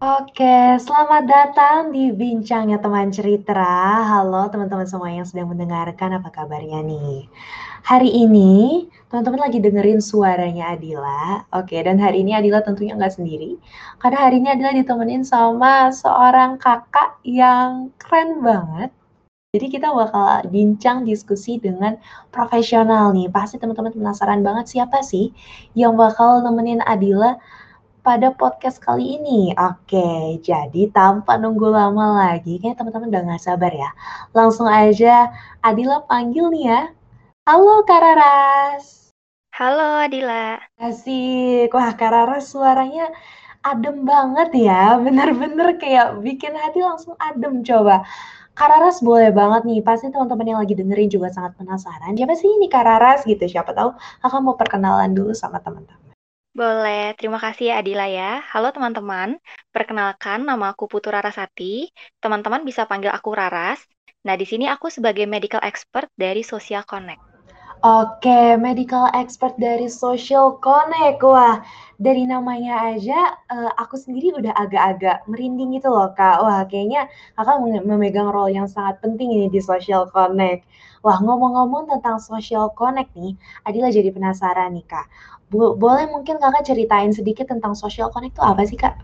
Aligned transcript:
Oke, 0.00 0.80
selamat 0.80 1.28
datang 1.28 1.92
di 1.92 2.08
Bincangnya 2.08 2.80
Teman 2.80 3.12
Cerita. 3.12 4.00
Halo 4.08 4.48
teman-teman 4.48 4.88
semua 4.88 5.12
yang 5.12 5.28
sedang 5.28 5.52
mendengarkan, 5.52 6.16
apa 6.16 6.32
kabarnya 6.32 6.80
nih? 6.80 7.28
Hari 7.84 8.08
ini, 8.08 8.88
teman-teman 9.12 9.44
lagi 9.44 9.60
dengerin 9.60 10.00
suaranya 10.00 10.72
Adila. 10.72 11.44
Oke, 11.52 11.76
dan 11.84 12.00
hari 12.00 12.24
ini 12.24 12.32
Adila 12.32 12.64
tentunya 12.64 12.96
nggak 12.96 13.12
sendiri. 13.12 13.60
Karena 14.00 14.24
hari 14.24 14.40
ini 14.40 14.48
Adila 14.48 14.72
ditemenin 14.72 15.20
sama 15.20 15.92
seorang 15.92 16.56
kakak 16.56 17.20
yang 17.20 17.92
keren 18.00 18.40
banget. 18.40 18.96
Jadi 19.52 19.66
kita 19.68 19.92
bakal 19.92 20.48
bincang 20.48 21.04
diskusi 21.04 21.60
dengan 21.60 22.00
profesional 22.32 23.12
nih. 23.12 23.28
Pasti 23.28 23.60
teman-teman 23.60 23.92
penasaran 23.92 24.40
banget 24.40 24.64
siapa 24.64 25.04
sih 25.04 25.28
yang 25.76 25.92
bakal 25.92 26.40
nemenin 26.40 26.80
Adila 26.88 27.36
pada 28.00 28.32
podcast 28.32 28.80
kali 28.80 29.20
ini. 29.20 29.52
Oke, 29.56 30.40
jadi 30.40 30.88
tanpa 30.90 31.36
nunggu 31.36 31.68
lama 31.68 32.24
lagi, 32.24 32.56
kayak 32.56 32.80
teman-teman 32.80 33.12
udah 33.12 33.22
gak 33.36 33.44
sabar 33.44 33.72
ya. 33.72 33.90
Langsung 34.32 34.66
aja 34.66 35.28
Adila 35.60 36.04
panggil 36.08 36.48
nih 36.48 36.64
ya. 36.64 36.80
Halo 37.44 37.84
Kararas. 37.84 39.12
Halo 39.52 40.00
Adila. 40.00 40.56
Asik. 40.80 41.68
Wah 41.76 41.92
Kararas 41.92 42.48
suaranya 42.48 43.12
adem 43.60 44.08
banget 44.08 44.56
ya. 44.56 44.96
Bener-bener 44.96 45.76
kayak 45.76 46.20
bikin 46.24 46.56
hati 46.56 46.80
langsung 46.80 47.12
adem 47.20 47.60
coba. 47.60 48.04
Kararas 48.56 49.00
boleh 49.00 49.32
banget 49.32 49.64
nih, 49.64 49.80
pasti 49.80 50.12
teman-teman 50.12 50.56
yang 50.56 50.60
lagi 50.60 50.76
dengerin 50.76 51.08
juga 51.08 51.32
sangat 51.32 51.56
penasaran. 51.56 52.12
Siapa 52.12 52.34
sih 52.36 52.48
ini 52.48 52.68
Kararas 52.68 53.24
gitu? 53.24 53.44
Siapa 53.48 53.72
tahu 53.72 53.96
kakak 54.20 54.40
mau 54.44 54.56
perkenalan 54.56 55.16
dulu 55.16 55.32
sama 55.32 55.60
teman-teman. 55.64 56.09
Boleh, 56.50 57.14
terima 57.14 57.38
kasih 57.38 57.70
ya 57.70 57.74
Adila 57.78 58.10
ya. 58.10 58.42
Halo 58.50 58.74
teman-teman, 58.74 59.38
perkenalkan 59.70 60.42
nama 60.42 60.74
aku 60.74 60.90
Putu 60.90 61.06
Rarasati. 61.06 61.86
Teman-teman 62.18 62.66
bisa 62.66 62.90
panggil 62.90 63.14
aku 63.14 63.30
Raras. 63.38 63.78
Nah, 64.26 64.34
di 64.34 64.42
sini 64.50 64.66
aku 64.66 64.90
sebagai 64.90 65.30
medical 65.30 65.62
expert 65.62 66.10
dari 66.18 66.42
Social 66.42 66.82
Connect. 66.82 67.22
Oke, 67.86 68.58
medical 68.58 69.06
expert 69.14 69.54
dari 69.62 69.86
Social 69.86 70.58
Connect. 70.58 71.22
Wah, 71.22 71.62
dari 72.02 72.26
namanya 72.26 72.98
aja 72.98 73.40
uh, 73.46 73.70
aku 73.78 73.94
sendiri 73.94 74.34
udah 74.34 74.50
agak-agak 74.50 75.22
merinding 75.30 75.78
gitu 75.78 75.86
loh, 75.86 76.10
Kak. 76.18 76.42
Wah, 76.42 76.66
kayaknya 76.66 77.06
Kakak 77.38 77.62
memegang 77.62 78.26
role 78.26 78.50
yang 78.50 78.66
sangat 78.66 78.98
penting 78.98 79.30
ini 79.30 79.46
di 79.46 79.62
Social 79.62 80.10
Connect. 80.10 80.66
Wah, 81.06 81.16
ngomong-ngomong 81.22 81.94
tentang 81.94 82.18
Social 82.18 82.74
Connect 82.74 83.14
nih, 83.14 83.38
Adila 83.62 83.88
jadi 83.94 84.10
penasaran 84.10 84.74
nih, 84.74 84.84
Kak 84.90 85.06
boleh 85.50 86.06
mungkin 86.06 86.38
Kakak 86.38 86.62
ceritain 86.62 87.10
sedikit 87.10 87.50
tentang 87.50 87.74
Social 87.74 88.08
Connect 88.14 88.38
itu 88.38 88.42
apa 88.42 88.62
sih, 88.62 88.78
Kak? 88.78 88.94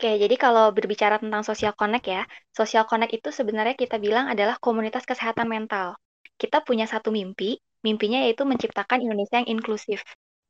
Oke, 0.00 0.16
jadi 0.16 0.32
kalau 0.40 0.72
berbicara 0.72 1.20
tentang 1.20 1.44
Social 1.44 1.76
Connect 1.76 2.08
ya, 2.08 2.24
Social 2.56 2.88
Connect 2.88 3.12
itu 3.12 3.28
sebenarnya 3.28 3.76
kita 3.76 4.00
bilang 4.00 4.32
adalah 4.32 4.56
komunitas 4.56 5.04
kesehatan 5.04 5.44
mental. 5.44 5.92
Kita 6.40 6.64
punya 6.64 6.88
satu 6.88 7.12
mimpi, 7.12 7.60
mimpinya 7.84 8.24
yaitu 8.24 8.48
menciptakan 8.48 9.04
Indonesia 9.04 9.44
yang 9.44 9.60
inklusif, 9.60 10.00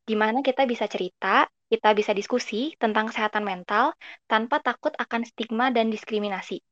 di 0.06 0.14
mana 0.14 0.38
kita 0.46 0.70
bisa 0.70 0.86
cerita, 0.86 1.50
kita 1.66 1.98
bisa 1.98 2.14
diskusi 2.14 2.78
tentang 2.78 3.10
kesehatan 3.10 3.42
mental 3.42 3.90
tanpa 4.30 4.62
takut 4.62 4.94
akan 4.94 5.26
stigma 5.26 5.74
dan 5.74 5.90
diskriminasi. 5.90 6.62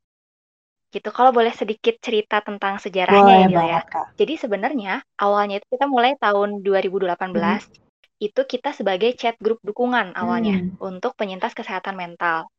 Gitu, 0.95 1.11
kalau 1.11 1.35
boleh 1.35 1.51
sedikit 1.51 1.99
cerita 1.99 2.47
tentang 2.47 2.79
sejarahnya 2.79 3.51
boleh 3.51 3.59
ya, 3.59 3.63
ya. 3.75 3.81
Jadi 4.23 4.39
sebenarnya 4.39 5.03
awalnya 5.19 5.59
itu 5.59 5.67
kita 5.67 5.91
mulai 5.91 6.15
tahun 6.15 6.63
2018, 6.63 7.67
hmm 7.67 7.88
itu 8.19 8.41
kita 8.45 8.75
sebagai 8.75 9.15
chat 9.15 9.39
grup 9.39 9.63
dukungan 9.63 10.15
awalnya 10.19 10.59
hmm. 10.59 10.83
untuk 10.83 11.15
penyintas 11.15 11.55
kesehatan 11.55 11.95
mental. 11.95 12.51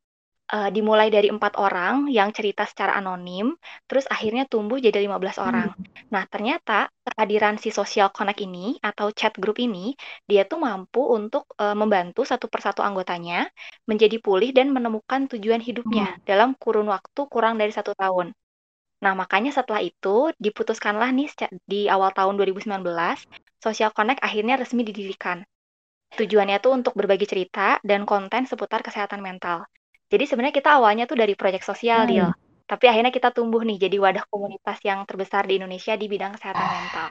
Uh, 0.49 0.73
dimulai 0.73 1.13
dari 1.13 1.29
empat 1.29 1.61
orang 1.61 2.09
yang 2.09 2.33
cerita 2.33 2.65
secara 2.65 2.97
anonim, 2.97 3.53
terus 3.85 4.09
akhirnya 4.09 4.49
tumbuh 4.49 4.81
jadi 4.81 5.05
15 5.05 5.14
hmm. 5.14 5.45
orang. 5.45 5.70
Nah, 6.09 6.25
ternyata 6.25 6.89
kehadiran 7.05 7.61
si 7.61 7.70
social 7.70 8.09
connect 8.09 8.42
ini 8.42 8.73
atau 8.81 9.14
chat 9.14 9.37
group 9.37 9.61
ini, 9.61 9.93
dia 10.25 10.49
tuh 10.49 10.58
mampu 10.58 11.05
untuk 11.05 11.45
uh, 11.61 11.77
membantu 11.77 12.26
satu 12.26 12.49
persatu 12.49 12.81
anggotanya 12.81 13.45
menjadi 13.86 14.17
pulih 14.17 14.49
dan 14.49 14.73
menemukan 14.73 15.30
tujuan 15.30 15.61
hidupnya 15.61 16.17
hmm. 16.17 16.26
dalam 16.26 16.58
kurun 16.58 16.89
waktu 16.89 17.21
kurang 17.30 17.61
dari 17.61 17.70
satu 17.70 17.93
tahun. 17.93 18.33
Nah, 18.99 19.15
makanya 19.15 19.55
setelah 19.55 19.80
itu 19.80 20.36
diputuskanlah 20.36 21.10
nih 21.15 21.32
di 21.64 21.87
awal 21.87 22.11
tahun 22.11 22.36
2019, 22.36 22.83
Social 23.60 23.92
Connect 23.95 24.20
akhirnya 24.20 24.60
resmi 24.60 24.83
didirikan. 24.83 25.43
Tujuannya 26.15 26.58
tuh 26.60 26.73
untuk 26.76 26.93
berbagi 26.98 27.30
cerita 27.30 27.80
dan 27.86 28.04
konten 28.04 28.43
seputar 28.43 28.83
kesehatan 28.83 29.23
mental. 29.23 29.64
Jadi 30.09 30.26
sebenarnya 30.26 30.55
kita 30.58 30.70
awalnya 30.76 31.05
tuh 31.05 31.15
dari 31.21 31.38
proyek 31.38 31.61
sosial, 31.61 32.04
hmm. 32.04 32.09
Dil. 32.09 32.30
Tapi 32.70 32.86
akhirnya 32.86 33.14
kita 33.14 33.33
tumbuh 33.33 33.61
nih 33.65 33.77
jadi 33.77 33.98
wadah 33.98 34.26
komunitas 34.30 34.77
yang 34.86 35.05
terbesar 35.05 35.45
di 35.45 35.58
Indonesia 35.58 35.93
di 35.98 36.05
bidang 36.05 36.38
kesehatan 36.38 36.65
ah. 36.65 36.71
mental. 36.73 37.08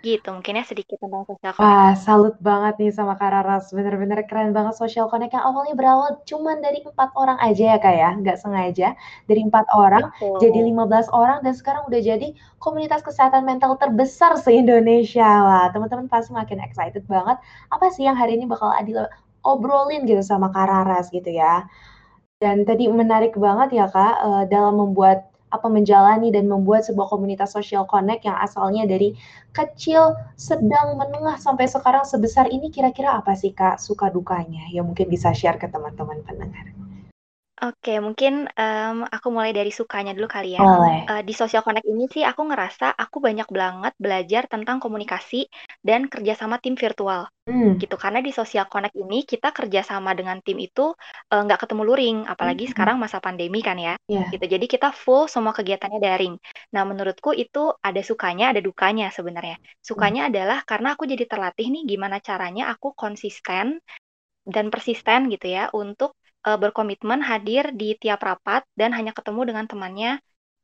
Gitu, 0.00 0.24
mungkinnya 0.32 0.64
sedikit 0.64 0.96
tentang 0.96 1.28
social 1.28 1.52
connect. 1.52 1.60
Wah, 1.60 1.92
salut 1.92 2.36
banget 2.40 2.80
nih 2.80 2.88
sama 2.88 3.20
Kak 3.20 3.36
Raras. 3.36 3.68
Bener-bener 3.68 4.24
keren 4.24 4.56
banget 4.56 4.72
social 4.80 5.12
connect 5.12 5.36
yang 5.36 5.44
awalnya 5.44 5.76
berawal 5.76 6.24
cuman 6.24 6.64
dari 6.64 6.80
empat 6.80 7.12
orang 7.20 7.36
aja 7.44 7.76
ya 7.76 7.78
Kak 7.78 7.94
ya, 7.94 8.10
nggak 8.16 8.36
sengaja. 8.40 8.96
Dari 9.28 9.40
empat 9.44 9.68
orang 9.76 10.08
Betul. 10.16 10.40
jadi 10.40 10.58
15 10.72 11.12
orang 11.12 11.38
dan 11.44 11.52
sekarang 11.52 11.84
udah 11.84 12.00
jadi 12.00 12.28
komunitas 12.56 13.04
kesehatan 13.04 13.44
mental 13.44 13.76
terbesar 13.76 14.40
se-Indonesia. 14.40 15.28
Wah, 15.44 15.68
teman-teman 15.68 16.08
pasti 16.08 16.32
makin 16.32 16.64
excited 16.64 17.04
banget. 17.04 17.36
Apa 17.68 17.92
sih 17.92 18.08
yang 18.08 18.16
hari 18.16 18.40
ini 18.40 18.48
bakal 18.48 18.72
Adil 18.72 19.04
obrolin 19.44 20.08
gitu 20.08 20.24
sama 20.24 20.48
Kak 20.48 20.64
Raras 20.64 21.12
gitu 21.12 21.28
ya. 21.28 21.68
Dan 22.40 22.64
tadi 22.64 22.88
menarik 22.88 23.36
banget 23.36 23.76
ya 23.76 23.86
Kak, 23.86 24.14
uh, 24.24 24.44
dalam 24.48 24.80
membuat 24.80 25.29
apa 25.50 25.66
menjalani 25.66 26.30
dan 26.30 26.46
membuat 26.46 26.86
sebuah 26.86 27.10
komunitas 27.10 27.52
social 27.52 27.84
connect 27.86 28.24
yang 28.26 28.38
asalnya 28.38 28.86
dari 28.86 29.14
kecil, 29.52 30.14
sedang, 30.38 30.96
menengah 30.96 31.36
sampai 31.42 31.66
sekarang 31.66 32.06
sebesar 32.06 32.46
ini 32.48 32.70
kira-kira 32.70 33.18
apa 33.18 33.34
sih 33.34 33.50
Kak 33.50 33.82
suka 33.82 34.08
dukanya 34.14 34.66
yang 34.70 34.86
mungkin 34.88 35.10
bisa 35.10 35.34
share 35.34 35.58
ke 35.58 35.66
teman-teman 35.66 36.22
pendengar? 36.22 36.79
Oke, 37.60 38.00
mungkin, 38.00 38.48
um, 38.56 39.04
aku 39.04 39.28
mulai 39.28 39.52
dari 39.52 39.68
sukanya 39.68 40.16
dulu 40.16 40.32
kali 40.32 40.56
ya. 40.56 40.64
Boleh. 40.64 41.04
Uh, 41.04 41.20
di 41.20 41.36
Social 41.36 41.60
Connect 41.60 41.84
ini 41.84 42.08
sih 42.08 42.24
aku 42.24 42.48
ngerasa 42.48 42.96
aku 42.96 43.20
banyak 43.20 43.44
banget 43.52 43.92
belajar 44.00 44.48
tentang 44.48 44.80
komunikasi 44.80 45.44
dan 45.84 46.08
kerjasama 46.08 46.56
tim 46.56 46.72
virtual, 46.72 47.28
Hmm. 47.44 47.76
gitu. 47.76 48.00
Karena 48.00 48.24
di 48.24 48.32
Social 48.32 48.64
Connect 48.64 48.96
ini 48.96 49.28
kita 49.28 49.52
kerjasama 49.52 50.16
dengan 50.16 50.40
tim 50.40 50.56
itu, 50.56 50.96
uh, 51.32 51.40
nggak 51.44 51.68
ketemu 51.68 51.82
luring, 51.84 52.18
apalagi 52.24 52.64
hmm. 52.64 52.72
sekarang 52.72 52.96
masa 52.96 53.20
pandemi 53.20 53.60
kan 53.60 53.76
ya, 53.76 54.00
yeah. 54.08 54.24
gitu. 54.32 54.44
Jadi 54.48 54.64
kita 54.64 54.96
full 54.96 55.28
semua 55.28 55.52
kegiatannya 55.52 56.00
daring. 56.00 56.34
Nah, 56.72 56.88
menurutku 56.88 57.36
itu 57.36 57.76
ada 57.84 58.00
sukanya, 58.00 58.56
ada 58.56 58.64
dukanya 58.64 59.12
sebenarnya. 59.12 59.60
Sukanya 59.84 60.24
hmm. 60.24 60.30
adalah 60.32 60.58
karena 60.64 60.96
aku 60.96 61.04
jadi 61.04 61.28
terlatih 61.28 61.68
nih 61.68 61.84
gimana 61.84 62.24
caranya 62.24 62.72
aku 62.72 62.96
konsisten 62.96 63.84
dan 64.48 64.72
persisten 64.72 65.28
gitu 65.28 65.52
ya 65.52 65.68
untuk 65.76 66.16
uh, 66.46 66.58
berkomitmen 66.60 67.20
hadir 67.20 67.74
di 67.74 67.96
tiap 67.98 68.20
rapat 68.22 68.64
dan 68.78 68.94
hanya 68.96 69.12
ketemu 69.16 69.52
dengan 69.52 69.64
temannya 69.68 70.20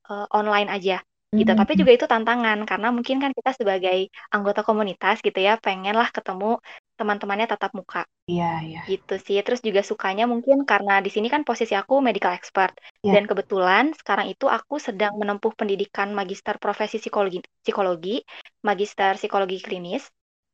uh, 0.08 0.26
online 0.32 0.70
aja 0.72 0.98
gitu. 1.34 1.50
Mm 1.52 1.58
-hmm. 1.58 1.62
Tapi 1.66 1.72
juga 1.74 1.90
itu 1.92 2.06
tantangan 2.06 2.58
karena 2.64 2.88
mungkin 2.94 3.18
kan 3.18 3.32
kita 3.34 3.50
sebagai 3.58 3.98
anggota 4.30 4.62
komunitas 4.62 5.18
gitu 5.20 5.36
ya, 5.36 5.58
pengenlah 5.58 6.08
ketemu 6.14 6.62
teman-temannya 6.94 7.46
tatap 7.50 7.74
muka. 7.74 8.06
Iya, 8.30 8.42
yeah, 8.42 8.56
iya. 8.62 8.74
Yeah. 8.80 8.84
Gitu 8.96 9.14
sih. 9.20 9.36
Terus 9.42 9.60
juga 9.60 9.82
sukanya 9.82 10.24
mungkin 10.24 10.62
karena 10.62 11.02
di 11.02 11.10
sini 11.10 11.26
kan 11.26 11.42
posisi 11.42 11.74
aku 11.74 11.98
medical 11.98 12.32
expert 12.32 12.72
yeah. 13.02 13.18
dan 13.18 13.26
kebetulan 13.26 13.92
sekarang 13.98 14.30
itu 14.30 14.46
aku 14.46 14.78
sedang 14.78 15.18
menempuh 15.18 15.52
pendidikan 15.58 16.14
magister 16.14 16.56
profesi 16.62 17.02
psikologi, 17.02 17.42
psikologi, 17.60 18.22
magister 18.62 19.18
psikologi 19.18 19.58
klinis. 19.60 20.06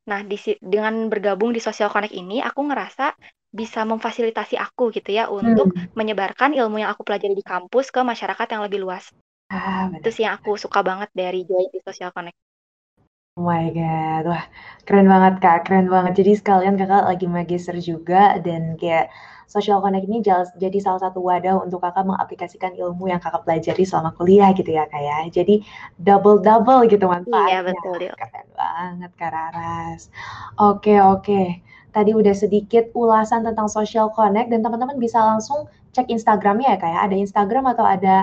Nah, 0.02 0.26
di, 0.26 0.34
dengan 0.58 1.06
bergabung 1.06 1.54
di 1.54 1.62
Social 1.62 1.86
Connect 1.86 2.10
ini, 2.10 2.42
aku 2.42 2.66
ngerasa 2.66 3.14
bisa 3.60 3.80
memfasilitasi 3.90 4.54
aku 4.66 4.84
gitu 4.96 5.10
ya 5.18 5.24
untuk 5.38 5.66
hmm. 5.76 5.92
menyebarkan 5.98 6.50
ilmu 6.60 6.76
yang 6.82 6.90
aku 6.94 7.02
pelajari 7.06 7.34
di 7.40 7.44
kampus 7.52 7.86
ke 7.94 8.00
masyarakat 8.10 8.46
yang 8.52 8.62
lebih 8.66 8.80
luas. 8.84 9.04
Ah, 9.50 9.90
Itu 9.98 10.08
sih 10.14 10.22
yang 10.24 10.34
aku 10.38 10.50
suka 10.64 10.80
banget 10.88 11.08
dari 11.20 11.38
join 11.48 11.68
di 11.74 11.78
Social 11.86 12.10
Connect. 12.16 12.38
Oh 13.38 13.44
my 13.48 13.64
god, 13.78 14.22
wah 14.30 14.44
keren 14.86 15.06
banget 15.12 15.34
kak, 15.44 15.58
keren 15.64 15.86
banget. 15.94 16.12
Jadi 16.20 16.32
sekalian 16.40 16.74
kakak 16.80 17.02
lagi 17.10 17.26
magister 17.36 17.76
juga 17.90 18.36
dan 18.46 18.62
kayak 18.80 19.06
Social 19.54 19.78
Connect 19.84 20.04
ini 20.08 20.18
jadi 20.62 20.78
salah 20.84 21.00
satu 21.04 21.18
wadah 21.28 21.54
untuk 21.64 21.80
kakak 21.84 22.04
mengaplikasikan 22.10 22.72
ilmu 22.76 23.04
yang 23.12 23.20
kakak 23.24 23.42
pelajari 23.44 23.82
selama 23.88 24.10
kuliah 24.18 24.48
gitu 24.58 24.70
ya 24.78 24.84
kak 24.92 25.00
ya. 25.08 25.16
Jadi 25.36 25.54
double 25.96 26.44
double 26.44 26.80
gitu 26.92 27.04
manfaatnya. 27.08 27.48
Iya 27.48 27.58
betul. 27.68 28.00
Keren 28.20 28.48
banget 28.60 29.10
kak 29.20 29.30
Raras. 29.32 30.02
Oke 30.60 30.94
oke 31.00 31.40
tadi 31.92 32.16
udah 32.16 32.32
sedikit 32.32 32.88
ulasan 32.96 33.44
tentang 33.44 33.68
social 33.68 34.08
connect 34.10 34.48
dan 34.48 34.64
teman-teman 34.64 34.96
bisa 34.96 35.20
langsung 35.20 35.68
cek 35.92 36.08
Instagramnya 36.08 36.76
ya 36.76 36.78
kayak 36.80 36.98
ya. 36.98 37.04
ada 37.04 37.16
Instagram 37.16 37.64
atau 37.68 37.84
ada 37.84 38.16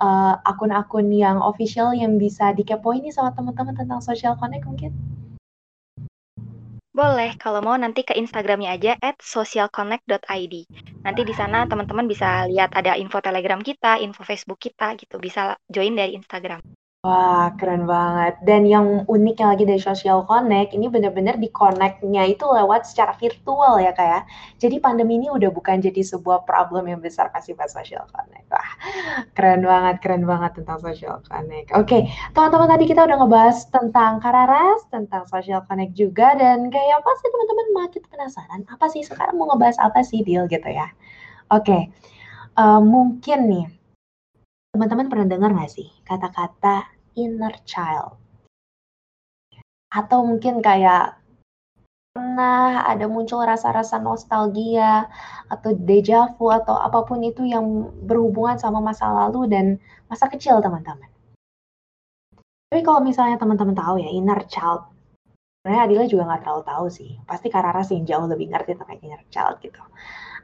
uh, 0.00 0.36
akun-akun 0.44 1.08
yang 1.08 1.40
official 1.40 1.96
yang 1.96 2.20
bisa 2.20 2.52
dikepoin 2.52 3.00
nih 3.00 3.12
sama 3.12 3.32
teman-teman 3.32 3.74
tentang 3.76 4.00
social 4.04 4.36
connect 4.36 4.68
mungkin? 4.68 4.92
Boleh, 6.96 7.36
kalau 7.36 7.60
mau 7.60 7.76
nanti 7.76 8.08
ke 8.08 8.16
Instagramnya 8.16 8.72
aja 8.72 8.96
@socialconnect.id. 9.20 10.54
Nanti 11.04 11.20
di 11.28 11.34
sana 11.36 11.68
teman-teman 11.68 12.08
bisa 12.08 12.48
lihat 12.48 12.72
ada 12.72 12.96
info 12.96 13.20
Telegram 13.20 13.60
kita, 13.60 14.00
info 14.00 14.24
Facebook 14.24 14.56
kita 14.56 14.96
gitu. 14.96 15.20
Bisa 15.20 15.60
join 15.68 15.92
dari 15.92 16.16
Instagram. 16.16 16.64
Wah, 17.06 17.54
keren 17.54 17.86
banget. 17.86 18.34
Dan 18.42 18.66
yang 18.66 19.06
uniknya 19.06 19.54
lagi 19.54 19.62
dari 19.62 19.78
Social 19.78 20.26
Connect, 20.26 20.74
ini 20.74 20.90
benar-benar 20.90 21.38
di 21.38 21.46
connect-nya 21.54 22.26
itu 22.26 22.42
lewat 22.42 22.82
secara 22.82 23.14
virtual 23.14 23.78
ya, 23.78 23.94
Kak, 23.94 24.06
ya. 24.10 24.20
Jadi 24.58 24.82
pandemi 24.82 25.14
ini 25.14 25.30
udah 25.30 25.54
bukan 25.54 25.78
jadi 25.78 26.02
sebuah 26.02 26.42
problem 26.42 26.90
yang 26.90 26.98
besar 26.98 27.30
pasti 27.30 27.54
pas 27.54 27.70
Social 27.70 28.02
Connect. 28.10 28.50
Wah, 28.50 28.70
keren 29.38 29.62
banget 29.62 30.02
keren 30.02 30.26
banget 30.26 30.58
tentang 30.58 30.82
Social 30.82 31.22
Connect. 31.30 31.78
Oke, 31.78 32.10
teman-teman 32.34 32.74
tadi 32.74 32.84
kita 32.90 33.06
udah 33.06 33.16
ngebahas 33.22 33.58
tentang 33.70 34.18
Kararas, 34.18 34.82
tentang 34.90 35.22
Social 35.30 35.62
Connect 35.62 35.94
juga, 35.94 36.34
dan 36.34 36.74
kayak 36.74 37.06
apa 37.06 37.10
sih 37.22 37.30
teman-teman 37.30 37.66
makin 37.86 38.02
penasaran, 38.10 38.60
apa 38.66 38.86
sih 38.90 39.06
sekarang 39.06 39.38
mau 39.38 39.46
ngebahas 39.54 39.78
apa 39.78 40.02
sih, 40.02 40.26
Deal, 40.26 40.50
gitu 40.50 40.66
ya. 40.66 40.90
Oke, 41.54 41.86
uh, 42.58 42.82
mungkin 42.82 43.38
nih, 43.46 43.66
teman-teman 44.74 45.06
pernah 45.06 45.30
dengar 45.30 45.54
nggak 45.54 45.70
sih 45.70 45.86
kata-kata 46.02 46.95
inner 47.16 47.56
child. 47.64 48.20
Atau 49.90 50.22
mungkin 50.28 50.60
kayak 50.60 51.16
pernah 52.16 52.84
ada 52.88 53.08
muncul 53.08 53.44
rasa-rasa 53.44 54.00
nostalgia 54.00 55.08
atau 55.52 55.76
deja 55.76 56.32
vu 56.36 56.48
atau 56.48 56.76
apa 56.76 57.04
pun 57.04 57.20
itu 57.20 57.44
yang 57.44 57.92
berhubungan 58.08 58.56
sama 58.56 58.80
masa 58.80 59.08
lalu 59.12 59.48
dan 59.48 59.76
masa 60.08 60.28
kecil 60.28 60.60
teman-teman. 60.60 61.08
Tapi 62.72 62.80
kalau 62.80 63.00
misalnya 63.04 63.36
teman-teman 63.36 63.76
tahu 63.76 64.00
ya 64.00 64.08
inner 64.12 64.44
child, 64.48 64.88
sebenarnya 65.60 65.82
Adila 65.86 66.04
juga 66.08 66.22
nggak 66.28 66.40
terlalu 66.44 66.62
tahu 66.64 66.86
sih. 66.88 67.10
Pasti 67.28 67.46
Karara 67.52 67.84
sih 67.84 68.00
jauh 68.04 68.26
lebih 68.28 68.48
ngerti 68.52 68.76
tentang 68.76 69.00
inner 69.00 69.22
child 69.28 69.60
gitu. 69.60 69.80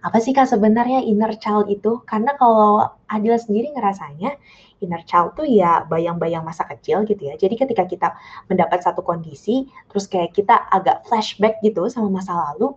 Apa 0.02 0.18
sih 0.18 0.34
Kak 0.34 0.50
sebenarnya 0.50 1.02
inner 1.02 1.34
child 1.40 1.72
itu? 1.72 2.02
Karena 2.04 2.34
kalau 2.36 2.84
Adila 3.08 3.38
sendiri 3.38 3.70
ngerasanya 3.72 4.34
inner 4.82 5.02
child 5.06 5.38
tuh 5.38 5.46
ya 5.46 5.86
bayang-bayang 5.86 6.42
masa 6.42 6.66
kecil 6.66 7.06
gitu 7.06 7.30
ya. 7.30 7.34
Jadi 7.38 7.54
ketika 7.54 7.86
kita 7.86 8.08
mendapat 8.50 8.82
satu 8.82 9.00
kondisi, 9.00 9.70
terus 9.88 10.10
kayak 10.10 10.34
kita 10.34 10.68
agak 10.68 11.06
flashback 11.06 11.62
gitu 11.62 11.86
sama 11.86 12.10
masa 12.10 12.34
lalu, 12.34 12.74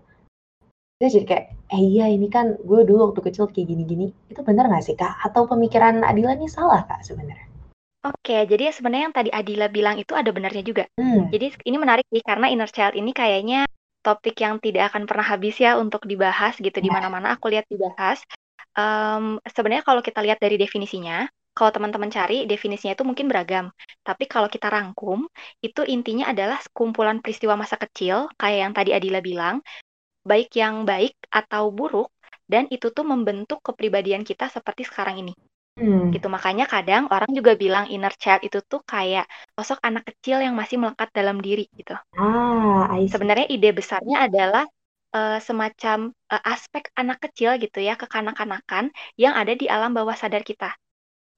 kita 0.95 1.11
jadi 1.11 1.25
kayak, 1.27 1.45
eh 1.75 1.81
iya 1.83 2.05
ini 2.07 2.31
kan 2.31 2.55
gue 2.55 2.79
dulu 2.87 3.11
waktu 3.11 3.19
kecil 3.25 3.51
kayak 3.51 3.67
gini-gini. 3.67 4.15
Itu 4.31 4.45
benar 4.47 4.71
nggak 4.71 4.85
sih 4.85 4.95
kak? 4.95 5.19
Atau 5.25 5.43
pemikiran 5.49 6.05
Adila 6.07 6.37
ini 6.39 6.47
salah 6.47 6.87
kak 6.87 7.03
sebenarnya? 7.03 7.51
Oke, 8.05 8.45
jadi 8.45 8.69
ya 8.69 8.73
sebenarnya 8.73 9.09
yang 9.09 9.17
tadi 9.17 9.29
Adila 9.33 9.65
bilang 9.65 9.97
itu 9.97 10.13
ada 10.13 10.29
benarnya 10.29 10.61
juga. 10.61 10.85
Hmm. 10.93 11.25
Jadi 11.33 11.57
ini 11.65 11.77
menarik 11.81 12.05
sih 12.13 12.21
karena 12.21 12.53
inner 12.53 12.69
child 12.69 12.93
ini 12.93 13.09
kayaknya 13.11 13.65
topik 14.05 14.37
yang 14.37 14.61
tidak 14.61 14.93
akan 14.93 15.09
pernah 15.09 15.25
habis 15.25 15.57
ya 15.57 15.81
untuk 15.81 16.05
dibahas 16.05 16.53
gitu 16.61 16.77
di 16.77 16.93
iya. 16.93 16.95
mana-mana 17.01 17.33
aku 17.33 17.49
lihat 17.49 17.65
dibahas. 17.65 18.21
Um, 18.77 19.41
sebenarnya 19.49 19.81
kalau 19.81 20.05
kita 20.05 20.21
lihat 20.21 20.37
dari 20.37 20.61
definisinya, 20.61 21.25
kalau 21.55 21.71
teman-teman 21.71 22.11
cari 22.11 22.43
definisinya 22.43 22.99
itu 22.99 23.07
mungkin 23.07 23.31
beragam. 23.31 23.71
Tapi 24.03 24.27
kalau 24.27 24.51
kita 24.51 24.67
rangkum, 24.67 25.23
itu 25.63 25.81
intinya 25.87 26.27
adalah 26.27 26.59
kumpulan 26.75 27.23
peristiwa 27.23 27.55
masa 27.55 27.79
kecil, 27.79 28.27
kayak 28.35 28.59
yang 28.69 28.73
tadi 28.75 28.91
Adila 28.91 29.23
bilang, 29.23 29.63
baik 30.27 30.51
yang 30.59 30.83
baik 30.83 31.15
atau 31.31 31.71
buruk, 31.71 32.11
dan 32.45 32.67
itu 32.67 32.91
tuh 32.91 33.07
membentuk 33.07 33.63
kepribadian 33.63 34.27
kita 34.27 34.51
seperti 34.51 34.83
sekarang 34.83 35.23
ini. 35.23 35.33
Hmm. 35.79 36.11
Gitu 36.11 36.27
makanya 36.27 36.67
kadang 36.67 37.07
orang 37.11 37.31
juga 37.31 37.55
bilang 37.55 37.87
inner 37.87 38.11
child 38.15 38.43
itu 38.43 38.59
tuh 38.63 38.79
kayak 38.83 39.27
sosok 39.55 39.79
anak 39.83 40.07
kecil 40.11 40.39
yang 40.39 40.55
masih 40.55 40.79
melekat 40.79 41.11
dalam 41.11 41.39
diri 41.39 41.67
gitu. 41.75 41.95
Ah, 42.15 42.91
Sebenarnya 43.07 43.47
ide 43.51 43.75
besarnya 43.75 44.27
adalah 44.27 44.63
uh, 45.15 45.39
semacam 45.39 46.11
uh, 46.31 46.43
aspek 46.47 46.91
anak 46.95 47.23
kecil 47.27 47.55
gitu 47.59 47.79
ya 47.83 47.99
kekanak-kanakan 47.99 48.91
yang 49.19 49.35
ada 49.35 49.51
di 49.55 49.67
alam 49.67 49.91
bawah 49.91 50.15
sadar 50.15 50.43
kita 50.43 50.75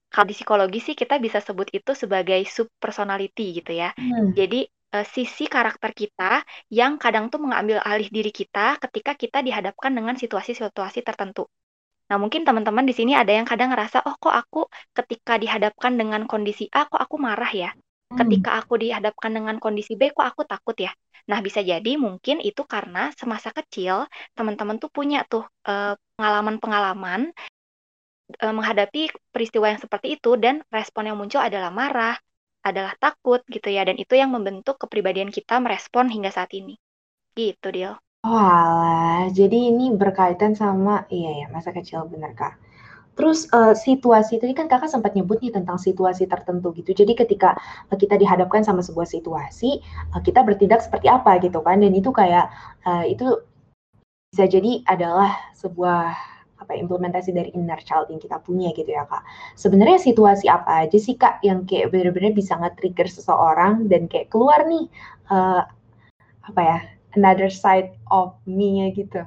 kalau 0.08 0.26
di 0.28 0.34
psikologi 0.34 0.80
sih 0.80 0.96
kita 0.96 1.20
bisa 1.20 1.38
sebut 1.44 1.68
itu 1.70 1.92
sebagai 1.92 2.40
subpersonality 2.48 3.60
gitu 3.60 3.76
ya. 3.76 3.92
Hmm. 3.92 4.32
Jadi 4.32 4.64
uh, 4.96 5.06
sisi 5.06 5.44
karakter 5.44 5.92
kita 5.92 6.42
yang 6.72 6.96
kadang 6.96 7.28
tuh 7.28 7.44
mengambil 7.44 7.80
alih 7.84 8.08
diri 8.08 8.32
kita 8.32 8.80
ketika 8.80 9.12
kita 9.14 9.44
dihadapkan 9.44 9.92
dengan 9.92 10.16
situasi-situasi 10.16 11.04
tertentu. 11.04 11.44
Nah, 12.08 12.16
mungkin 12.16 12.48
teman-teman 12.48 12.88
di 12.88 12.96
sini 12.96 13.12
ada 13.12 13.28
yang 13.28 13.44
kadang 13.44 13.68
ngerasa, 13.68 14.00
"Oh, 14.08 14.16
kok 14.16 14.32
aku 14.32 14.60
ketika 14.96 15.36
dihadapkan 15.36 15.92
dengan 15.92 16.24
kondisi 16.24 16.64
A, 16.72 16.88
kok 16.88 16.96
aku 16.96 17.20
marah 17.20 17.52
ya? 17.52 17.70
Hmm. 18.08 18.16
Ketika 18.24 18.56
aku 18.64 18.80
dihadapkan 18.80 19.28
dengan 19.28 19.60
kondisi 19.60 19.92
B, 19.92 20.08
kok 20.16 20.24
aku 20.24 20.48
takut 20.48 20.72
ya?" 20.80 20.88
Nah, 21.28 21.44
bisa 21.44 21.60
jadi 21.60 22.00
mungkin 22.00 22.40
itu 22.40 22.64
karena 22.64 23.12
semasa 23.12 23.52
kecil 23.52 24.08
teman-teman 24.32 24.80
tuh 24.80 24.88
punya 24.88 25.28
tuh 25.28 25.44
uh, 25.68 25.92
pengalaman-pengalaman 26.16 27.28
uh, 28.42 28.54
menghadapi 28.54 29.08
peristiwa 29.32 29.72
yang 29.72 29.80
seperti 29.80 30.20
itu 30.20 30.36
dan 30.36 30.60
respon 30.68 31.08
yang 31.08 31.16
muncul 31.16 31.40
adalah 31.40 31.72
marah, 31.72 32.16
adalah 32.62 32.92
takut 33.00 33.40
gitu 33.48 33.72
ya 33.72 33.86
dan 33.88 33.96
itu 33.96 34.12
yang 34.18 34.34
membentuk 34.34 34.76
kepribadian 34.76 35.32
kita 35.32 35.56
merespon 35.58 36.12
hingga 36.12 36.28
saat 36.28 36.52
ini. 36.52 36.76
Gitu, 37.32 37.70
Dil. 37.70 37.94
Oh 38.26 38.34
alah, 38.34 39.30
jadi 39.30 39.70
ini 39.70 39.94
berkaitan 39.94 40.58
sama 40.58 41.06
iya 41.06 41.44
ya, 41.44 41.46
masa 41.54 41.70
kecil 41.70 42.02
bener, 42.10 42.34
Kak. 42.34 42.58
Terus 43.18 43.50
uh, 43.50 43.74
situasi 43.74 44.38
tadi 44.38 44.54
kan 44.54 44.70
Kakak 44.70 44.94
sempat 44.94 45.18
nyebut 45.18 45.42
nih 45.42 45.50
tentang 45.50 45.74
situasi 45.74 46.30
tertentu 46.30 46.70
gitu. 46.78 46.94
Jadi 46.94 47.18
ketika 47.18 47.58
kita 47.90 48.14
dihadapkan 48.14 48.62
sama 48.62 48.78
sebuah 48.78 49.10
situasi, 49.10 49.82
uh, 50.14 50.22
kita 50.22 50.46
bertindak 50.46 50.86
seperti 50.86 51.10
apa 51.10 51.42
gitu 51.42 51.58
kan. 51.62 51.82
Dan 51.82 51.98
itu 51.98 52.14
kayak 52.14 52.46
uh, 52.86 53.02
itu 53.02 53.42
bisa 54.30 54.46
jadi 54.46 54.86
adalah 54.86 55.34
sebuah 55.58 56.14
apa 56.58 56.74
implementasi 56.74 57.30
dari 57.30 57.54
inner 57.54 57.78
child 57.86 58.10
yang 58.10 58.18
kita 58.18 58.42
punya 58.42 58.74
gitu 58.74 58.90
ya 58.90 59.06
kak. 59.06 59.22
Sebenarnya 59.54 59.98
situasi 60.02 60.50
apa 60.50 60.86
aja 60.86 60.98
sih 60.98 61.14
kak 61.14 61.42
yang 61.46 61.64
kayak 61.64 61.94
bener-bener 61.94 62.34
bisa 62.34 62.58
nge-trigger 62.58 63.06
seseorang 63.06 63.86
dan 63.86 64.10
kayak 64.10 64.28
keluar 64.28 64.66
nih 64.66 64.90
uh, 65.30 65.62
apa 66.48 66.60
ya 66.60 66.78
another 67.14 67.48
side 67.48 67.94
of 68.10 68.34
me 68.44 68.90
gitu. 68.92 69.22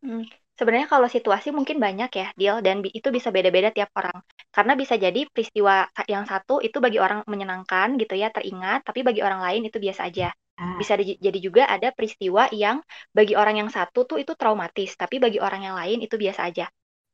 Hmm. 0.00 0.24
Sebenarnya 0.56 0.88
kalau 0.88 1.04
situasi 1.04 1.52
mungkin 1.52 1.76
banyak 1.76 2.08
ya, 2.08 2.28
deal 2.32 2.64
dan 2.64 2.80
itu 2.80 3.12
bisa 3.12 3.28
beda-beda 3.28 3.68
tiap 3.76 3.92
orang. 3.92 4.24
Karena 4.48 4.72
bisa 4.72 4.96
jadi 4.96 5.28
peristiwa 5.28 5.84
yang 6.08 6.24
satu 6.24 6.64
itu 6.64 6.80
bagi 6.80 6.96
orang 6.96 7.28
menyenangkan 7.28 8.00
gitu 8.00 8.16
ya, 8.16 8.32
teringat, 8.32 8.88
tapi 8.88 9.04
bagi 9.04 9.20
orang 9.20 9.44
lain 9.44 9.68
itu 9.68 9.76
biasa 9.76 10.08
aja. 10.08 10.32
Ah. 10.56 10.80
Bisa 10.80 10.96
jadi 10.96 11.38
juga 11.38 11.68
ada 11.68 11.92
peristiwa 11.92 12.48
yang 12.52 12.80
bagi 13.12 13.36
orang 13.36 13.60
yang 13.60 13.70
satu 13.70 14.08
tuh 14.08 14.18
itu 14.20 14.32
traumatis, 14.32 14.96
tapi 14.96 15.20
bagi 15.20 15.36
orang 15.36 15.68
yang 15.68 15.76
lain 15.76 16.00
itu 16.00 16.16
biasa 16.16 16.48
aja. 16.48 16.66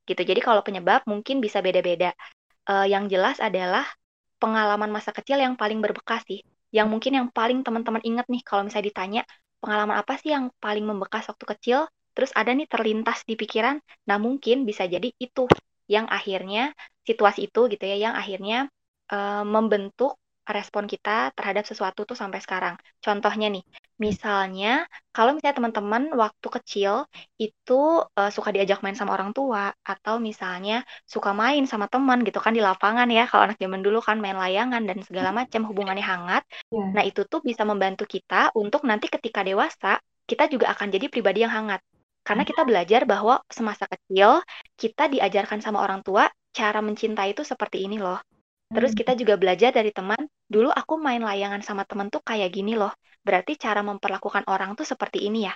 Gitu. 0.07 0.23
Jadi 0.23 0.41
kalau 0.43 0.63
penyebab 0.63 1.03
mungkin 1.11 1.43
bisa 1.43 1.59
beda-beda. 1.59 2.15
Uh, 2.63 2.87
yang 2.87 3.11
jelas 3.11 3.43
adalah 3.43 3.83
pengalaman 4.39 4.91
masa 4.95 5.11
kecil 5.11 5.43
yang 5.43 5.59
paling 5.59 5.83
berbekas 5.83 6.23
sih. 6.27 6.47
Yang 6.71 6.89
mungkin 6.89 7.13
yang 7.19 7.29
paling 7.35 7.67
teman-teman 7.67 8.03
ingat 8.07 8.27
nih 8.31 8.43
kalau 8.47 8.63
misalnya 8.67 8.87
ditanya 8.91 9.23
pengalaman 9.59 9.99
apa 9.99 10.19
sih 10.19 10.31
yang 10.35 10.51
paling 10.59 10.83
membekas 10.87 11.27
waktu 11.31 11.45
kecil, 11.55 11.79
terus 12.15 12.31
ada 12.35 12.51
nih 12.51 12.67
terlintas 12.67 13.23
di 13.23 13.35
pikiran, 13.39 13.79
nah 14.07 14.19
mungkin 14.19 14.67
bisa 14.67 14.87
jadi 14.87 15.11
itu 15.19 15.47
yang 15.87 16.11
akhirnya 16.11 16.75
situasi 17.07 17.51
itu 17.51 17.71
gitu 17.71 17.85
ya, 17.87 18.11
yang 18.11 18.15
akhirnya 18.19 18.67
uh, 19.11 19.47
membentuk 19.47 20.22
respon 20.49 20.91
kita 20.91 21.31
terhadap 21.37 21.63
sesuatu 21.63 22.03
tuh 22.03 22.19
sampai 22.19 22.43
sekarang. 22.43 22.75
Contohnya 22.99 23.47
nih, 23.53 23.63
misalnya 24.03 24.87
kalau 25.15 25.39
misalnya 25.39 25.57
teman-teman 25.63 26.11
waktu 26.19 26.49
kecil 26.59 27.07
itu 27.39 28.03
uh, 28.03 28.31
suka 28.35 28.51
diajak 28.51 28.83
main 28.83 28.99
sama 28.99 29.15
orang 29.15 29.31
tua 29.31 29.71
atau 29.87 30.19
misalnya 30.19 30.83
suka 31.07 31.31
main 31.31 31.63
sama 31.71 31.87
teman 31.87 32.27
gitu 32.27 32.43
kan 32.43 32.51
di 32.51 32.63
lapangan 32.63 33.07
ya. 33.07 33.31
Kalau 33.31 33.47
anak 33.47 33.59
zaman 33.63 33.81
dulu 33.87 34.03
kan 34.03 34.19
main 34.19 34.35
layangan 34.35 34.83
dan 34.83 34.99
segala 35.07 35.31
macam 35.31 35.63
hubungannya 35.69 36.03
hangat. 36.03 36.43
Yeah. 36.75 36.91
Nah, 36.91 37.03
itu 37.07 37.23
tuh 37.29 37.39
bisa 37.43 37.63
membantu 37.63 38.05
kita 38.11 38.51
untuk 38.59 38.83
nanti 38.83 39.07
ketika 39.07 39.47
dewasa 39.47 40.03
kita 40.27 40.51
juga 40.51 40.75
akan 40.75 40.91
jadi 40.91 41.07
pribadi 41.07 41.47
yang 41.47 41.55
hangat. 41.55 41.79
Karena 42.23 42.47
kita 42.47 42.63
belajar 42.63 43.03
bahwa 43.03 43.43
semasa 43.51 43.87
kecil 43.91 44.43
kita 44.79 45.11
diajarkan 45.11 45.59
sama 45.59 45.83
orang 45.83 46.07
tua 46.07 46.31
cara 46.55 46.79
mencintai 46.79 47.35
itu 47.35 47.43
seperti 47.43 47.83
ini 47.83 47.99
loh. 47.99 48.23
Terus 48.73 48.97
kita 48.97 49.13
juga 49.13 49.37
belajar 49.37 49.69
dari 49.69 49.93
teman, 49.93 50.23
dulu 50.53 50.69
aku 50.69 51.01
main 51.01 51.25
layangan 51.25 51.65
sama 51.65 51.89
teman 51.89 52.13
tuh 52.13 52.21
kayak 52.21 52.53
gini 52.53 52.77
loh. 52.77 52.93
Berarti 53.25 53.57
cara 53.57 53.81
memperlakukan 53.81 54.45
orang 54.53 54.77
tuh 54.77 54.85
seperti 54.85 55.25
ini 55.25 55.49
ya. 55.49 55.55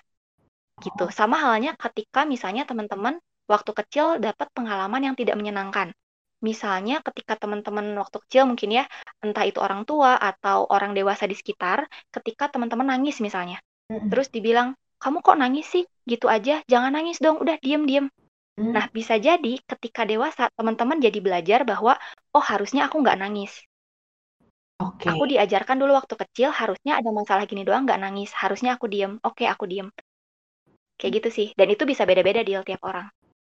Gitu. 0.81 1.05
Sama 1.13 1.37
halnya 1.37 1.77
ketika 1.77 2.25
misalnya 2.25 2.65
teman-teman 2.65 3.21
waktu 3.47 3.71
kecil 3.77 4.17
dapat 4.17 4.49
pengalaman 4.57 5.13
yang 5.13 5.15
tidak 5.15 5.37
menyenangkan. 5.37 5.93
Misalnya 6.45 7.01
ketika 7.01 7.37
teman-teman 7.37 7.97
waktu 7.97 8.21
kecil 8.29 8.45
mungkin 8.45 8.71
ya, 8.73 8.85
entah 9.25 9.45
itu 9.49 9.57
orang 9.61 9.89
tua 9.89 10.21
atau 10.21 10.69
orang 10.69 10.93
dewasa 10.93 11.25
di 11.25 11.33
sekitar, 11.33 11.89
ketika 12.13 12.53
teman-teman 12.53 12.93
nangis 12.93 13.21
misalnya. 13.25 13.61
Terus 14.13 14.29
dibilang, 14.29 14.77
kamu 15.01 15.25
kok 15.25 15.39
nangis 15.39 15.67
sih? 15.71 15.85
Gitu 16.05 16.27
aja, 16.29 16.61
jangan 16.69 16.93
nangis 16.93 17.23
dong, 17.23 17.41
udah 17.41 17.57
diem-diem. 17.63 18.13
Hmm. 18.57 18.73
Nah, 18.73 18.89
bisa 18.93 19.17
jadi 19.17 19.61
ketika 19.65 20.05
dewasa 20.05 20.53
teman-teman 20.57 21.01
jadi 21.01 21.19
belajar 21.21 21.65
bahwa 21.65 21.97
oh 22.37 22.45
harusnya 22.45 22.89
aku 22.89 23.01
nggak 23.01 23.21
nangis. 23.21 23.65
Oke. 24.81 25.09
Aku 25.09 25.25
diajarkan 25.25 25.81
dulu 25.81 25.97
waktu 25.97 26.15
kecil 26.21 26.53
harusnya 26.53 27.01
ada 27.01 27.09
masalah 27.09 27.49
gini 27.49 27.65
doang 27.65 27.89
nggak 27.89 28.01
nangis, 28.05 28.31
harusnya 28.37 28.77
aku 28.77 28.87
diem, 28.93 29.17
oke 29.25 29.45
aku 29.49 29.65
diem. 29.65 29.89
Kayak 31.01 31.13
gitu 31.21 31.29
sih, 31.33 31.49
dan 31.57 31.69
itu 31.73 31.85
bisa 31.89 32.05
beda-beda 32.09 32.41
di 32.45 32.53
tiap 32.61 32.83
orang. 32.85 33.09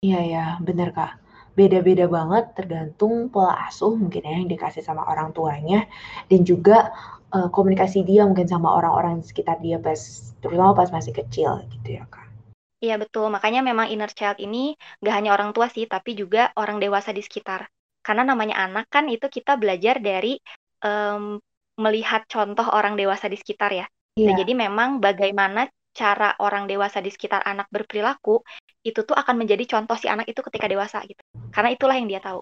Iya 0.05 0.19
ya, 0.33 0.45
bener 0.61 0.89
Kak. 0.93 1.11
Beda-beda 1.57 2.05
banget 2.05 2.53
tergantung 2.53 3.33
pola 3.33 3.53
asuh 3.65 3.97
mungkin 3.97 4.21
ya 4.29 4.33
yang 4.37 4.49
dikasih 4.53 4.85
sama 4.85 5.01
orang 5.09 5.33
tuanya 5.33 5.89
dan 6.29 6.45
juga, 6.45 6.93
eee, 7.33 7.49
komunikasi 7.49 8.05
dia 8.05 8.21
mungkin 8.29 8.45
sama 8.45 8.69
orang-orang 8.77 9.25
sekitar 9.25 9.57
dia 9.65 9.81
pas 9.81 9.97
terutama 10.37 10.77
pas 10.77 10.89
masih 10.93 11.13
kecil 11.17 11.65
gitu 11.73 11.97
ya, 11.97 12.05
Kak. 12.13 12.29
Iya 12.77 13.01
betul, 13.01 13.33
makanya 13.33 13.65
memang 13.65 13.89
inner 13.89 14.11
child 14.13 14.37
ini 14.37 14.77
nggak 15.01 15.15
hanya 15.17 15.29
orang 15.33 15.49
tua 15.49 15.65
sih, 15.65 15.89
tapi 15.89 16.13
juga 16.13 16.53
orang 16.61 16.77
dewasa 16.77 17.09
di 17.09 17.25
sekitar. 17.25 17.65
Karena 18.05 18.21
namanya 18.21 18.55
anak 18.69 18.85
kan 18.93 19.09
itu 19.09 19.25
kita 19.33 19.57
belajar 19.57 19.97
dari, 19.97 20.37
mmm, 20.83 21.39
melihat 21.77 22.25
contoh 22.25 22.65
orang 22.73 22.97
dewasa 22.97 23.29
di 23.29 23.37
sekitar 23.37 23.71
ya. 23.73 23.85
Nah, 24.25 24.33
Iya. 24.33 24.39
jadi 24.41 24.53
memang 24.57 24.97
bagaimana 24.97 25.69
cara 25.93 26.33
orang 26.41 26.65
dewasa 26.69 27.01
di 27.01 27.09
sekitar 27.13 27.41
anak 27.45 27.69
berperilaku, 27.73 28.41
itu 28.85 28.99
tuh 29.05 29.13
akan 29.17 29.35
menjadi 29.41 29.63
contoh 29.77 29.97
si 29.97 30.09
anak 30.09 30.25
itu 30.29 30.41
ketika 30.41 30.65
dewasa 30.69 31.01
gitu. 31.05 31.21
Karena 31.53 31.69
itulah 31.73 31.95
yang 31.97 32.09
dia 32.09 32.21
tahu. 32.21 32.41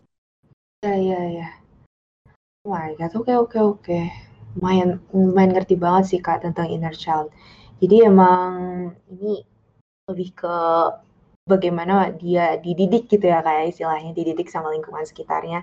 Iya 0.84 0.94
iya 1.04 1.20
iya. 1.34 1.48
Oh 2.66 2.72
my 2.74 2.96
god, 3.00 3.12
oke 3.20 3.32
oke 3.44 3.60
oke. 3.72 4.00
Lumayan 4.56 4.90
lumayan 5.14 5.52
ngerti 5.56 5.76
banget 5.84 6.04
sih 6.10 6.20
Kak 6.26 6.44
tentang 6.46 6.68
inner 6.72 6.96
child. 6.96 7.28
Jadi 7.82 7.96
emang 8.10 8.52
ini 9.12 9.44
lebih 10.10 10.30
ke 10.42 10.56
bagaimana 11.46 12.10
dia 12.22 12.58
dididik 12.58 13.06
gitu 13.12 13.26
ya 13.34 13.40
kayak 13.46 13.66
istilahnya 13.74 14.12
dididik 14.18 14.48
sama 14.50 14.74
lingkungan 14.74 15.06
sekitarnya 15.06 15.62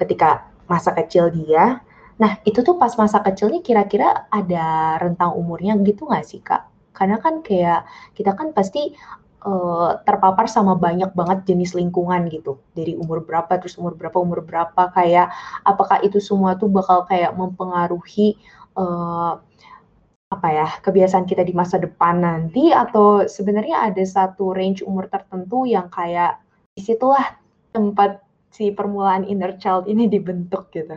ketika 0.00 0.48
masa 0.70 0.90
kecil 0.98 1.24
dia. 1.34 1.82
Nah, 2.20 2.32
itu 2.48 2.60
tuh 2.66 2.76
pas 2.80 2.92
masa 3.00 3.18
kecilnya 3.26 3.60
kira-kira 3.64 4.28
ada 4.28 4.96
rentang 5.02 5.32
umurnya 5.40 5.72
gitu 5.88 6.02
nggak 6.08 6.24
sih, 6.30 6.40
Kak? 6.44 6.62
Karena 6.96 7.16
kan 7.24 7.40
kayak 7.46 7.80
kita 8.16 8.32
kan 8.38 8.48
pasti, 8.56 8.92
eee, 9.46 9.88
terpapar 10.06 10.46
sama 10.50 10.74
banyak 10.76 11.10
banget 11.16 11.38
jenis 11.48 11.72
lingkungan 11.78 12.22
gitu, 12.34 12.60
dari 12.76 12.92
umur 12.98 13.24
berapa, 13.24 13.52
terus 13.60 13.76
umur 13.80 13.94
berapa 13.96 14.18
umur 14.20 14.40
berapa, 14.44 14.82
kayak 14.96 15.26
apakah 15.64 15.98
itu 16.06 16.18
semua 16.20 16.50
tuh 16.60 16.68
bakal 16.68 16.98
kayak 17.08 17.32
mempengaruhi, 17.40 18.36
eee, 18.76 19.32
apa 20.34 20.48
ya, 20.58 20.68
kebiasaan 20.84 21.26
kita 21.30 21.42
di 21.46 21.54
masa 21.56 21.76
depan 21.80 22.20
nanti 22.24 22.70
atau 22.74 23.24
sebenarnya 23.28 23.86
ada 23.90 24.04
satu 24.04 24.52
range 24.56 24.82
umur 24.86 25.06
tertentu 25.12 25.64
yang 25.68 25.88
kayak 25.92 26.40
di 26.76 26.82
situlah 26.84 27.36
tempat 27.74 28.20
si 28.52 28.70
permulaan 28.74 29.24
inner 29.28 29.56
child 29.62 29.86
ini 29.90 30.06
dibentuk 30.10 30.68
gitu? 30.74 30.96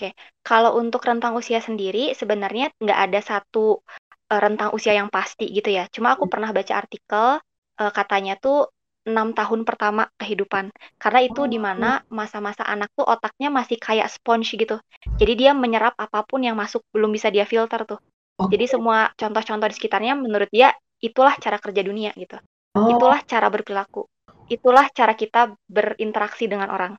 Oke, 0.00 0.16
kalau 0.40 0.80
untuk 0.80 1.04
rentang 1.04 1.36
usia 1.36 1.60
sendiri 1.60 2.16
sebenarnya 2.16 2.72
nggak 2.80 3.00
ada 3.04 3.20
satu, 3.20 3.84
eee, 4.32 4.40
rentang 4.40 4.72
usia 4.72 4.96
yang 4.96 5.12
pasti 5.12 5.44
gitu 5.52 5.68
ya. 5.68 5.84
Cuma 5.92 6.16
aku 6.16 6.24
Mmm. 6.24 6.32
pernah 6.32 6.56
baca 6.56 6.72
artikel, 6.80 7.36
eee, 7.76 7.92
katanya 7.92 8.32
tuh 8.40 8.72
6 9.04 9.36
tahun 9.36 9.68
pertama 9.68 10.08
kehidupan. 10.16 10.72
Karena 10.96 11.20
itu 11.20 11.44
di 11.52 11.60
Oh. 11.60 11.68
mana 11.68 12.00
masa-masa 12.08 12.64
anak 12.64 12.88
tuh 12.96 13.04
otaknya 13.04 13.52
masih 13.52 13.76
kayak 13.76 14.08
sponge 14.08 14.56
gitu. 14.56 14.80
Jadi 15.20 15.32
dia 15.36 15.52
menyerap 15.52 15.92
apa 16.00 16.24
pun 16.24 16.40
yang 16.48 16.56
masuk, 16.56 16.80
belum 16.96 17.12
bisa 17.12 17.28
dia 17.28 17.44
filter 17.44 17.84
tuh. 17.84 18.00
Jadi 18.48 18.64
semua 18.72 19.12
contoh-contoh 19.20 19.68
di 19.68 19.76
sekitarnya 19.76 20.16
menurut 20.16 20.48
dia, 20.48 20.72
itulah 21.04 21.36
cara 21.36 21.60
kerja 21.60 21.84
dunia 21.84 22.16
gitu. 22.16 22.40
Oh. 22.74 22.88
Itulah 22.88 23.20
cara 23.28 23.52
berperilaku. 23.52 24.08
Itulah 24.48 24.88
cara 24.96 25.12
kita 25.12 25.52
berinteraksi 25.68 26.48
dengan 26.48 26.72
orang, 26.72 26.96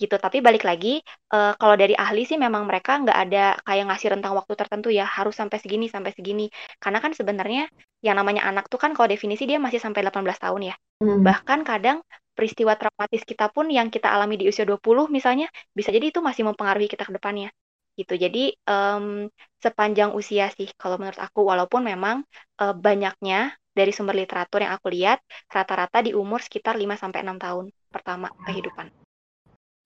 gitu. 0.00 0.14
Tapi 0.20 0.38
balik 0.44 0.62
lagi, 0.68 1.00
eee, 1.32 1.52
kalau 1.60 1.76
dari 1.76 1.92
ahli 1.96 2.24
sih 2.28 2.36
memang 2.40 2.64
mereka 2.68 3.00
nggak 3.02 3.18
ada 3.28 3.44
kayak 3.66 3.84
ngasih 3.92 4.08
rentang 4.16 4.32
waktu 4.38 4.54
tertentu 4.56 4.88
ya, 4.92 5.04
harus 5.08 5.34
sampai 5.36 5.58
segini 5.60 5.86
sampai 5.88 6.12
segini. 6.16 6.46
Karena 6.80 6.98
kan 7.04 7.12
sebenarnya 7.16 7.68
yang 8.04 8.16
namanya 8.20 8.44
anak 8.48 8.68
tuh 8.72 8.78
kan 8.80 8.92
kalau 8.92 9.08
definisi 9.08 9.48
dia 9.48 9.56
masih 9.58 9.80
sampai 9.80 10.04
18 10.04 10.38
tahun 10.40 10.72
ya. 10.72 10.74
Mhm. 11.02 11.24
Bahkan 11.24 11.60
kadang 11.66 11.98
peristiwa 12.36 12.76
traumatis 12.76 13.24
kita 13.24 13.48
pun 13.48 13.72
yang 13.72 13.88
kita 13.88 14.12
alami 14.12 14.36
di 14.36 14.44
usia 14.44 14.68
20 14.68 15.08
misalnya, 15.08 15.48
bisa 15.72 15.88
jadi 15.88 16.12
itu 16.12 16.20
masih 16.20 16.44
mempengaruhi 16.44 16.84
kita 16.92 17.08
ke 17.08 17.16
depannya, 17.16 17.48
gitu. 17.96 18.12
Jadi, 18.12 18.52
mmm, 18.68 19.32
sepanjang 19.64 20.12
usia 20.12 20.52
sih 20.52 20.68
kalau 20.76 21.00
menurut 21.00 21.16
aku, 21.16 21.40
walaupun 21.48 21.80
memang, 21.88 22.28
eee, 22.60 22.74
banyaknya 22.76 23.56
dari 23.72 23.88
sumber 23.96 24.20
literatur 24.20 24.60
yang 24.68 24.76
aku 24.76 24.92
lihat, 24.92 25.24
rata-rata 25.48 26.04
di 26.04 26.12
umur 26.12 26.44
sekitar 26.44 26.76
5 26.76 27.00
sampai 27.00 27.24
6 27.24 27.40
tahun 27.40 27.72
pertama 27.88 28.28
kehidupan. 28.44 28.92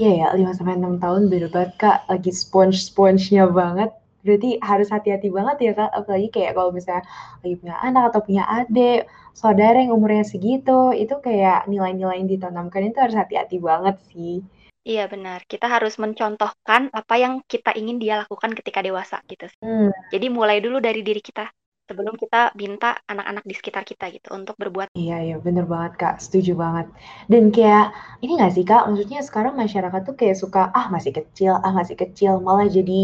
Iya 0.01 0.11
ya, 0.17 0.27
5 0.33 0.57
sampai 0.57 0.81
6 0.81 0.97
tahun 0.97 1.29
bener 1.29 1.53
banget, 1.53 1.73
Kak, 1.77 1.99
lagi 2.09 2.33
sponge-sponge-nya 2.33 3.45
banget. 3.53 3.93
Berarti 4.25 4.57
harus 4.65 4.89
hati-hati 4.89 5.29
banget 5.29 5.57
ya, 5.61 5.73
Kak, 5.77 5.91
apalagi 5.93 6.29
kayak 6.33 6.57
kalau 6.57 6.73
misalnya 6.73 7.05
lagi 7.45 7.55
punya 7.61 7.77
anak 7.85 8.03
atau 8.09 8.21
punya 8.25 8.45
adik, 8.49 9.05
saudara 9.37 9.77
yang 9.77 9.93
umurnya 9.93 10.25
segitu, 10.25 10.97
itu 10.97 11.15
kayak 11.21 11.69
nilai-nilai 11.69 12.17
yang 12.17 12.33
ditanamkan 12.33 12.89
itu 12.89 12.97
harus 12.97 13.17
hati-hati 13.21 13.61
banget 13.61 13.97
sih. 14.09 14.41
Iya 14.89 15.05
benar, 15.13 15.45
kita 15.45 15.69
harus 15.69 16.01
mencontohkan 16.01 16.89
apa 16.97 17.15
yang 17.21 17.45
kita 17.45 17.77
ingin 17.77 18.01
dia 18.01 18.25
lakukan 18.25 18.57
ketika 18.57 18.81
dewasa 18.81 19.21
gitu 19.29 19.53
sih. 19.53 19.61
Mmm. 19.61 19.93
Jadi 20.09 20.27
mulai 20.33 20.65
dulu 20.65 20.81
dari 20.81 21.05
diri 21.05 21.21
kita, 21.21 21.45
sebelum 21.91 22.15
kita 22.23 22.55
minta 22.63 22.91
anak-anak 23.13 23.45
di 23.51 23.55
sekitar 23.59 23.83
kita 23.91 24.07
gitu 24.15 24.29
untuk 24.39 24.55
berbuat. 24.63 24.89
Iya 25.03 25.17
iya, 25.27 25.37
bener 25.47 25.65
banget, 25.73 25.93
Kak, 26.03 26.15
setuju 26.25 26.53
banget. 26.65 26.87
Dan 27.33 27.45
kayak 27.57 27.87
ini 28.25 28.33
nggak 28.39 28.53
sih, 28.57 28.65
Kak, 28.71 28.83
maksudnya 28.91 29.21
sekarang 29.29 29.55
masyarakat 29.63 30.01
tuh 30.09 30.15
kayak 30.21 30.37
suka, 30.43 30.63
"Ah, 30.79 30.87
masih 30.95 31.13
kecil 31.19 31.53
ah, 31.67 31.73
masih 31.79 31.97
kecil," 32.03 32.33
malah 32.47 32.67
jadi 32.77 33.01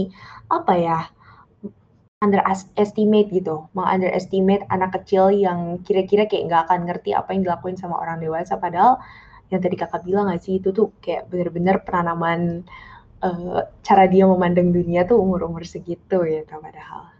apa 0.59 0.73
ya, 0.87 0.99
underas 2.25 2.61
estimate 2.83 3.29
gitu, 3.39 3.57
meng-underestimate 3.77 4.65
anak 4.75 4.91
kecil 5.01 5.25
yang 5.45 5.61
kira-kira 5.87 6.25
kayak 6.31 6.45
nggak 6.49 6.63
akan 6.69 6.81
ngerti 6.89 7.11
apa 7.21 7.29
yang 7.37 7.43
dilakuin 7.45 7.77
sama 7.83 7.97
orang 8.03 8.19
dewasa. 8.25 8.55
Padahal 8.65 8.93
yang 9.53 9.61
tadi 9.65 9.77
Kakak 9.81 10.03
bilang 10.09 10.29
nggak 10.29 10.43
sih, 10.45 10.55
itu 10.61 10.71
tuh 10.79 10.87
kayak 11.05 11.29
bener-bener 11.33 11.77
penanaman, 11.87 12.41
eee, 13.25 13.61
cara 13.87 14.05
dia 14.13 14.25
memandang 14.33 14.69
dunia 14.77 15.03
tuh 15.11 15.19
umur-umur 15.25 15.65
segitu 15.69 16.19
gitu 16.29 16.55
padahal. 16.67 17.16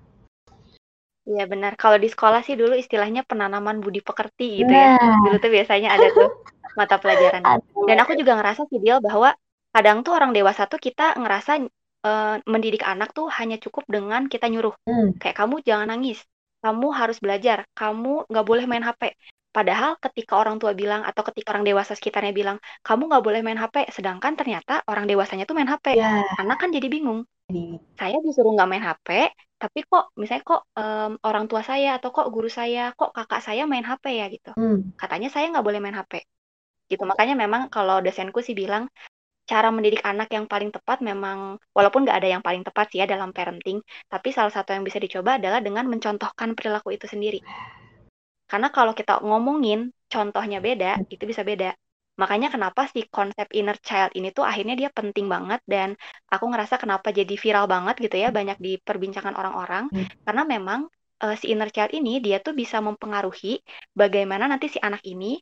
Iya 1.27 1.43
benar, 1.51 1.73
kalau 1.75 1.99
di 1.99 2.07
sekolah 2.07 2.41
sih 2.47 2.55
dulu 2.55 2.79
istilahnya 2.79 3.27
penanaman 3.27 3.83
budi 3.83 3.99
pekerti 3.99 4.63
gitu 4.63 4.71
ya. 4.71 4.95
Nah. 4.95 5.19
Dulu 5.27 5.37
tuh 5.43 5.51
biasanya 5.51 5.89
ada 5.99 6.07
tuh 6.15 6.29
mata 6.79 6.97
pelajarannya. 7.03 7.55
Dan 7.91 7.97
aku 7.99 8.13
juga 8.15 8.33
ngerasa 8.39 8.63
sih 8.71 8.79
Del, 8.79 9.03
bahwa 9.03 9.35
kadang 9.75 10.07
tuh 10.07 10.15
orang 10.15 10.31
dewasa 10.31 10.71
tuh 10.71 10.79
kita 10.79 11.19
ngerasa, 11.19 11.67
eee, 12.07 12.35
mendidik 12.47 12.87
anak 12.87 13.11
tuh 13.11 13.27
hanya 13.27 13.59
cukup 13.59 13.83
dengan 13.91 14.31
kita 14.31 14.47
nyuruh. 14.47 14.75
Mmm. 14.87 15.19
Kayak, 15.19 15.35
"Kamu 15.43 15.55
jangan 15.67 15.91
nangis, 15.91 16.23
kamu 16.63 16.87
harus 16.95 17.19
belajar, 17.19 17.67
kamu 17.75 18.31
nggak 18.31 18.47
boleh 18.47 18.65
main 18.71 18.87
HP." 18.87 19.11
Padahal 19.57 19.97
ketika 20.05 20.37
orang 20.43 20.57
tua 20.61 20.73
bilang 20.81 21.01
atau 21.09 21.23
ketika 21.29 21.57
orang 21.57 21.65
dewasa 21.65 21.93
sekitarnya 21.99 22.33
bilang, 22.37 22.57
"Kamu 22.87 23.03
nggak 23.09 23.25
boleh 23.27 23.41
main 23.47 23.57
HP," 23.57 23.89
sedangkan 23.97 24.33
ternyata 24.37 24.85
orang 24.91 25.09
dewasanya 25.11 25.45
tuh 25.49 25.57
main 25.57 25.71
HP. 25.73 25.97
Iya. 25.97 26.29
Anak 26.43 26.57
kan 26.61 26.69
jadi 26.77 26.89
bingung, 26.93 27.25
Di 27.49 27.79
"Saya 27.97 28.17
disuruh 28.21 28.53
nggak 28.53 28.69
main 28.71 28.85
HP, 28.85 29.09
tapi 29.63 29.79
kok 29.89 30.05
misalnya 30.21 30.45
kok, 30.45 30.61
mmm, 30.77 31.13
orang 31.29 31.45
tua 31.51 31.63
saya 31.65 31.97
atau 31.97 32.11
kok 32.13 32.29
guru 32.35 32.51
saya, 32.53 32.93
kok 32.99 33.11
kakak 33.17 33.41
saya 33.47 33.63
main 33.71 33.87
HP 33.89 34.05
ya?" 34.21 34.27
Gitu. 34.29 34.51
Mmm. 34.61 34.79
"Katanya 35.01 35.29
saya 35.33 35.47
nggak 35.53 35.65
boleh 35.65 35.81
main 35.81 35.97
HP." 35.97 36.13
Gitu. 36.93 37.03
Makanya 37.11 37.35
memang 37.45 37.63
kalau 37.75 37.97
dosenku 38.05 38.41
sih 38.45 38.55
bilang, 38.63 38.85
cara 39.51 39.69
mendidik 39.75 40.03
anak 40.07 40.29
yang 40.37 40.47
paling 40.53 40.71
tepat 40.77 40.99
memang 41.11 41.39
walaupun 41.77 42.07
nggak 42.07 42.19
ada 42.21 42.29
yang 42.35 42.43
paling 42.47 42.63
tepat 42.67 42.87
sih 42.93 42.99
ya 43.03 43.07
dalam 43.11 43.31
parenting, 43.37 43.79
tapi 44.13 44.29
salah 44.37 44.53
satu 44.55 44.71
yang 44.77 44.85
bisa 44.89 44.99
dicoba 45.05 45.39
adalah 45.41 45.61
dengan 45.67 45.87
mencontohkan 45.93 46.55
perilaku 46.59 46.95
itu 46.97 47.07
sendiri. 47.11 47.41
Karena 48.51 48.69
kalau 48.77 48.93
kita 48.99 49.13
ngomongin, 49.27 49.91
contohnya 50.13 50.59
beda, 50.63 50.99
itu 51.13 51.25
bisa 51.31 51.43
beda. 51.47 51.75
Makanya 52.17 52.49
kenapa 52.55 52.89
si 52.93 53.05
konsep 53.13 53.47
inner 53.53 53.77
child 53.85 54.11
ini 54.17 54.29
tuh 54.33 54.45
akhirnya 54.51 54.75
dia 54.81 54.89
penting 54.89 55.27
banget 55.29 55.61
dan 55.69 55.89
aku 56.33 56.45
ngerasa 56.49 56.81
kenapa 56.83 57.09
jadi 57.13 57.35
viral 57.37 57.67
banget 57.69 57.95
gitu 58.05 58.17
ya, 58.17 58.29
banyak 58.33 58.57
diperbincangkan 58.67 59.35
orang-orang, 59.37 59.85
Mmm. 59.93 60.07
karena 60.25 60.43
memang, 60.49 60.81
eee, 61.23 61.35
si 61.41 61.47
inner 61.53 61.69
child 61.75 61.93
ini 61.93 62.13
dia 62.25 62.39
tuh 62.41 62.55
bisa 62.57 62.81
mempengaruhi 62.81 63.61
bagaimana 64.01 64.45
nanti 64.49 64.67
si 64.73 64.79
anak 64.81 65.03
ini 65.05 65.37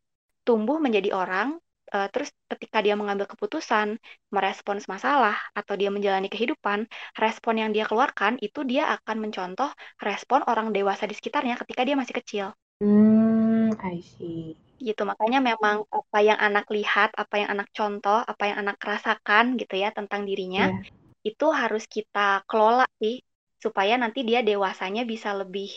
tumbuh 0.46 0.76
menjadi 0.82 1.10
orang, 1.14 1.48
eee, 1.94 2.08
terus 2.12 2.30
ketika 2.50 2.78
dia 2.84 2.94
mengambil 3.00 3.26
keputusan, 3.30 3.88
merespons 4.34 4.84
masalah, 4.90 5.36
atau 5.58 5.74
dia 5.80 5.90
menjalani 5.94 6.28
kehidupan, 6.32 6.90
respon 7.22 7.54
yang 7.62 7.70
dia 7.76 7.84
keluarkan 7.90 8.34
itu 8.42 8.60
dia 8.66 8.84
akan 8.98 9.16
mencontoh 9.30 9.70
respon 10.02 10.40
orang 10.50 10.68
dewasa 10.76 11.04
di 11.10 11.14
sekitarnya 11.18 11.54
ketika 11.62 11.82
dia 11.86 11.96
masih 12.00 12.16
kecil. 12.20 12.46
Mmm, 12.84 13.72
I 13.80 13.96
see. 14.12 14.56
Gitu, 14.88 15.02
makanya 15.10 15.38
memang 15.50 15.76
apa 15.88 16.18
yang 16.28 16.36
anak 16.36 16.66
lihat, 16.76 17.10
apa 17.16 17.34
yang 17.40 17.48
anak 17.54 17.68
contoh, 17.78 18.20
apa 18.32 18.42
yang 18.50 18.58
anak 18.66 18.76
rasakan 18.82 19.54
gitu 19.60 19.74
ya 19.78 19.88
tentang 19.94 20.26
dirinya, 20.28 20.68
Iya. 20.68 20.82
itu 21.30 21.46
harus 21.60 21.84
kita 21.88 22.42
kelola 22.50 22.84
sih, 23.00 23.22
supaya 23.64 23.94
nanti 24.02 24.20
dia 24.28 24.40
dewasanya 24.44 25.02
bisa 25.08 25.30
lebih, 25.40 25.70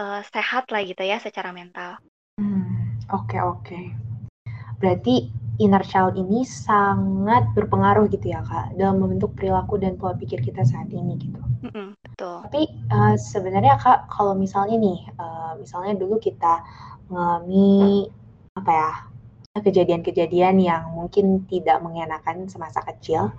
eee, 0.00 0.20
sehat 0.34 0.64
lah 0.72 0.82
gitu 0.90 1.02
ya 1.06 1.18
secara 1.22 1.50
mental. 1.54 2.00
Mmm, 2.40 2.98
oke 3.16 3.38
oke. 3.52 3.78
Berarti 4.82 5.30
inner 5.62 5.84
child 5.86 6.18
ini 6.18 6.42
sangat 6.42 7.46
berpengaruh 7.54 8.10
gitu 8.10 8.34
ya 8.34 8.42
kak 8.42 8.74
dalam 8.74 8.98
membentuk 8.98 9.30
perilaku 9.38 9.78
dan 9.78 9.94
pola 9.94 10.18
pikir 10.18 10.42
kita 10.42 10.66
saat 10.66 10.90
ini 10.90 11.14
gitu. 11.22 11.38
Mm-mm, 11.68 11.94
betul. 11.94 12.42
Tapi 12.50 12.62
uh, 12.90 13.14
sebenarnya 13.14 13.78
kak 13.78 14.10
kalau 14.10 14.34
misalnya 14.34 14.80
nih, 14.80 14.98
uh, 15.22 15.54
misalnya 15.60 15.94
dulu 15.94 16.18
kita 16.18 16.66
mengalami 17.06 18.10
apa 18.58 18.72
ya 18.72 18.92
kejadian-kejadian 19.62 20.56
yang 20.64 20.90
mungkin 20.96 21.44
tidak 21.46 21.78
mengenakan 21.84 22.48
semasa 22.48 22.80
kecil, 22.82 23.30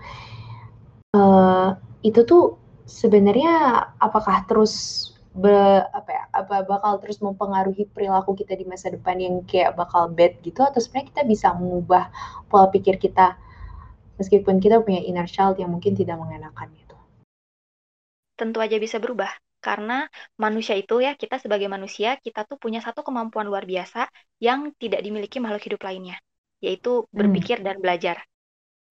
uh, 1.18 1.74
itu 2.06 2.22
tuh 2.24 2.56
sebenarnya 2.86 3.84
apakah 3.98 4.46
terus 4.46 5.10
be, 5.34 5.54
apa 5.82 6.10
ya 6.14 6.24
apa 6.30 6.56
bakal 6.64 7.02
terus 7.02 7.18
mempengaruhi 7.18 7.90
perilaku 7.90 8.38
kita 8.38 8.54
di 8.54 8.70
masa 8.70 8.94
depan 8.94 9.18
yang 9.18 9.42
kayak 9.50 9.74
bakal 9.74 10.06
bad 10.10 10.38
gitu 10.46 10.62
atau 10.62 10.78
sebenarnya 10.78 11.10
kita 11.10 11.22
bisa 11.26 11.48
mengubah 11.58 12.14
pola 12.48 12.70
pikir 12.70 13.02
kita 13.02 13.36
meskipun 14.22 14.62
kita 14.62 14.86
punya 14.86 15.02
inner 15.02 15.26
child 15.26 15.58
yang 15.58 15.74
mungkin 15.74 15.98
tidak 15.98 16.22
mengenakan 16.22 16.70
gitu. 16.78 16.96
Tentu 18.38 18.62
aja 18.62 18.78
bisa 18.78 19.02
berubah 19.02 19.34
karena 19.64 20.12
manusia 20.36 20.76
itu 20.76 21.00
ya 21.00 21.16
kita 21.16 21.40
sebagai 21.40 21.72
manusia 21.72 22.20
kita 22.20 22.44
tuh 22.44 22.60
punya 22.60 22.84
satu 22.84 23.00
kemampuan 23.00 23.48
luar 23.48 23.64
biasa 23.64 24.12
yang 24.44 24.76
tidak 24.76 25.00
dimiliki 25.00 25.40
makhluk 25.40 25.64
hidup 25.64 25.82
lainnya 25.88 26.20
yaitu 26.60 27.08
hmm. 27.08 27.16
berpikir 27.16 27.64
hmm. 27.64 27.66
dan 27.72 27.76
belajar 27.80 28.18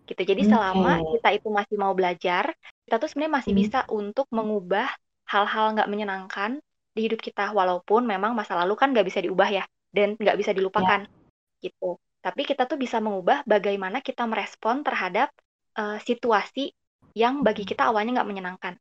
gitu 0.09 0.23
jadi 0.25 0.43
okay. 0.49 0.51
selama 0.51 0.93
kita 1.13 1.29
itu 1.37 1.49
masih 1.53 1.77
mau 1.77 1.93
belajar 1.93 2.57
kita 2.89 2.97
tuh 2.97 3.09
sebenarnya 3.13 3.35
masih 3.45 3.53
hmm. 3.53 3.61
bisa 3.61 3.79
untuk 3.93 4.27
mengubah 4.33 4.89
hal-hal 5.33 5.73
nggak 5.73 5.89
menyenangkan 5.89 6.61
di 6.93 7.09
hidup 7.09 7.25
kita 7.25 7.57
walaupun 7.57 8.05
memang 8.05 8.37
masa 8.37 8.53
lalu 8.53 8.77
kan 8.77 8.93
nggak 8.93 9.09
bisa 9.09 9.25
diubah 9.25 9.49
ya 9.49 9.65
dan 9.89 10.13
nggak 10.21 10.37
bisa 10.37 10.53
dilupakan 10.53 11.09
yeah. 11.09 11.65
gitu 11.65 11.97
tapi 12.21 12.45
kita 12.45 12.69
tuh 12.69 12.77
bisa 12.77 13.01
mengubah 13.01 13.41
bagaimana 13.49 14.05
kita 14.05 14.29
merespon 14.29 14.85
terhadap 14.85 15.33
uh, 15.81 15.97
situasi 16.05 16.77
yang 17.17 17.41
bagi 17.41 17.65
kita 17.65 17.89
awalnya 17.89 18.21
nggak 18.21 18.29
menyenangkan 18.29 18.75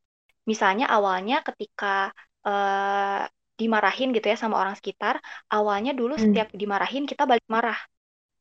misalnya 0.44 0.92
awalnya 0.92 1.40
ketika 1.40 2.12
uh, 2.44 3.24
dimarahin 3.56 4.12
gitu 4.12 4.26
ya 4.28 4.36
sama 4.36 4.60
orang 4.60 4.76
sekitar 4.76 5.20
awalnya 5.48 5.96
dulu 5.96 6.16
hmm. 6.16 6.22
setiap 6.28 6.48
dimarahin 6.52 7.08
kita 7.08 7.24
balik 7.24 7.44
marah 7.48 7.78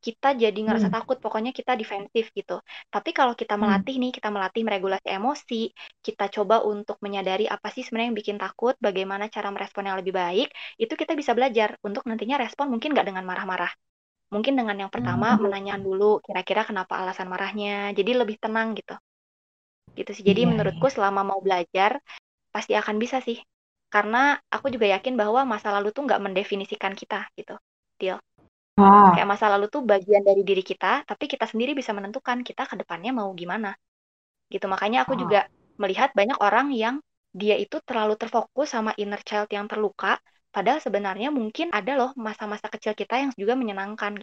kita 0.02 0.34
jadi 0.34 0.58
ngerasa 0.58 0.90
hmm. 0.90 0.98
takut, 0.98 1.18
pokoknya 1.22 1.54
kita 1.54 1.78
defensif 1.78 2.34
gitu. 2.34 2.58
Tapi 2.90 3.14
kalau 3.14 3.38
kita 3.38 3.54
hmm. 3.54 3.62
melatih 3.62 3.96
nih, 4.02 4.12
kita 4.12 4.34
melatih 4.34 4.62
meregulasi 4.66 5.08
emosi, 5.14 5.70
kita 6.02 6.26
coba 6.34 6.66
untuk 6.66 6.98
menyadari 7.06 7.46
apa 7.46 7.70
sih 7.70 7.86
sebenarnya 7.86 8.10
yang 8.10 8.18
bikin 8.18 8.38
takut, 8.42 8.74
bagaimana 8.82 9.30
cara 9.30 9.54
merespon 9.54 9.86
yang 9.86 9.98
lebih 10.02 10.18
baik, 10.18 10.50
itu 10.82 10.94
kita 10.98 11.14
bisa 11.14 11.38
belajar 11.38 11.78
untuk 11.86 12.02
nantinya 12.10 12.42
respon 12.42 12.74
mungkin 12.74 12.98
nggak 12.98 13.08
dengan 13.14 13.24
marah-marah. 13.24 13.70
Mungkin 14.34 14.58
dengan 14.58 14.76
yang 14.88 14.92
pertama 14.92 15.38
hmm. 15.38 15.44
menanyakan 15.46 15.82
dulu 15.86 16.18
kira-kira 16.26 16.66
kenapa 16.66 16.98
alasan 16.98 17.30
marahnya, 17.30 17.94
jadi 17.94 18.26
lebih 18.26 18.42
tenang 18.42 18.74
gitu. 18.74 18.98
Gitu 19.94 20.12
sih. 20.18 20.26
Jadi 20.26 20.48
yeah, 20.48 20.50
menurutku 20.50 20.88
yeah. 20.90 20.96
selama 20.98 21.22
mau 21.22 21.40
belajar 21.44 22.02
pasti 22.50 22.74
akan 22.74 22.98
bisa 22.98 23.22
sih. 23.22 23.38
Karena 23.92 24.40
aku 24.48 24.72
juga 24.72 24.88
yakin 24.88 25.20
bahwa 25.20 25.44
masa 25.44 25.70
lalu 25.76 25.92
tuh 25.92 26.08
nggak 26.08 26.24
mendefinisikan 26.24 26.96
kita 26.96 27.28
gitu. 27.36 27.60
Deal. 28.00 28.18
Ah. 28.80 29.12
Kayak 29.12 29.28
masa 29.28 29.52
lalu 29.52 29.68
tuh 29.68 29.84
bagian 29.84 30.24
dari 30.24 30.48
diri 30.48 30.64
kita, 30.64 31.04
tapi 31.04 31.28
kita 31.28 31.44
sendiri 31.44 31.76
bisa 31.76 31.92
menentukan 31.92 32.40
kita 32.46 32.64
ke 32.64 32.76
depannya 32.80 33.12
mau 33.12 33.28
gimana. 33.36 33.76
Gitu. 34.48 34.64
Makanya 34.68 35.04
aku 35.04 35.16
ah. 35.16 35.20
juga 35.20 35.40
melihat 35.76 36.16
banyak 36.16 36.38
orang 36.40 36.72
yang 36.72 36.96
dia 37.32 37.56
itu 37.56 37.80
terlalu 37.84 38.20
terfokus 38.20 38.76
sama 38.76 38.92
inner 39.00 39.20
child 39.24 39.48
yang 39.52 39.68
terluka, 39.68 40.20
padahal 40.52 40.84
sebenarnya 40.84 41.32
mungkin 41.32 41.72
ada 41.72 41.96
loh 41.96 42.12
masa-masa 42.20 42.68
kecil 42.68 42.96
kita 42.96 43.20
yang 43.20 43.32
juga 43.36 43.56
menyenangkan. 43.56 44.20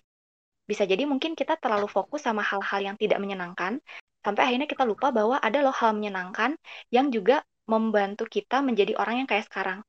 Bisa 0.69 0.85
jadi 0.85 1.09
mungkin 1.09 1.33
kita 1.33 1.57
terlalu 1.57 1.89
fokus 1.89 2.29
sama 2.29 2.45
hal-hal 2.45 2.93
yang 2.93 2.97
tidak 3.01 3.17
menyenangkan, 3.17 3.81
sampai 4.21 4.43
akhirnya 4.45 4.69
kita 4.69 4.85
lupa 4.85 5.09
bahwa 5.09 5.41
ada 5.41 5.65
loh 5.65 5.73
hal 5.73 5.97
menyenangkan 5.97 6.53
yang 6.93 7.09
juga 7.09 7.41
membantu 7.65 8.29
kita 8.29 8.61
menjadi 8.61 8.97
orang 9.01 9.25
yang 9.25 9.29
kayak 9.29 9.49
sekarang. 9.49 9.81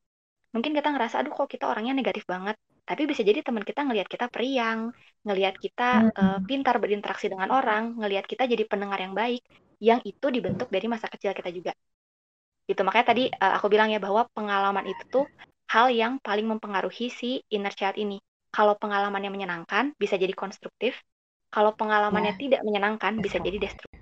Mungkin 0.55 0.71
kita 0.71 0.95
ngerasa, 0.95 1.19
aduh 1.19 1.35
kok 1.35 1.51
kita 1.51 1.67
orangnya 1.67 1.91
negatif 1.91 2.23
banget 2.23 2.55
tapi 2.89 3.05
bisa 3.05 3.22
jadi 3.22 3.46
teman 3.46 3.62
kita 3.62 3.86
ngelihat 3.86 4.10
kita 4.10 4.25
periang, 4.34 4.89
ngelihat 5.22 5.62
kita 5.62 6.10
hmm. 6.10 6.17
uh, 6.17 6.39
pintar 6.41 6.81
berinteraksi 6.81 7.29
dengan 7.29 7.53
orang, 7.53 7.93
ngelihat 8.01 8.25
kita 8.25 8.50
jadi 8.50 8.65
pendengar 8.65 8.98
yang 8.98 9.13
baik, 9.13 9.46
yang 9.77 10.01
itu 10.01 10.25
dibentuk 10.33 10.74
dari 10.74 10.90
masa 10.90 11.05
kecil 11.05 11.37
kita 11.37 11.53
juga. 11.53 11.77
Gitu 12.66 12.81
makanya 12.81 13.13
tadi 13.13 13.29
uh, 13.29 13.61
aku 13.61 13.70
bilang 13.70 13.94
ya 13.94 14.01
bahwa 14.01 14.25
pengalaman 14.33 14.90
itu 14.90 15.05
tuh 15.05 15.25
hal 15.70 15.94
yang 15.94 16.18
paling 16.18 16.50
mempengaruhi 16.50 17.13
si 17.13 17.46
inner 17.53 17.70
child 17.77 17.94
ini. 18.01 18.18
Kalau 18.50 18.74
pengalamannya 18.81 19.29
menyenangkan 19.29 19.94
bisa 19.94 20.18
jadi 20.18 20.33
konstruktif, 20.33 20.98
kalau 21.53 21.77
pengalamannya 21.77 22.33
ya. 22.33 22.42
tidak 22.42 22.61
menyenangkan 22.66 23.22
bisa 23.22 23.37
jadi 23.37 23.61
destruktif. 23.61 24.01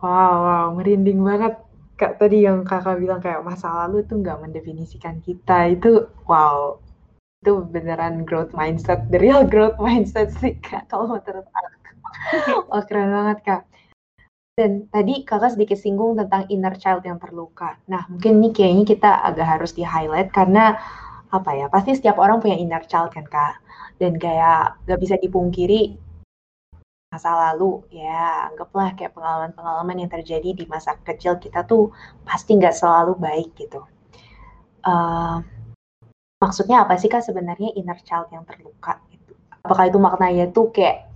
Wow, 0.00 0.32
wow, 0.48 0.66
merinding 0.72 1.20
banget 1.20 1.60
kak 2.00 2.16
tadi 2.16 2.44
yang 2.48 2.64
kakak 2.64 3.00
bilang 3.00 3.20
kayak 3.20 3.44
masa 3.44 3.68
lalu 3.84 4.04
tuh 4.04 4.20
nggak 4.20 4.40
mendefinisikan 4.44 5.20
kita 5.24 5.72
itu 5.72 6.04
wow 6.28 6.76
itu 7.46 7.62
beneran 7.70 8.26
growth 8.26 8.50
mindset, 8.50 9.06
the 9.14 9.22
real 9.22 9.46
growth 9.54 9.78
mindset 9.78 10.34
sih 10.42 10.58
kak 10.58 10.90
kalau 10.90 11.14
menurut 11.14 11.46
aku. 11.46 11.90
oh 12.74 12.82
keren 12.82 13.14
banget 13.14 13.38
kak. 13.46 13.62
Dan 14.58 14.90
tadi 14.90 15.22
kakak 15.22 15.54
sedikit 15.54 15.78
singgung 15.78 16.18
tentang 16.18 16.50
inner 16.50 16.74
child 16.74 17.06
yang 17.06 17.22
terluka. 17.22 17.78
Nah 17.86 18.02
mungkin 18.10 18.42
ini 18.42 18.50
kayaknya 18.50 18.82
kita 18.82 19.10
agak 19.22 19.46
harus 19.46 19.70
di 19.78 19.86
highlight 19.86 20.34
karena 20.34 20.74
apa 21.30 21.50
ya 21.54 21.70
pasti 21.70 21.94
setiap 21.94 22.18
orang 22.18 22.42
punya 22.42 22.58
inner 22.58 22.82
child 22.90 23.14
kan 23.14 23.22
kak. 23.30 23.62
Dan 23.94 24.18
kayak 24.18 24.82
gak 24.90 24.98
bisa 24.98 25.14
dipungkiri 25.22 26.02
masa 27.06 27.30
lalu 27.32 27.86
ya 27.94 28.50
anggaplah 28.50 28.92
kayak 28.98 29.14
pengalaman-pengalaman 29.14 30.02
yang 30.02 30.10
terjadi 30.10 30.50
di 30.52 30.64
masa 30.66 30.98
kecil 31.00 31.38
kita 31.38 31.62
tuh 31.62 31.94
pasti 32.26 32.58
nggak 32.58 32.74
selalu 32.74 33.14
baik 33.16 33.54
gitu. 33.54 33.86
Uh, 34.82 35.40
Maksudnya 36.36 36.84
apa 36.84 37.00
sih 37.00 37.08
Kak 37.08 37.24
sebenarnya 37.24 37.72
inner 37.72 37.96
child 38.04 38.28
yang 38.28 38.44
terluka 38.44 39.00
itu? 39.08 39.32
Apakah 39.64 39.88
itu 39.88 39.96
maknanya 39.96 40.52
tuh 40.52 40.68
kayak 40.68 41.08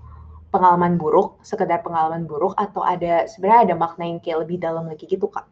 pengalaman 0.49 0.97
buruk, 0.97 1.39
sekedar 1.45 1.85
pengalaman 1.85 2.25
buruk 2.25 2.57
atau 2.57 2.81
ada 2.83 3.29
sebenarnya 3.29 3.71
ada 3.71 3.77
makna 3.77 4.05
yang 4.09 4.19
kayak 4.19 4.49
lebih 4.49 4.57
dalam 4.59 4.89
lagi 4.89 5.05
gitu 5.05 5.29
Kak? 5.29 5.47